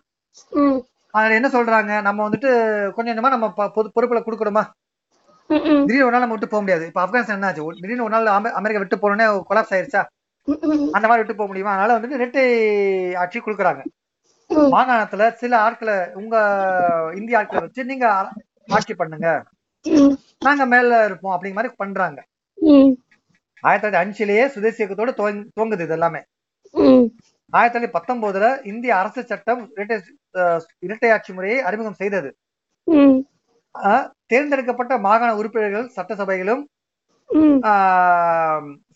அதுல 1.18 1.34
என்ன 1.34 1.48
சொல்றாங்க? 1.48 2.02
நம்ம 2.02 2.28
வந்துட்டு 2.28 2.90
கொஞ்சம் 2.90 3.16
கொஞ்சமா 3.16 3.28
நம்ம 3.28 3.52
பொது 3.52 3.90
பொறுப்புல 4.00 4.22
கொடுக்கணுமா? 4.22 4.64
ம், 5.46 5.54
ம், 5.54 5.86
திடீர்னு 5.86 6.02
ஒரு 6.02 6.10
நாள் 6.10 6.20
நம்ம 6.20 6.26
விட்டு 6.26 6.48
போக 6.48 6.62
முடியாது. 6.62 6.86
இப்ப 6.86 7.06
ஆப்கானிஸ்தான் 7.06 7.28
என்ன 7.28 7.46
ஆச்சு? 7.46 7.66
திடீர்னு 7.80 8.04
ஒரு 8.04 8.22
நாள் 8.22 8.40
அமெ- 8.40 8.52
அமெரிக்கா 8.52 8.78
விட்டு 8.78 8.96
போனோடனே 8.96 9.42
கொலாப்ஸ் 9.50 9.74
ஆயிருச்சா? 9.74 10.04
அந்த 10.92 11.08
மாதிரி 11.08 11.16
விட்டு 11.16 11.34
போக 11.34 11.46
முடியுமா? 11.46 11.76
அதனால 11.76 12.06
வந்துட்டு 12.06 12.10
இரட்டை 12.10 13.14
ஆட்சி 13.14 13.40
கொடுக்குறாங்க. 13.40 13.84
மாகாணத்துல 14.54 15.32
சில 15.32 15.58
ஆட்களை 15.58 16.12
உங்க 16.14 17.12
இந்திய 17.14 17.38
ஆட்களை 17.38 17.62
வச்சு 17.62 17.84
நீங்க 17.84 18.28
ஆட்சி 18.66 18.94
பண்ணுங்க. 18.94 19.44
நாங்க 20.38 20.66
மேல 20.66 21.04
இருப்போம் 21.04 21.42
அப்படிங்கிற 21.42 21.52
மாதிரி 21.52 21.74
பண்றாங்க. 21.76 22.24
ஆயிரத்தி 23.60 23.98
தொள்ளாயிரத்தி 23.98 24.00
அஞ்சுலயே 24.00 24.46
சுதேசி 24.46 24.84
இயக்கத்தோட 24.84 25.10
துவங்க- 25.16 25.46
துவங்குது 25.60 25.80
இது 25.80 25.88
எல்லாமே. 25.88 26.22
ஆயிரத்தி 27.52 27.74
தொள்ளாயிரத்தி 27.74 27.96
பத்தொன்பதுல 27.96 28.46
இந்திய 28.70 28.92
அரசு 28.96 29.20
சட்டம் 29.30 29.62
இரட்டை 30.86 31.08
ஆட்சி 31.14 31.32
முறையை 31.32 31.58
அறிமுகம் 31.68 32.00
செய்தது. 32.00 32.30
தேர்ந்தெடுக்கப்பட்ட 34.30 34.94
மாகாண 35.06 35.30
உறுப்பினர்கள் 35.40 35.86
சட்டசபைகளும் 35.96 36.62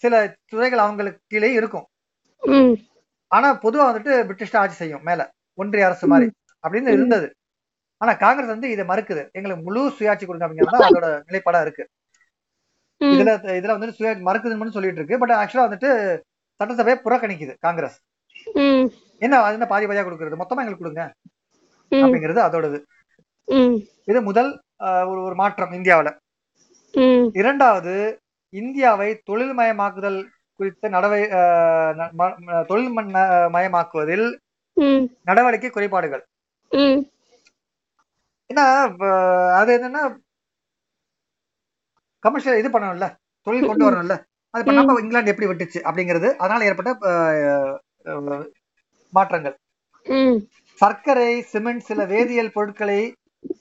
சில 0.02 0.14
துறைகள் 0.50 0.84
அவங்களுக்கு 0.84 1.20
கீழே 1.32 1.50
இருக்கும் 1.60 1.86
ஆனா 3.30 3.48
பொதுவா 3.64 3.84
வந்துட்டு 3.88 4.12
பிரிட்டிஷ் 4.28 4.56
ஆட்சி 4.62 4.76
செய்யும் 4.80 5.04
மேல 5.08 5.20
ஒன்றிய 5.58 5.86
அரசு 5.88 6.06
மாதிரி 6.12 6.28
அப்படின்னு 6.64 6.90
இருந்தது. 6.96 7.26
ஆனா 8.00 8.12
காங்கிரஸ் 8.22 8.54
வந்து 8.54 8.68
இதை 8.74 8.84
மறுக்குது. 8.84 9.22
எங்களுக்கு 9.36 9.64
முழு 9.66 9.82
சுயாட்சி 9.98 10.24
கொடுங்க 10.26 10.46
அப்படிங்கிறது 10.46 10.78
அதோட 10.90 11.08
நிலைப்பாடா 11.28 11.60
இருக்கு. 11.66 11.84
இதுல 13.00 13.30
இதுல 13.58 13.74
வந்துட்டு 13.76 13.98
சுய 13.98 14.10
மறுக்குதுன்னு 14.28 14.76
சொல்லிட்டு 14.76 15.00
இருக்கு. 15.00 15.20
பட் 15.22 15.34
ஆக்சுவலா 15.40 15.66
வந்துட்டு 15.68 15.90
சட்டசபையை 16.60 16.98
புறக்கணிக்குது 17.06 17.54
காங்கிரஸ். 17.66 17.98
என்ன 19.24 19.40
என்ன 19.56 19.66
பாதி 19.72 19.86
பாதியா 19.86 20.04
கொடுக்கறது? 20.06 20.40
மொத்தமா 20.40 20.62
எங்களுக்கு 20.62 20.84
கொடுங்க. 20.84 21.04
அப்படிங்கிறது 21.92 22.40
அதோடது. 22.46 22.78
இது 24.10 24.20
முதல் 24.28 24.50
ஒரு 25.10 25.20
ஒரு 25.26 25.34
மாற்றம் 25.40 25.74
இந்தியாவுல. 25.78 26.10
இரண்டாவது 27.40 27.94
இந்தியாவை 28.52 29.08
தொழில்மயமாக்குதல் 29.30 30.20
குறித்த 30.60 30.88
நடவை 30.94 31.20
தொழில் 32.70 32.90
மயமாக்குவதில் 33.56 34.26
நடவடிக்கை 35.28 35.70
குறைபாடுகள். 35.70 36.22
ஏன்னா 38.50 38.64
இப்ப 38.90 39.06
அது 39.60 39.70
என்னன்னா 39.78 40.02
கமர்ஷியல் 42.24 42.60
இது 42.60 42.68
பண்ணணும்ல. 42.74 43.06
தொழில் 43.46 43.68
கொண்டு 43.68 43.84
வரணும்ல. 43.86 44.16
அது 44.54 44.62
பண்ணாம 44.66 44.98
இங்கிலாந்து 45.02 45.32
எப்படி 45.32 45.48
விட்டுச்சு 45.50 45.80
அப்படிங்கிறது 45.88 46.28
அதனால 46.42 46.66
ஏற்பட்ட 46.70 46.92
மாற்றங்கள். 49.10 49.56
சர்க்கரை 50.74 51.42
சிமெண்ட் 51.42 51.80
சில 51.80 52.06
வேதியியல் 52.06 52.52
பொருட்களை 52.52 53.12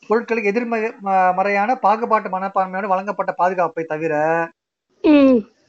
பொருட்களுக்கு 0.09 0.43
எதிர்மறை 0.43 0.91
ம- 1.03 1.33
மறையான 1.33 1.75
பாகுபாட்டு 1.83 2.29
மனப்பான்மையோடு 2.29 2.87
வழங்கப்பட்ட 2.87 3.31
பாதுகாப்பை 3.31 3.83
தவிர 3.83 4.13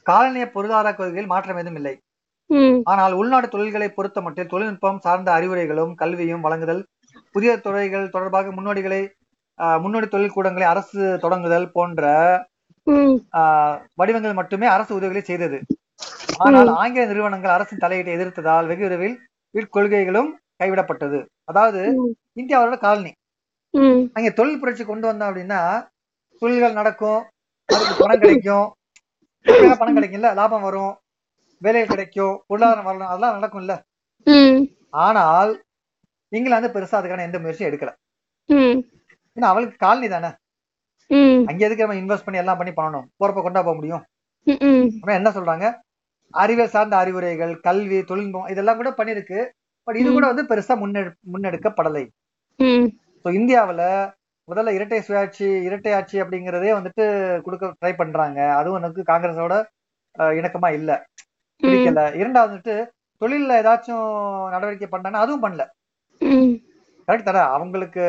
காலனிய 0.03 0.49
பொருளாதார 0.49 0.95
கொள்கையில் 0.95 1.25
மாற்றம் 1.25 1.55
எதுவும் 1.55 1.75
இல்லை. 1.75 1.97
ஆனால் 2.83 3.13
உள்நாட்டு 3.13 3.49
தொழில்களை 3.49 3.89
பொறுத்த 3.89 4.21
மட்டும் 4.21 4.47
தொழில்நுட்பம் 4.47 4.99
சார்ந்த 4.99 5.31
அறிவுரைகளும் 5.31 5.95
கல்வியும் 5.95 6.41
வழங்குதல் 6.41 6.85
புதிய 7.31 7.57
துறைகள் 7.57 8.09
தொடர்பாக 8.09 8.53
முன்னோடிகளை 8.53 9.09
முன்னோடி 9.79 10.07
தொழில் 10.07 10.35
கூடங்களை 10.35 10.61
அரசு 10.61 11.19
தொடங்குதல் 11.21 11.69
போன்ற 11.73 12.03
வடிவங்கள் 13.95 14.33
மட்டுமே 14.33 14.67
அரசு 14.67 14.95
உதவிகளை 14.95 15.21
செய்தது. 15.21 15.61
ஆனால் 16.43 16.67
ஆங்கில 16.75 17.05
நிறுவனங்கள் 17.05 17.51
அரசின் 17.51 17.79
தலையீட்டை 17.79 18.13
எதிர்த்ததால் 18.15 18.67
வெகு 18.67 18.83
விரைவில் 18.83 19.17
இக்கொள்கைகளும் 19.55 20.29
கைவிடப்பட்டது. 20.63 21.19
அதாவது. 21.43 21.81
இந்தியாவோட 22.35 22.77
காலனி. 22.77 23.11
அங்க 24.13 24.29
தொழில் 24.29 24.59
புரட்சி 24.59 24.83
கொண்டு 24.85 25.13
வந்தோம் 25.13 25.29
அப்படின்னா 25.29 25.59
தொழில்கள் 26.41 26.73
நடக்கும் 26.73 27.21
அதுக்கு 27.69 27.95
பணம் 27.99 28.19
கிடைக்கும். 28.19 28.67
பணம் 29.79 29.97
கிடைக்கும்ல 29.97 30.33
லாபம் 30.33 30.61
வரும் 30.61 30.93
வேலை 31.61 31.85
கிடைக்கும் 31.85 32.43
பொருளாதாரம் 32.47 32.87
வரணும் 32.87 33.11
அதெல்லாம் 33.11 33.35
நடக்கும்ல. 33.37 33.73
ம். 34.27 34.59
ஆனால் 35.03 35.51
இங்கிலாந்து 36.31 36.69
பெருசா 36.69 36.95
அதுக்கான 36.99 37.25
எந்த 37.27 37.39
முயற்சியும் 37.39 37.71
எடுக்கல. 37.71 37.91
ஏன்னா 39.37 39.47
அவளுக்கு 39.53 39.75
காலனி 39.77 40.09
தானே. 40.09 40.29
அங்க 41.47 41.65
எதுக்கு 41.65 41.87
நம்ம 41.87 41.99
இன்வெஸ்ட் 42.01 42.25
பண்ணி 42.25 42.39
எல்லாம் 42.39 42.57
பண்ணி 42.57 42.73
பண்ணணும் 42.73 43.07
போறப்ப 43.19 43.41
கொண்டா 43.41 43.61
போக 43.61 43.73
முடியும்? 43.73 44.03
என்ன 45.17 45.29
சொல்றாங்க? 45.29 45.65
அறிவியல் 46.33 46.73
சார்ந்த 46.75 46.95
அறிவுரைகள் 46.97 47.53
கல்வி 47.67 47.99
தொழில்நுட்பம் 48.09 48.49
இதெல்லாம் 48.53 48.79
கூட 48.81 48.89
பண்ணிருக்கு. 48.99 49.39
பட் 49.87 49.99
இது 50.01 50.09
கூட 50.11 50.25
வந்து 50.31 50.43
பெருசா 50.51 50.75
முன்னெடு 50.81 51.09
முன்னெடுக்கப்படலை. 51.33 52.03
ஸோ 53.25 53.29
இந்தியாவுல 53.39 53.83
முதல்ல 54.47 54.71
இரட்டை 54.77 54.99
சுயாட்சி 55.07 55.45
இரட்டை 55.67 55.91
ஆட்சி 55.97 56.17
அப்படிங்கறதே 56.23 56.71
வந்துட்டு 56.77 57.03
கொடுக்க 57.45 57.73
ட்ரை 57.81 57.93
பண்றாங்க. 57.95 58.39
அதுவும் 58.59 58.79
எனக்கு 58.81 59.03
காங்கிரஸோட 59.11 59.53
இணக்கமா 60.39 60.69
இல்ல. 60.79 60.91
பிடிக்கல. 61.63 62.01
இரண்டாவது 62.21 62.51
வந்துட்டு 62.51 62.75
தொழில்ல 63.21 63.59
ஏதாச்சும் 63.61 64.07
நடவடிக்கை 64.53 64.87
பண்ணாங்கன்னா 64.89 65.23
அதுவும் 65.25 65.43
பண்ணல. 65.45 65.63
கரெக்ட் 67.07 67.29
தானே? 67.29 67.43
அவங்களுக்கு 67.55 68.03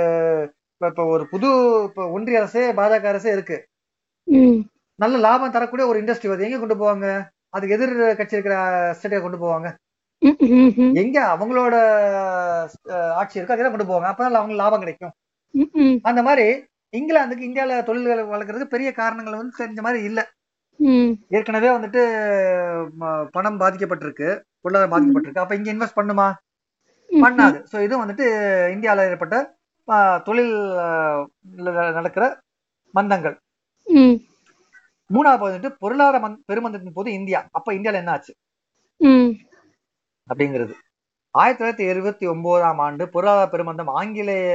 இப்ப 0.75 0.89
இப்ப 0.93 1.05
ஒரு 1.14 1.25
புது 1.33 1.49
இப்ப 1.89 2.07
ஒன்றிய 2.16 2.41
அரசே 2.41 2.64
பாஜக 2.79 3.09
அரசே 3.12 3.31
இருக்கு. 3.37 3.57
நல்ல 4.99 5.16
லாபம் 5.27 5.55
தரக்கூடிய 5.57 5.85
ஒரு 5.91 6.01
இண்டஸ்ட்ரி 6.03 6.31
வருது 6.31 6.47
எங்க 6.49 6.59
கொண்டு 6.61 6.77
போவாங்க? 6.83 7.07
அதுக்கு 7.55 7.77
எதிர் 7.77 7.97
கட்சி 8.19 8.37
இருக்கிற 8.37 8.57
ஸ்டேட்டை 8.99 9.21
கொண்டு 9.25 9.39
போவாங்க. 9.45 9.69
எங்க 11.03 11.19
அவங்களோட 11.35 11.75
ஆட்சி 13.21 13.39
இருக்கு 13.39 13.55
அதெல்லாம் 13.55 13.75
கொண்டு 13.75 13.91
போவாங்க. 13.91 14.09
அப்பதான் 14.11 14.39
அவங்களுக்கு 14.41 14.63
லாபம் 14.63 14.85
கிடைக்கும். 14.85 15.15
அந்த 16.11 16.21
மாதிரி 16.29 16.47
இங்கிலாந்துக்கு 16.99 17.47
இந்தியால 17.49 17.77
தொழில்களை 17.89 18.25
வளர்க்கறதுக்கு 18.33 18.75
பெரிய 18.75 18.89
காரணங்கள் 19.01 19.41
வந்து 19.41 19.61
தெரிஞ்ச 19.61 19.81
மாதிரி 19.87 20.01
இல்ல. 20.09 20.21
ஏற்கனவே 21.37 21.69
வந்துட்டு 21.77 22.03
பணம் 23.37 23.61
பாதிக்கப்பட்டிருக்கு. 23.63 24.29
பொருளாதாரம் 24.65 24.95
பாதிக்கப்பட்டிருக்கு. 24.95 25.45
அப்ப 25.45 25.59
இங்க 25.59 25.71
இன்வெஸ்ட் 25.75 25.99
பண்ணுமா? 26.01 26.29
பண்ணாது. 27.11 27.59
சோ 27.73 27.77
இது 27.87 27.95
வந்துட்டு 28.03 28.27
இந்தியால 28.75 29.07
ஏற்பட்ட 29.11 29.37
தொழில் 30.27 30.55
நடக்கிற 31.99 32.25
மந்தங்கள். 32.95 33.37
மூணாவது 35.15 35.45
வந்துட்டு 35.47 35.71
பொருளாதார 35.79 36.19
மந் 36.27 36.37
பெருமந்தத்தின் 36.53 36.99
போது 36.99 37.13
இந்தியா. 37.13 37.41
அப்ப 37.51 37.73
இந்தியால 37.73 38.01
என்ன 38.03 38.11
ஆச்சு? 38.11 38.33
அப்படிங்கிறது. 40.29 40.75
ஆயிரத்தி 41.35 41.85
தொள்ளாயிரத்தி 41.85 41.91
இருபத்தி 41.91 42.27
ஒன்பதாம் 42.27 42.81
ஆண்டு 42.87 43.05
பொருளாதார 43.09 43.47
பெருமந்தம் 43.55 43.91
ஆங்கிலேய 44.01 44.53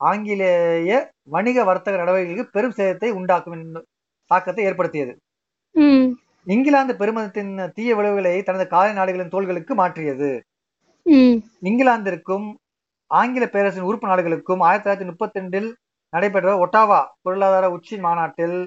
ஆங்கிலேய 0.00 0.90
வணிக 1.34 1.64
வர்த்தக 1.64 2.00
நடவடிக்கைகளுக்கு 2.02 2.56
பெரும் 2.56 2.76
சேதத்தை 2.78 3.10
உண்டாக்கும் 3.18 3.62
தாக்கத்தை 4.30 4.64
ஏற்படுத்தியது. 4.64 5.12
இங்கிலாந்து 6.46 6.94
பெருமந்தத்தின் 6.94 7.52
தீய 7.76 7.94
விளைவுகளை 7.94 8.34
தனது 8.42 8.66
காலை 8.74 8.92
நாடுகளின் 8.92 9.32
தோள்களுக்கு 9.34 9.74
மாற்றியது. 9.74 10.30
இங்கிலாந்திற்கும் 11.68 12.46
ஆங்கில 13.10 13.44
பேரரசின் 13.46 13.88
உறுப்பு 13.88 14.06
நாடுகளுக்கும் 14.08 14.62
ஆயிரத்தி 14.68 14.86
தொள்ளாயிரத்தி 14.86 15.08
முப்பத்தி 15.10 15.40
ரெண்டில் 15.40 15.68
நடைபெற்ற 16.12 16.50
ஒட்டாவா 16.64 17.00
பொருளாதார 17.22 17.70
உச்சி 17.70 17.96
மாநாட்டில் 17.98 18.58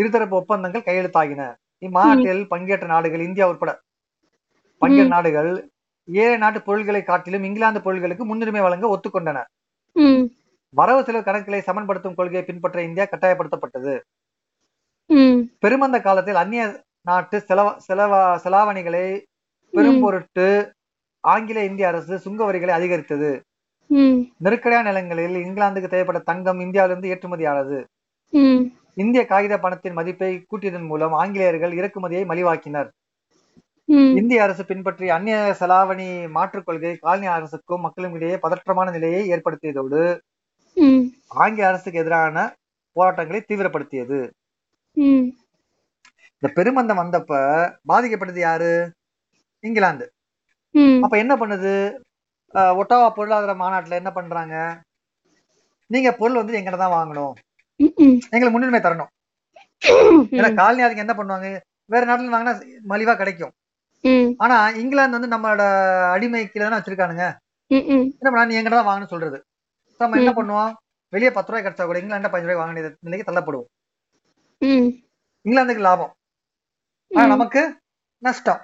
இருதரப்பு 0.00 0.36
ஒப்பந்தங்கள் 0.40 0.86
கையெழுத்தாகின. 0.88 1.42
இம்மாநாட்டில் 1.86 2.42
பங்கேற்ற 2.52 2.86
நாடுகள் 2.94 3.26
இந்தியா 3.28 3.46
உட்பட 3.52 3.70
பங்கேற்ற 4.82 5.10
நாடுகள் 5.14 5.50
ஏழு 6.08 6.36
நாட்டு 6.42 6.60
பொருள்களை 6.68 7.02
காட்டிலும் 7.02 7.44
இங்கிலாந்து 7.48 7.80
பொருள்களுக்கு 7.86 8.24
முன்னுரிமை 8.30 8.62
வழங்க 8.66 8.86
ஒத்துக்கொண்டன. 8.94 9.38
வரவு 10.74 11.00
செலவு 11.06 11.24
கணக்குகளை 11.26 11.60
சமன்படுத்தும் 11.68 12.16
கொள்கையை 12.18 12.42
பின்பற்ற 12.44 12.82
இந்தியா 12.88 13.04
கட்டாயப்படுத்தப்பட்டது. 13.10 13.94
பெருமந்த 15.62 15.98
காலத்தில் 16.06 16.40
அந்நிய 16.42 16.62
நாட்டு 17.08 17.36
செலவ 17.48 17.68
செலவா 17.88 18.20
செலாவணிகளை 18.44 19.06
பெரும் 19.72 20.00
பொருட்டு 20.02 20.46
ஆங்கில 21.24 21.64
இந்திய 21.68 21.88
அரசு 21.88 22.14
சுங்க 22.26 22.40
வரிகளை 22.48 22.72
அதிகரித்தது 22.74 23.30
நெருக்கடியான 24.44 24.86
நிலங்களில் 24.88 25.36
இங்கிலாந்துக்கு 25.44 25.92
தேவைப்பட்ட 25.94 26.20
தங்கம் 26.30 26.60
இந்தியாவிலிருந்து 26.66 27.10
ஏற்றுமதியானது. 27.12 27.78
இந்திய 28.96 29.22
காகித 29.26 29.54
பணத்தின் 29.58 29.98
மதிப்பை 29.98 30.32
கூட்டியதன் 30.50 30.88
மூலம் 30.90 31.14
ஆங்கிலேயர்கள் 31.20 31.76
இறக்குமதியை 31.80 32.24
மலிவாக்கினர். 32.30 32.90
இந்திய 34.18 34.42
அரசு 34.44 34.62
பின்பற்றிய 34.68 35.14
அந்நிய 35.16 35.38
செலாவணி 35.60 36.08
மாற்றுக் 36.36 36.66
கொள்கை 36.66 36.92
காலனி 37.04 37.28
அரசுக்கும் 37.36 37.84
மக்களும் 37.86 38.14
இடையே 38.16 38.36
பதற்றமான 38.44 38.92
நிலையை 38.96 39.22
ஏற்படுத்தியதோடு 39.34 40.02
ஆங்கில 41.42 41.68
அரசுக்கு 41.70 42.00
எதிரான 42.02 42.36
போராட்டங்களை 42.96 43.40
தீவிரப்படுத்தியது. 43.48 44.20
இந்த 46.38 46.48
பெருமந்தம் 46.56 47.00
வந்தப்ப 47.02 47.32
பாதிக்கப்பட்டது 47.90 48.40
யாரு? 48.46 48.72
இங்கிலாந்து. 49.64 50.06
அப்ப 51.04 51.14
என்ன 51.22 51.34
பண்ணுது? 51.40 51.74
ஒட்டாவா 52.80 53.08
பொருளாதார 53.16 53.52
மாநாட்டுல 53.60 53.98
என்ன 54.00 54.10
பண்றாங்க? 54.16 54.56
நீங்க 55.90 56.10
பொருள் 56.20 56.40
வந்து 56.40 56.56
எங்கிட்ட 56.58 56.80
தான் 56.82 56.96
வாங்கணும். 56.98 57.34
எங்களுக்கு 58.34 58.54
முன்னுரிமை 58.54 58.80
தரணும். 58.86 59.10
ஏன்னா 60.38 60.50
காலனி 60.60 60.82
ஆளுங்க 60.84 61.04
என்ன 61.06 61.14
பண்ணுவாங்க? 61.18 61.48
வேற 61.92 62.02
நாட்டுல 62.08 62.34
வாங்கினா 62.34 62.52
மலிவா 62.92 63.14
கிடைக்கும். 63.20 63.52
ஆனா 64.42 64.56
இங்கிலாந்து 64.82 65.18
வந்து 65.18 65.32
நம்மளோட 65.34 65.64
அடிமை 66.14 66.40
கீழே 66.48 66.64
தானே 66.64 66.78
வச்சிருக்கானுங்க. 66.78 67.26
என்ன 68.20 68.28
பண்ணா 68.30 68.46
நீ 68.50 68.56
எங்கிட்ட 68.60 68.78
தான் 68.90 69.12
சொல்றது. 69.14 69.38
நம்ம 70.00 70.18
என்ன. 70.20 70.32
பண்ணுவோம்? 70.38 70.72
வெளியே 71.12 71.30
பத்து 71.36 71.50
ரூபாய் 71.50 71.64
கிடைச்சா 71.64 71.84
கூட 71.88 71.98
இங்கிலாந்து 72.02 72.32
பதினஞ்சு 72.32 72.50
ரூபாய் 72.50 72.60
வாங்க 72.60 72.72
வேண்டிய 72.72 72.96
நிலைக்கு 73.06 73.28
தள்ளப்படுவோம். 73.28 73.68
இங்கிலாந்துக்கு 75.46 75.84
லாபம். 75.88 76.12
ஆனா 77.10 77.26
நமக்கு 77.34 77.62
நஷ்டம். 78.22 78.60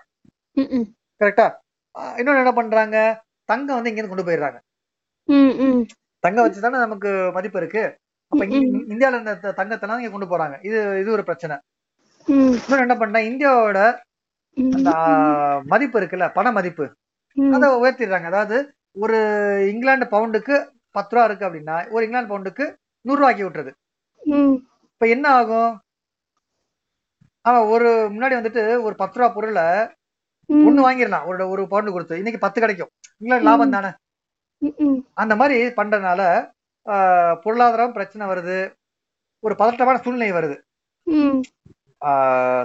கரெக்டா 1.20 1.46
இன்னொன்னு 2.18 2.42
என்ன 2.42 2.52
பண்றாங்க? 2.58 2.98
தங்கம் 3.50 3.78
வந்து 3.78 3.90
இங்க 3.90 4.08
கொண்டு 4.10 4.26
போயிடுறாங்க. 4.28 4.58
தங்கம் 6.24 6.44
வச்சு 6.46 6.60
தானே 6.64 6.78
நமக்கு 6.86 7.10
மதிப்பு 7.36 7.58
இருக்கு. 7.62 7.82
அப்ப. 8.28 8.44
இந்தியால 8.46 9.18
இந்த 9.18 9.34
த- 9.36 9.54
தங்கத்தெல்லாம் 9.56 9.98
இங்க 9.98 10.10
கொண்டு 10.10 10.30
போறாங்க. 10.30 10.56
இது 10.66 11.00
இது 11.00 11.10
ஒரு 11.12 11.22
பிரச்சனை. 11.24 11.56
என்ன 12.78 12.94
பண்றா 12.94 13.20
இந்தியாவோட 13.30 13.78
அந்த 14.74 14.90
மதிப்பு 15.64 16.00
இருக்குல்ல 16.00 16.32
பண 16.32 16.52
மதிப்பு 16.52 16.84
அதை 17.52 17.68
உயர்த்திடுறாங்க. 17.82 18.26
அதாவது 18.30 18.56
ஒரு 18.92 19.18
இங்கிலாந்து 19.72 20.06
பவுண்டுக்கு 20.10 20.56
பத்து 20.90 21.14
ரூபா 21.14 21.24
இருக்கு 21.24 21.46
அப்படின்னா 21.46 21.90
ஒரு 21.90 22.04
இங்கிலாந்து 22.06 22.32
பவுண்டுக்கு 22.32 22.64
நூறு 23.04 23.18
ரூபா 23.18 23.26
ஆக்கி 23.26 23.44
விட்டுறது 23.44 23.72
இப்ப 24.86 25.06
என்ன 25.08 25.28
ஆகும்? 25.28 25.80
அவன் 27.40 27.66
ஒரு 27.74 27.88
முன்னாடி 28.12 28.34
வந்துட்டு 28.38 28.82
ஒரு 28.82 28.94
பத்து 28.94 29.18
ரூபா 29.18 29.32
பொருளை 29.32 29.62
ஒண்ணு 30.66 30.84
வாங்கிடலாம். 30.86 31.26
ஒரு 31.26 31.48
ஒரு 31.48 31.68
பவுண்டு 31.68 31.92
கொடுத்து. 31.92 32.16
இன்னைக்கு 32.16 32.40
பத்து 32.40 32.60
கிடைக்கும். 32.60 32.88
இங்கிலாந்து 33.18 33.48
லாபம் 33.48 33.70
தானே? 33.70 33.90
அந்த 35.14 35.36
மாதிரி 35.36 35.58
பண்றதுனால 35.76 36.22
பொருளாதாரம் 37.44 37.94
பிரச்சனை 37.96 38.24
வருது. 38.26 38.58
ஒரு 39.44 39.54
பதட்டமான 39.58 39.96
சூழ்நிலை 40.04 40.32
வருது. 40.38 40.56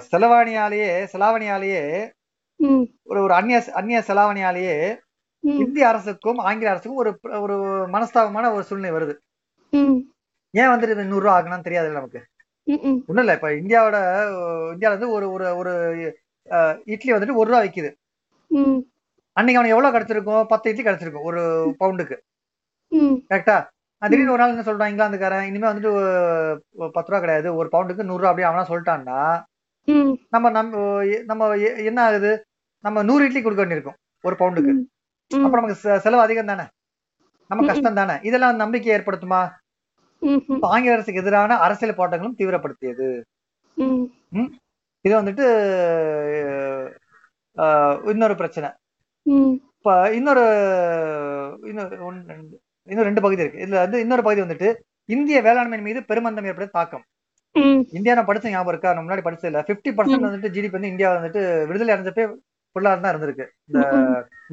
செலவாணியாலேயே 0.09 0.89
செலாவணியாலேயே 1.13 1.81
ஒரு 3.09 3.19
ஒரு 3.25 3.33
அந்நிய 3.33 3.57
அந்நிய 3.79 3.99
செலாவணியாலேயே 4.07 4.75
இந்திய 5.43 5.87
அரசுக்கும் 5.87 6.39
ஆங்கில 6.47 6.71
அரசுக்கும் 6.73 7.01
ஒரு 7.01 7.11
ஒரு 7.45 7.55
மனஸ்தாபமான 7.95 8.51
ஒரு 8.55 8.63
சூழ்நிலை 8.69 8.91
வருது. 8.97 9.15
ஏன் 10.53 10.71
வந்துட்டு 10.71 10.95
இது 10.95 11.11
நூறு 11.11 11.23
ரூபா 11.25 11.35
ஆகணும்னு 11.37 11.67
தெரியாது 11.67 11.97
நமக்கு 11.97 12.19
ஒண்ணும் 13.07 13.23
இல்ல. 13.23 13.33
இப்ப 13.37 13.49
இந்தியாவோட 13.61 13.97
இந்தியால 14.73 14.95
வந்து 14.97 15.09
ஒரு 15.15 15.25
ஒரு 15.35 15.45
ஒரு 15.61 15.71
இட்லி 16.93 17.11
வந்துட்டு 17.13 17.39
ஒரு 17.41 17.49
ரூபா 17.49 17.61
விக்குது. 17.65 17.89
அன்னைக்கு 19.37 19.59
அவனுக்கு 19.59 19.75
எவ்வளவு 19.75 19.95
கிடைச்சிருக்கும்? 19.95 20.45
பத்து 20.51 20.69
இட்லி 20.71 20.83
கிடைச்சிருக்கும் 20.85 21.27
ஒரு 21.29 21.41
பவுண்டுக்கு. 21.81 22.17
கரெக்டா 23.31 23.57
திடீர்னு 24.03 24.33
ஒரு 24.35 24.41
நாள் 24.41 24.53
என்ன 24.53 24.65
சொல்றான் 24.67 24.91
இங்கிலாந்துக்காரன் 24.91 25.47
இனிமே 25.49 25.67
வந்துட்டு 25.67 25.91
பத்து 26.95 27.09
ரூபா 27.09 27.19
கிடையாது 27.19 27.49
ஒரு 27.59 27.67
பவுண்டுக்கு 27.73 28.09
நூறு 28.09 28.21
ரூபா 28.21 28.31
அப்படியே 28.31 28.49
அவனா 28.49 28.63
சொல்லிட்டான்னா 28.71 29.19
நம்ம 30.33 30.49
நம்ம 30.57 30.71
நம்ம 31.29 31.47
என்ன 31.89 31.99
ஆகுது? 32.07 32.31
நம்ம 32.83 33.03
நூறு 33.09 33.23
இட்லி 33.25 33.41
கொடுக்க 33.41 33.61
வேண்டியிருக்கும் 33.63 33.99
ஒரு 34.23 34.35
பவுண்டுக்கு. 34.39 34.73
அப்ப 35.31 35.55
நமக்கு 35.59 35.75
செலவு 36.05 36.25
அதிகம் 36.25 36.51
தானே? 36.51 36.65
நம்ம. 37.49 37.65
கஷ்டம் 37.69 37.99
தானே? 37.99 38.15
இதெல்லாம் 38.29 38.61
நம்பிக்கை 38.63 38.89
ஏற்படுத்துமா? 38.95 39.41
ஆங்கில 40.73 40.95
அரசுக்கு 40.95 41.21
எதிரான 41.21 41.57
அரசியல் 41.65 41.97
போராட்டங்களும் 41.97 42.37
தீவிரப்படுத்தியது. 42.39 43.07
இது 45.05 45.13
வந்துட்டு 45.21 45.45
இன்னொரு 48.11 48.35
பிரச்சனை. 48.41 48.69
இப்ப 49.77 49.95
இன்னொரு 50.17 50.45
இன்னொரு 51.69 51.97
ஒன்று 52.09 52.35
இன்னும் 52.91 53.07
ரெண்டு 53.09 53.23
பகுதி 53.25 53.43
இருக்கு. 53.43 53.63
இதுல 53.65 53.81
வந்து 53.85 53.97
இன்னொரு 54.03 54.23
பகுதி 54.27 54.41
வந்துட்டு 54.45 54.69
இந்திய 55.15 55.37
வேளாண்மை 55.47 55.79
மீது 55.87 55.99
பெருமந்தம் 56.09 56.47
ஏற்பட்ட 56.49 56.71
தாக்கம். 56.79 57.03
இந்தியா 57.97 58.13
நான் 58.17 58.27
படிச்ச 58.29 58.51
ஞாபகம் 58.53 58.73
இருக்கா? 58.73 58.93
நான் 58.95 59.05
முன்னாடி 59.05 59.23
படிச்சது 59.25 59.49
இல்ல. 59.51 59.59
பிப்டி 59.69 59.91
பர்சன்ட் 59.97 60.27
வந்துட்டு 60.27 60.51
ஜிடிபி 60.55 60.75
வந்து 60.77 60.91
இந்தியா 60.93 61.09
வந்துட்டு 61.17 61.41
விடுதலை 61.69 61.93
அடைஞ்சப்பே 61.95 62.25
பொருளாதாரம் 62.75 63.03
தான் 63.05 63.13
இருந்திருக்கு. 63.13 63.45
இந்த 63.69 63.79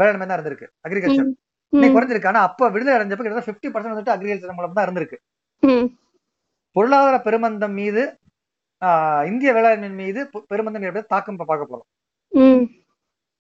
வேளாண்மை 0.00 0.26
தான் 0.26 0.38
இருந்திருக்கு. 0.38 0.66
அக்ரிகல்ச்சர் 0.86 1.30
இன்னைக்கு 1.72 1.96
குறைஞ்சிருக்கு. 1.96 2.30
ஆனா 2.32 2.40
அப்ப 2.48 2.68
விடுதலை 2.74 2.96
அடைஞ்சப்ப 2.98 3.24
கிட்டத்தட்ட 3.24 3.52
பிப்டி 3.52 3.68
பர்சன்ட் 3.74 3.94
வந்துட்டு 3.94 4.14
அக்ரிகல்ச்சர் 4.14 4.58
மூலம் 4.58 4.76
தான் 4.78 4.86
இருந்திருக்கு. 4.88 5.18
பொருளாதார 6.76 7.16
பெருமந்தம் 7.28 7.76
மீது 7.80 8.02
இந்திய 9.30 9.50
வேளாண்மை 9.56 9.88
மீது 10.02 10.20
பெருமந்தம் 10.50 10.84
ஏற்பட்ட 10.88 11.12
தாக்கம் 11.14 11.38
பார்க்க 11.40 11.72
போறோம். 11.72 11.88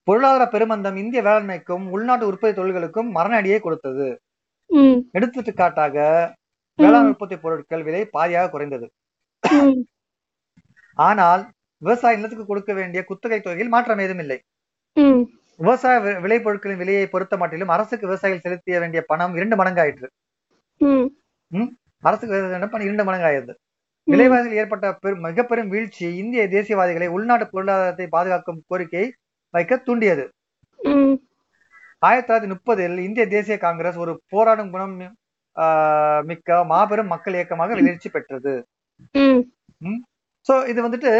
பொருளாதார 0.08 0.44
பெருமந்தம் 0.54 0.98
இந்திய 1.02 1.20
வேளாண்மைக்கும் 1.26 1.84
உள்நாட்டு 1.94 2.28
உற்பத்தி 2.30 2.54
தொழில்களுக்கும் 2.58 3.08
மரண 3.18 3.34
அடியை 3.40 3.58
கொடுத்தது. 3.66 4.08
ம். 4.70 4.98
எடுத்துட்டு 5.12 5.52
காட்டாக 5.54 6.34
வேளாண் 6.76 7.06
உற்பத்தி 7.06 7.36
பொருட்கள் 7.36 7.82
விலை 7.82 8.08
பாதியாக 8.12 8.50
குறைந்தது. 8.50 8.90
ஆனால் 10.94 11.50
விவசாய 11.78 12.14
நிலத்துக்கு 12.14 12.46
கொடுக்க 12.46 12.72
வேண்டிய 12.72 13.04
குத்தகை 13.04 13.40
தொகையில் 13.40 13.68
மாற்றம் 13.68 13.98
ஏதும் 13.98 14.18
இல்லை. 14.18 14.40
விவசாய 15.56 15.98
வி- 15.98 16.20
விளைபொருட்களின் 16.20 16.76
விலையை 16.76 17.06
பொறுத்த 17.06 17.36
மட்டிலும் 17.36 17.68
அரசுக்கு 17.68 18.06
விவசாயிகள் 18.06 18.42
செலுத்திய 18.42 18.80
வேண்டிய 18.80 19.04
பணம் 19.06 19.34
இரண்டு 19.34 19.56
மடங்காயிற்று. 19.56 20.06
அரசுக்கு 22.00 22.56
பணம் 22.70 22.80
இரண்டு 22.80 23.04
மடங்காயிருது 23.04 23.54
விலைவாசியில் 24.10 24.52
ஏற்பட்ட 24.52 24.94
பெரும் 24.94 25.20
மிக 25.20 25.42
பெரும் 25.42 25.68
வீழ்ச்சி 25.68 26.16
இந்திய 26.16 26.48
தேசியவாதிகளை 26.48 27.06
உள்நாட்டு 27.06 27.50
பொருளாதாரத்தை 27.50 28.06
பாதுகாக்கும் 28.06 28.62
கோரிக்கையை 28.66 29.14
வைக்க 29.50 29.76
தூண்டியது. 29.76 30.28
ஆயிரத்தி 32.08 32.28
தொள்ளாயிரத்தி 32.28 32.52
முப்பதில் 32.52 32.96
இந்திய 33.06 33.24
தேசிய 33.34 33.56
காங்கிரஸ் 33.64 33.98
ஒரு 34.04 34.12
போராடும் 34.32 34.70
குணம் 34.74 34.94
மிக்க 36.30 36.58
மாபெரும் 36.70 37.12
மக்கள் 37.12 37.36
இயக்கமாக 37.38 37.76
எழுச்சி 37.80 38.08
பெற்றது. 38.14 38.54
சோ 40.46 40.54
இது 40.72 40.80
வந்துட்டு 40.86 41.12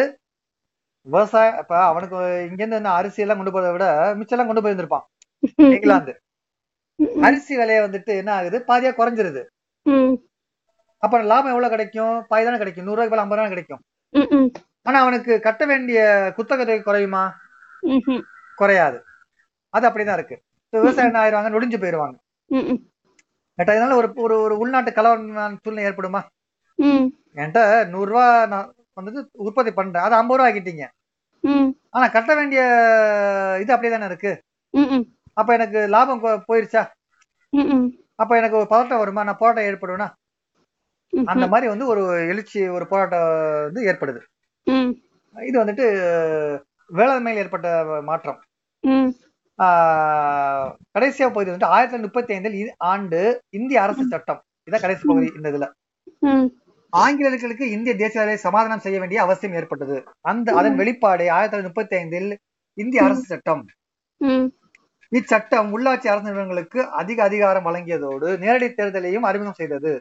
விவசாய 1.07 1.53
இப்ப 1.63 1.75
அவனுக்கு 1.91 2.17
இங்க 2.49 2.61
இருந்து 2.63 2.79
என்ன 2.81 2.95
அரிசி 2.99 3.23
எல்லாம் 3.25 3.39
கொண்டு 3.41 3.55
போறதை 3.55 3.73
விட 3.77 3.87
மிச்சம் 4.21 4.51
கொண்டு 4.51 4.65
போயிருந்திருப்பான். 4.65 5.07
இங்கிலாந்து. 5.75 6.13
அரிசி 7.27 7.53
விலையை 7.61 7.81
வந்துட்டு 7.85 8.13
என்ன 8.23 8.31
ஆகுது? 8.39 8.59
பாதியா 8.71 8.91
குறைஞ்சிருது. 8.99 9.43
அப்ப 11.03 11.23
லாபம் 11.31 11.53
எவ்வளவு 11.55 11.75
கிடைக்கும்? 11.75 12.17
பாதி 12.31 12.45
தானே 12.47 12.59
கிடைக்கும். 12.63 12.87
நூறு 12.87 12.99
ரூபாய்க்கு 12.99 13.25
ஐம்பது 13.25 13.41
ரூபாய் 13.41 13.55
கிடைக்கும். 13.55 13.83
ஆனா 14.89 14.99
அவனுக்கு 15.05 15.33
கட்ட 15.47 15.63
வேண்டிய 15.71 16.01
குத்தகை 16.37 16.65
தொகை 16.65 16.83
குறையுமா? 16.83 17.25
குறையாது. 18.61 18.99
அது 19.75 19.85
அப்படிதான் 19.89 20.19
இருக்கு. 20.19 20.37
விவசாயம் 20.73 21.21
ஆயிடுவாங்க 21.23 21.51
நொடிஞ்சு 21.55 21.79
போயிருவாங்க. 21.83 22.17
ம் 22.51 22.81
ஏன்டா 23.59 23.73
இதனால 23.77 23.97
ஒரு 24.01 24.09
ஒரு 24.25 24.35
ஒரு 24.45 24.55
உள்நாட்டு 24.63 24.91
கலவர 24.99 25.19
சூழ்நிலை 25.65 25.87
ஏற்படுமா? 25.89 26.21
என்கிட்ட 27.39 27.61
நூறு 27.89 28.09
ரூபா 28.13 28.25
நான் 28.53 28.69
வந்துட்டு 29.01 29.21
உற்பத்தி 29.47 29.73
பண்றேன். 29.73 30.05
அது 30.07 30.15
ஐம்பது 30.21 30.39
ரூபா 30.39 30.49
ஆக்கிட்டீங்க. 30.49 30.85
ஆனா 31.97 32.07
கட்ட 32.09 32.31
வேண்டிய 32.35 32.63
இது 33.63 33.73
அப்படியே 33.75 33.93
தானே 33.95 34.09
இருக்கு? 34.11 34.33
அப்ப 35.41 35.51
எனக்கு 35.59 35.81
லாபம் 35.95 36.25
போயிருச்சா? 36.49 36.83
அப்ப 38.23 38.33
எனக்கு 38.41 38.59
ஒரு 38.61 38.69
பதட்டம் 38.71 39.03
வருமா? 39.03 39.25
நான் 39.25 39.41
போராட்டம் 39.43 39.69
ஏற்படுவேனா? 39.71 40.09
அந்த 41.33 41.45
மாதிரி 41.53 41.67
வந்து 41.73 41.87
ஒரு 41.87 42.03
எழுச்சி 42.33 42.61
ஒரு 42.77 42.85
போராட்டம் 42.87 43.25
வந்து 43.67 43.83
ஏற்படுது. 43.91 44.21
இது 45.37 45.57
வந்துட்டு 45.65 45.87
வேளாண்மையில் 46.91 47.41
ஏற்பட்ட 47.43 47.69
மாற்றம். 48.11 48.39
கடைசியா 50.95 51.27
பகுதி 51.35 51.51
வந்து 51.51 51.67
ஆயிரத்தி 51.67 51.97
தொள்ளாயிரத்தி 51.97 52.09
முப்பத்தி 52.09 52.35
ஐந்தில் 52.35 52.75
ஆண்டு 52.77 53.21
இந்திய 53.51 53.83
அரசு 53.83 54.05
சட்டம். 54.07 54.41
இதான் 54.71 54.85
கடைசி 54.85 55.03
பகுதி 55.07 55.33
இந்த 55.37 55.51
இதுல. 55.53 55.67
ஆங்கிலேயர்களுக்கு 56.93 57.71
இந்திய 57.71 57.95
தேசியத்தை 57.97 58.35
சமாதானம் 58.35 58.85
செய்ய 58.85 58.99
வேண்டிய 58.99 59.23
அவசியம் 59.23 59.57
ஏற்பட்டது. 59.57 60.05
அந்த 60.21 60.53
அதன் 60.53 60.79
வெளிப்பாடு 60.81 61.31
ஆயிரத்தி 61.31 61.57
தொள்ளாயிரத்தி 61.57 61.71
முப்பத்தி 61.71 61.97
ஐந்தில் 61.97 62.31
இந்திய 62.75 63.03
அரசு 63.05 63.23
சட்டம். 63.23 63.63
இச்சட்டம் 65.13 65.71
உள்ளாட்சி 65.77 66.09
அரசு 66.13 66.27
நிறுவனங்களுக்கு 66.27 66.81
அதிக 67.01 67.23
அதிகாரம் 67.23 67.67
வழங்கியதோடு 67.67 68.39
நேரடி 68.39 68.69
தேர்தலையும் 68.69 69.29
அறிமுகம் 69.31 69.59
செய்தது. 69.61 69.93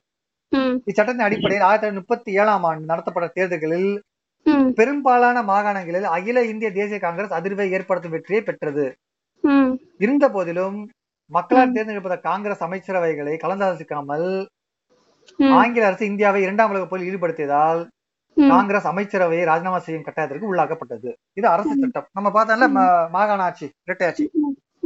இச்சட்டத்தின் 0.90 1.26
அடிப்படையில் 1.28 1.66
ஆயிரத்தி 1.68 1.88
தொள்ளாயிரத்தி 1.88 2.02
முப்பத்தி 2.02 2.32
ஏழாம் 2.34 2.64
ஆண்டு 2.64 2.92
நடத்தப்பட்ட 2.92 3.30
தேர்தல்களில் 3.38 4.02
பெரும்பாலான 4.80 5.44
மாகாணங்களில் 5.44 6.08
அகில 6.16 6.44
இந்திய 6.46 6.72
தேசிய 6.72 7.00
காங்கிரஸ் 7.00 7.38
அதிர்வை 7.40 7.70
ஏற்படுத்தும் 7.78 8.12
வெற்றியை 8.12 8.42
பெற்றது. 8.44 8.86
இருந்த 10.06 10.26
போதிலும் 10.36 10.78
மக்களால் 11.32 11.76
தேர்ந்தெடுப்பட்ட 11.76 12.18
காங்கிரஸ் 12.30 12.64
அமைச்சரவைகளை 12.68 13.34
கலந்தாலோசிக்காமல் 13.44 14.28
ஆங்கில 15.58 15.88
அரசு 15.90 16.04
இந்தியாவை 16.12 16.40
இரண்டாம் 16.46 16.72
உலக 16.74 16.86
போரில் 16.86 17.10
ஈடுபடுத்தியதால் 17.10 17.82
காங்கிரஸ் 18.38 18.88
அமைச்சரவையை 18.92 19.44
ராஜினாமா 19.50 19.80
செய்யும் 19.86 20.06
கட்டாயத்திற்கு 20.08 20.50
உள்ளாக்கப்பட்டது. 20.52 21.10
இது 21.40 21.48
அரசு 21.54 21.74
சட்டம். 21.82 22.08
நம்ம 22.18 22.28
பார்த்தோம்ல 22.36 22.68
மாகாண 23.16 23.44
ஆட்சி 23.48 23.68
இரட்டை 23.88 24.08
ஆட்சி. 24.10 24.26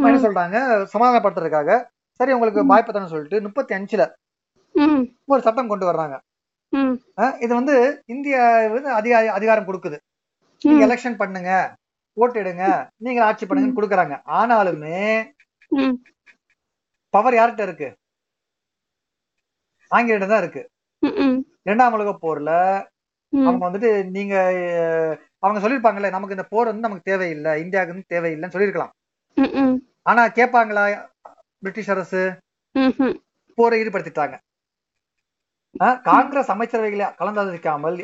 என்ன 0.08 0.20
சொல்றாங்க? 0.26 0.58
சமாதானப்படுத்துறதுக்காக 0.93 1.72
சரி 2.20 2.34
உங்களுக்கு 2.36 2.62
வாய்ப்பு 2.72 2.95
தானே 2.95 3.12
சொல்லிட்டு 3.14 3.45
முப்பத்தி 3.47 3.74
அஞ்சுல 3.78 4.06
ஒரு 5.32 5.41
சட்டம் 5.47 5.72
கொண்டு 5.72 5.86
வர்றாங்க. 5.89 6.16
இது 7.45 7.51
வந்து 7.60 7.76
இந்தியா 8.14 8.43
வந்து 8.76 8.91
அதிகார 8.99 9.32
அதிகாரம் 9.38 9.68
கொடுக்குது. 9.70 9.97
நீங்க 10.62 10.84
எலெக்ஷன் 10.88 11.20
பண்ணுங்க. 11.22 11.51
ஓட்டு 12.18 12.38
எடுங்க 12.41 12.66
நீங்க 13.05 13.20
ஆட்சி 13.26 13.45
பண்ணுங்கன்னு 13.45 13.78
கொடுக்குறாங்க. 13.80 14.16
ஆனாலுமே 14.39 14.97
பவர் 17.14 17.38
யார்கிட்ட 17.39 17.64
இருக்கு? 17.68 17.89
ஆங்கிலிடம் 19.91 20.32
தான் 20.34 20.43
இருக்கு. 20.43 20.61
இரண்டாம் 21.68 21.95
உலக 21.97 22.11
போர்ல 22.22 22.51
அவங்க 23.34 23.64
வந்துட்டு 23.66 23.89
நீங்க 24.18 24.36
அவங்க 25.43 25.59
சொல்லிருப்பாங்கல்ல 25.64 26.09
நமக்கு 26.16 26.36
இந்த 26.38 26.45
போர் 26.53 26.70
வந்து 26.72 26.88
நமக்கு 26.88 27.09
தேவையில்லை 27.11 27.51
இந்தியாவுக்கு 27.64 27.95
வந்து 27.95 28.11
தேவையில்லைன்னு 28.14 28.53
சொல்லியிருக்கலாம். 28.55 28.93
ம் 29.38 29.53
ம். 29.61 29.76
ஆனா 30.09 30.24
கேட்பாங்களா 30.39 30.84
பிரிட்டிஷ் 31.64 31.91
அரசு? 31.95 32.22
போரை 33.57 33.76
ஈடுபடுத்திட்டாங்க. 33.82 34.36
காங்கிரஸ் 36.09 36.51
அமைச்சரவைகளை 36.53 37.07
கலந்தாலோசிக்காமல் 37.20 37.97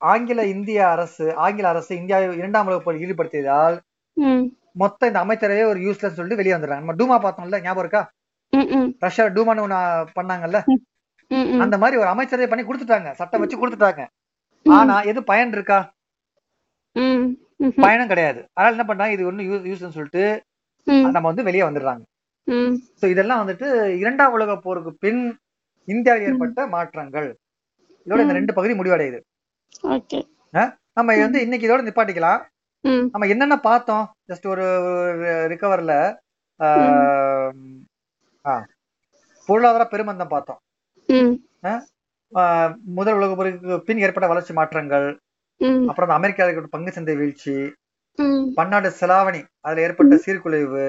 ஆங்கில 0.00 0.40
இந்திய 0.54 0.80
அரசு 0.88 1.26
ஆங்கில 1.44 1.68
அரசு 1.68 1.92
இந்தியாவை 2.00 2.36
இரண்டாம் 2.40 2.66
உலக 2.68 2.80
போரில் 2.84 3.04
ஈடுபடுத்தியதால் 3.06 3.76
மொத்த 4.82 5.06
இந்த 5.10 5.18
அமைச்சரவே 5.24 5.62
ஒரு 5.70 5.78
யூஸ்லெஸ் 5.86 6.16
சொல்லிட்டு 6.16 6.40
வெளியே 6.40 6.54
வந்துடுறாங்க. 6.54 6.82
நம்ம 6.84 6.96
டூமா 7.00 7.16
பார்த்தோம்ல 7.24 7.60
ஞாபகம் 7.66 7.84
இருக்கா? 7.84 8.02
ரஷ்யா 9.04 9.24
டூமான்னு 9.36 9.64
ஒண்ணு 9.66 9.78
பண்ணாங்கல்ல? 10.18 10.58
அந்த 11.64 11.76
மாதிரி 11.82 11.96
ஒரு 12.02 12.08
அமைச்சரவை 12.12 12.48
பண்ணி 12.50 12.64
கொடுத்துட்டாங்க. 12.66 13.10
சட்டம் 13.20 13.42
வச்சு 13.42 13.60
கொடுத்துட்டாங்க. 13.62 14.02
ஆனா 14.66 14.96
எது 15.10 15.20
பயன் 15.30 15.54
இருக்கா? 15.56 15.78
ம் 16.96 17.24
ம் 17.64 17.72
பயனும் 17.84 18.10
கிடையாது. 18.12 18.40
அதனால 18.54 18.74
என்ன 18.76 18.86
பண்றாங்க? 18.88 19.14
இது 19.16 19.30
ஒண்ணு 19.30 19.46
யூஸ் 19.50 19.66
யூஸ்னு 19.70 19.96
சொல்லிட்டு 19.96 20.24
நம்ம 21.14 21.26
வந்து 21.30 21.46
வெளியே 21.48 21.64
வந்துடுறாங்க. 21.68 22.04
சோ 23.00 23.04
இதெல்லாம் 23.12 23.42
வந்துட்டு 23.42 23.68
இரண்டாம் 24.02 24.34
உலக 24.36 24.52
போருக்கு 24.66 24.92
பின் 25.04 25.22
இந்தியாவில் 25.88 26.26
ஏற்பட்ட 26.28 26.66
மாற்றங்கள். 26.74 27.28
இதோட 28.06 28.20
இந்த 28.24 28.36
ரெண்டு 28.38 28.52
பகுதி 28.58 28.74
முடிவடையுது. 28.80 29.18
நம்ம 30.92 31.16
வந்து 31.18 31.40
இன்னைக்கு 31.40 31.66
இதோட 31.68 31.82
நிப்பாட்டிக்கலாம். 31.86 32.42
நம்ம 33.10 33.26
என்னென்ன 33.26 33.56
பார்த்தோம்? 33.60 34.04
ஜஸ்ட் 34.28 34.46
ஒரு 34.46 34.64
ரிகவர்ல 35.52 35.92
பொருளாதார 39.48 39.84
பெருமந்தம் 39.86 40.28
பார்த்தோம். 40.28 40.60
முதல் 42.98 43.14
உலக 43.14 43.34
போருக்கு 43.34 43.80
பின் 43.80 43.98
ஏற்பட்ட 43.98 44.28
வளர்ச்சி 44.28 44.52
மாற்றங்கள் 44.52 45.06
அப்புறம் 45.88 46.10
அமெரிக்காவுக்கு 46.10 46.68
பங்கு 46.68 46.92
சந்தை 46.92 47.16
வீழ்ச்சி 47.16 47.54
ம். 48.18 48.46
பன்னாட்டு 48.54 48.90
செலாவணி 49.00 49.42
அதுல 49.60 49.80
ஏற்பட்ட 49.80 50.14
சீர்குலைவு 50.16 50.86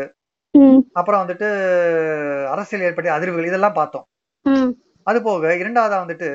அப்புறம் 0.93 1.21
வந்துட்டு 1.23 1.47
அரசியல் 2.47 2.85
ஏற்பட்ட 2.85 3.17
அதிர்வுகள் 3.19 3.45
இதெல்லாம் 3.45 3.73
பார்த்தோம். 3.73 4.05
அது 5.03 5.21
போக 5.21 5.53
இரண்டாவதா 5.55 5.97
வந்துட்டு 6.03 6.29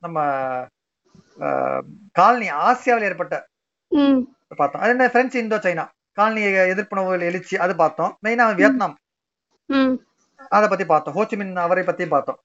நம்ம 0.00 0.20
காலனி 2.12 2.50
ஆசியாவில் 2.50 3.02
ஏற்பட்ட 3.02 3.46
பார்த்தோம். 4.56 4.80
அது 4.80 4.90
என்ன 4.90 5.08
பிரெஞ்சு 5.08 5.38
இந்தோ 5.38 5.56
சைனா 5.56 5.88
காலனி 6.12 6.42
எதிர்ப்புணர்வுகள் 6.42 7.20
எழுச்சி 7.20 7.56
அது 7.56 7.76
பார்த்தோம். 7.76 8.18
மெயினா 8.26 8.54
வியட்நாம். 8.54 8.96
அதை 10.48 10.68
பத்தி 10.68 10.86
பார்த்தோம். 10.86 11.14
ஹோச்சிமின் 11.14 11.54
அவரை 11.54 11.84
பத்தி 11.84 12.06
பார்த்தோம். 12.06 12.38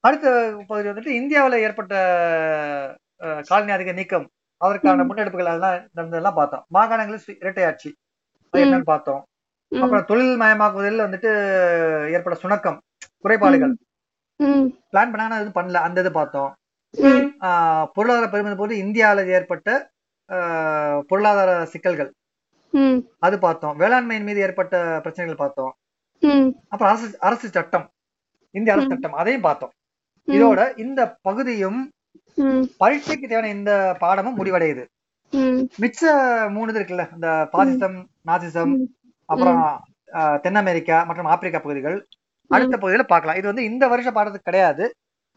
அடுத்த 0.00 0.54
பகுதி 0.66 0.88
வந்துட்டு 0.88 1.06
இந்தியாவில் 1.06 1.58
ஏற்பட்ட 1.58 2.96
காலனி 3.42 3.70
அதிக 3.70 3.92
நீக்கம் 3.92 4.28
அதற்கான 4.56 5.02
முன்னெடுப்புகள் 5.04 5.44
அதெல்லாம் 5.44 5.88
நடந்ததெல்லாம் 5.92 6.34
பார்த்தோம். 6.34 6.64
மாகாணங்களில் 6.74 7.20
சு- 7.26 7.36
இரட்டை 7.40 7.64
ஆட்சி 7.64 7.96
அது 8.50 8.64
என்னன்னு 8.64 8.82
பார்த்தோம். 8.82 9.24
அப்புறம் 9.80 10.04
தொழில் 10.04 10.40
மயமாக்குவதில் 10.40 11.06
வந்துட்டு 11.06 12.12
ஏற்பட்ட 12.12 12.48
சுணக்கம் 12.48 12.78
குறைபாடுகள். 13.18 13.76
பிளான் 14.92 15.12
பண்ணாங்க 15.12 15.38
எதுவும் 15.42 15.58
பண்ணல. 15.58 15.80
அந்த 15.86 16.00
இது 16.04 16.12
பார்த்தோம். 16.18 16.50
பொருளாதார 17.96 18.26
பெருமதி 18.32 18.56
போது 18.62 18.74
இந்தியாவில் 18.84 19.30
ஏற்பட்ட 19.36 19.68
பொருளாதார 21.10 21.50
சிக்கல்கள். 21.72 22.10
அது 23.26 23.36
பார்த்தோம். 23.46 23.74
வேளாண்மையின் 23.80 24.26
மீது 24.28 24.40
ஏற்பட்ட 24.46 24.74
பிரச்சனைகள் 25.04 25.42
பார்த்தோம். 25.42 25.72
அப்புறம் 26.72 26.92
அரசு 26.92 27.08
அரசு 27.28 27.46
சட்டம். 27.56 27.86
இந்திய 28.54 28.74
அரசு. 28.74 28.90
சட்டம். 28.92 29.18
அதையும் 29.22 29.46
பார்த்தோம். 29.48 29.72
இதோட 30.28 30.60
இந்த 30.84 31.00
பகுதியும் 31.28 31.80
பரீட்சைக்கு 32.82 33.26
தேவையான 33.28 33.52
இந்த 33.58 33.72
பாடமும் 34.02 34.38
முடிவடையுது. 34.38 34.84
மிச்ச 35.82 36.02
மூணு 36.54 36.70
இது 36.72 36.80
இருக்குல்ல. 36.80 37.04
இந்த 37.16 37.28
பாசிசம் 37.56 37.98
நாசிசம். 38.28 38.72
அப்புறம் 39.28 39.60
தென் 40.44 40.60
அமெரிக்கா 40.62 40.96
மற்றும் 41.08 41.30
ஆப்பிரிக்கா 41.32 41.60
பகுதிகள். 41.66 41.98
அடுத்த 42.52 42.76
பகுதியில 42.76 43.02
பார்க்கலாம். 43.02 43.36
இது 43.36 43.46
வந்து 43.46 43.64
இந்த 43.64 43.88
வருஷ 43.88 44.10
பாடத்துக்கு 44.10 44.48
கிடையாது. 44.50 44.84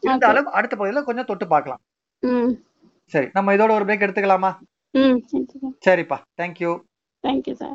இருந்தாலும் 0.03 0.45
அடுத்த 0.57 0.76
பகுதியில 0.78 1.03
கொஞ்சம் 1.03 1.26
தொட்டு 1.26 1.47
பார்க்கலாம். 1.47 1.82
ம். 2.24 2.51
சரி 3.11 3.28
நம்ம 3.34 3.53
இதோட 3.53 3.72
ஒரு 3.72 3.86
பிரேக் 3.86 4.05
எடுத்துக்கலாமா? 4.05 4.51
சரிப்பா. 5.86 6.18
Thank you 6.41 6.72
thank you 7.24 7.53
sir 7.53 7.74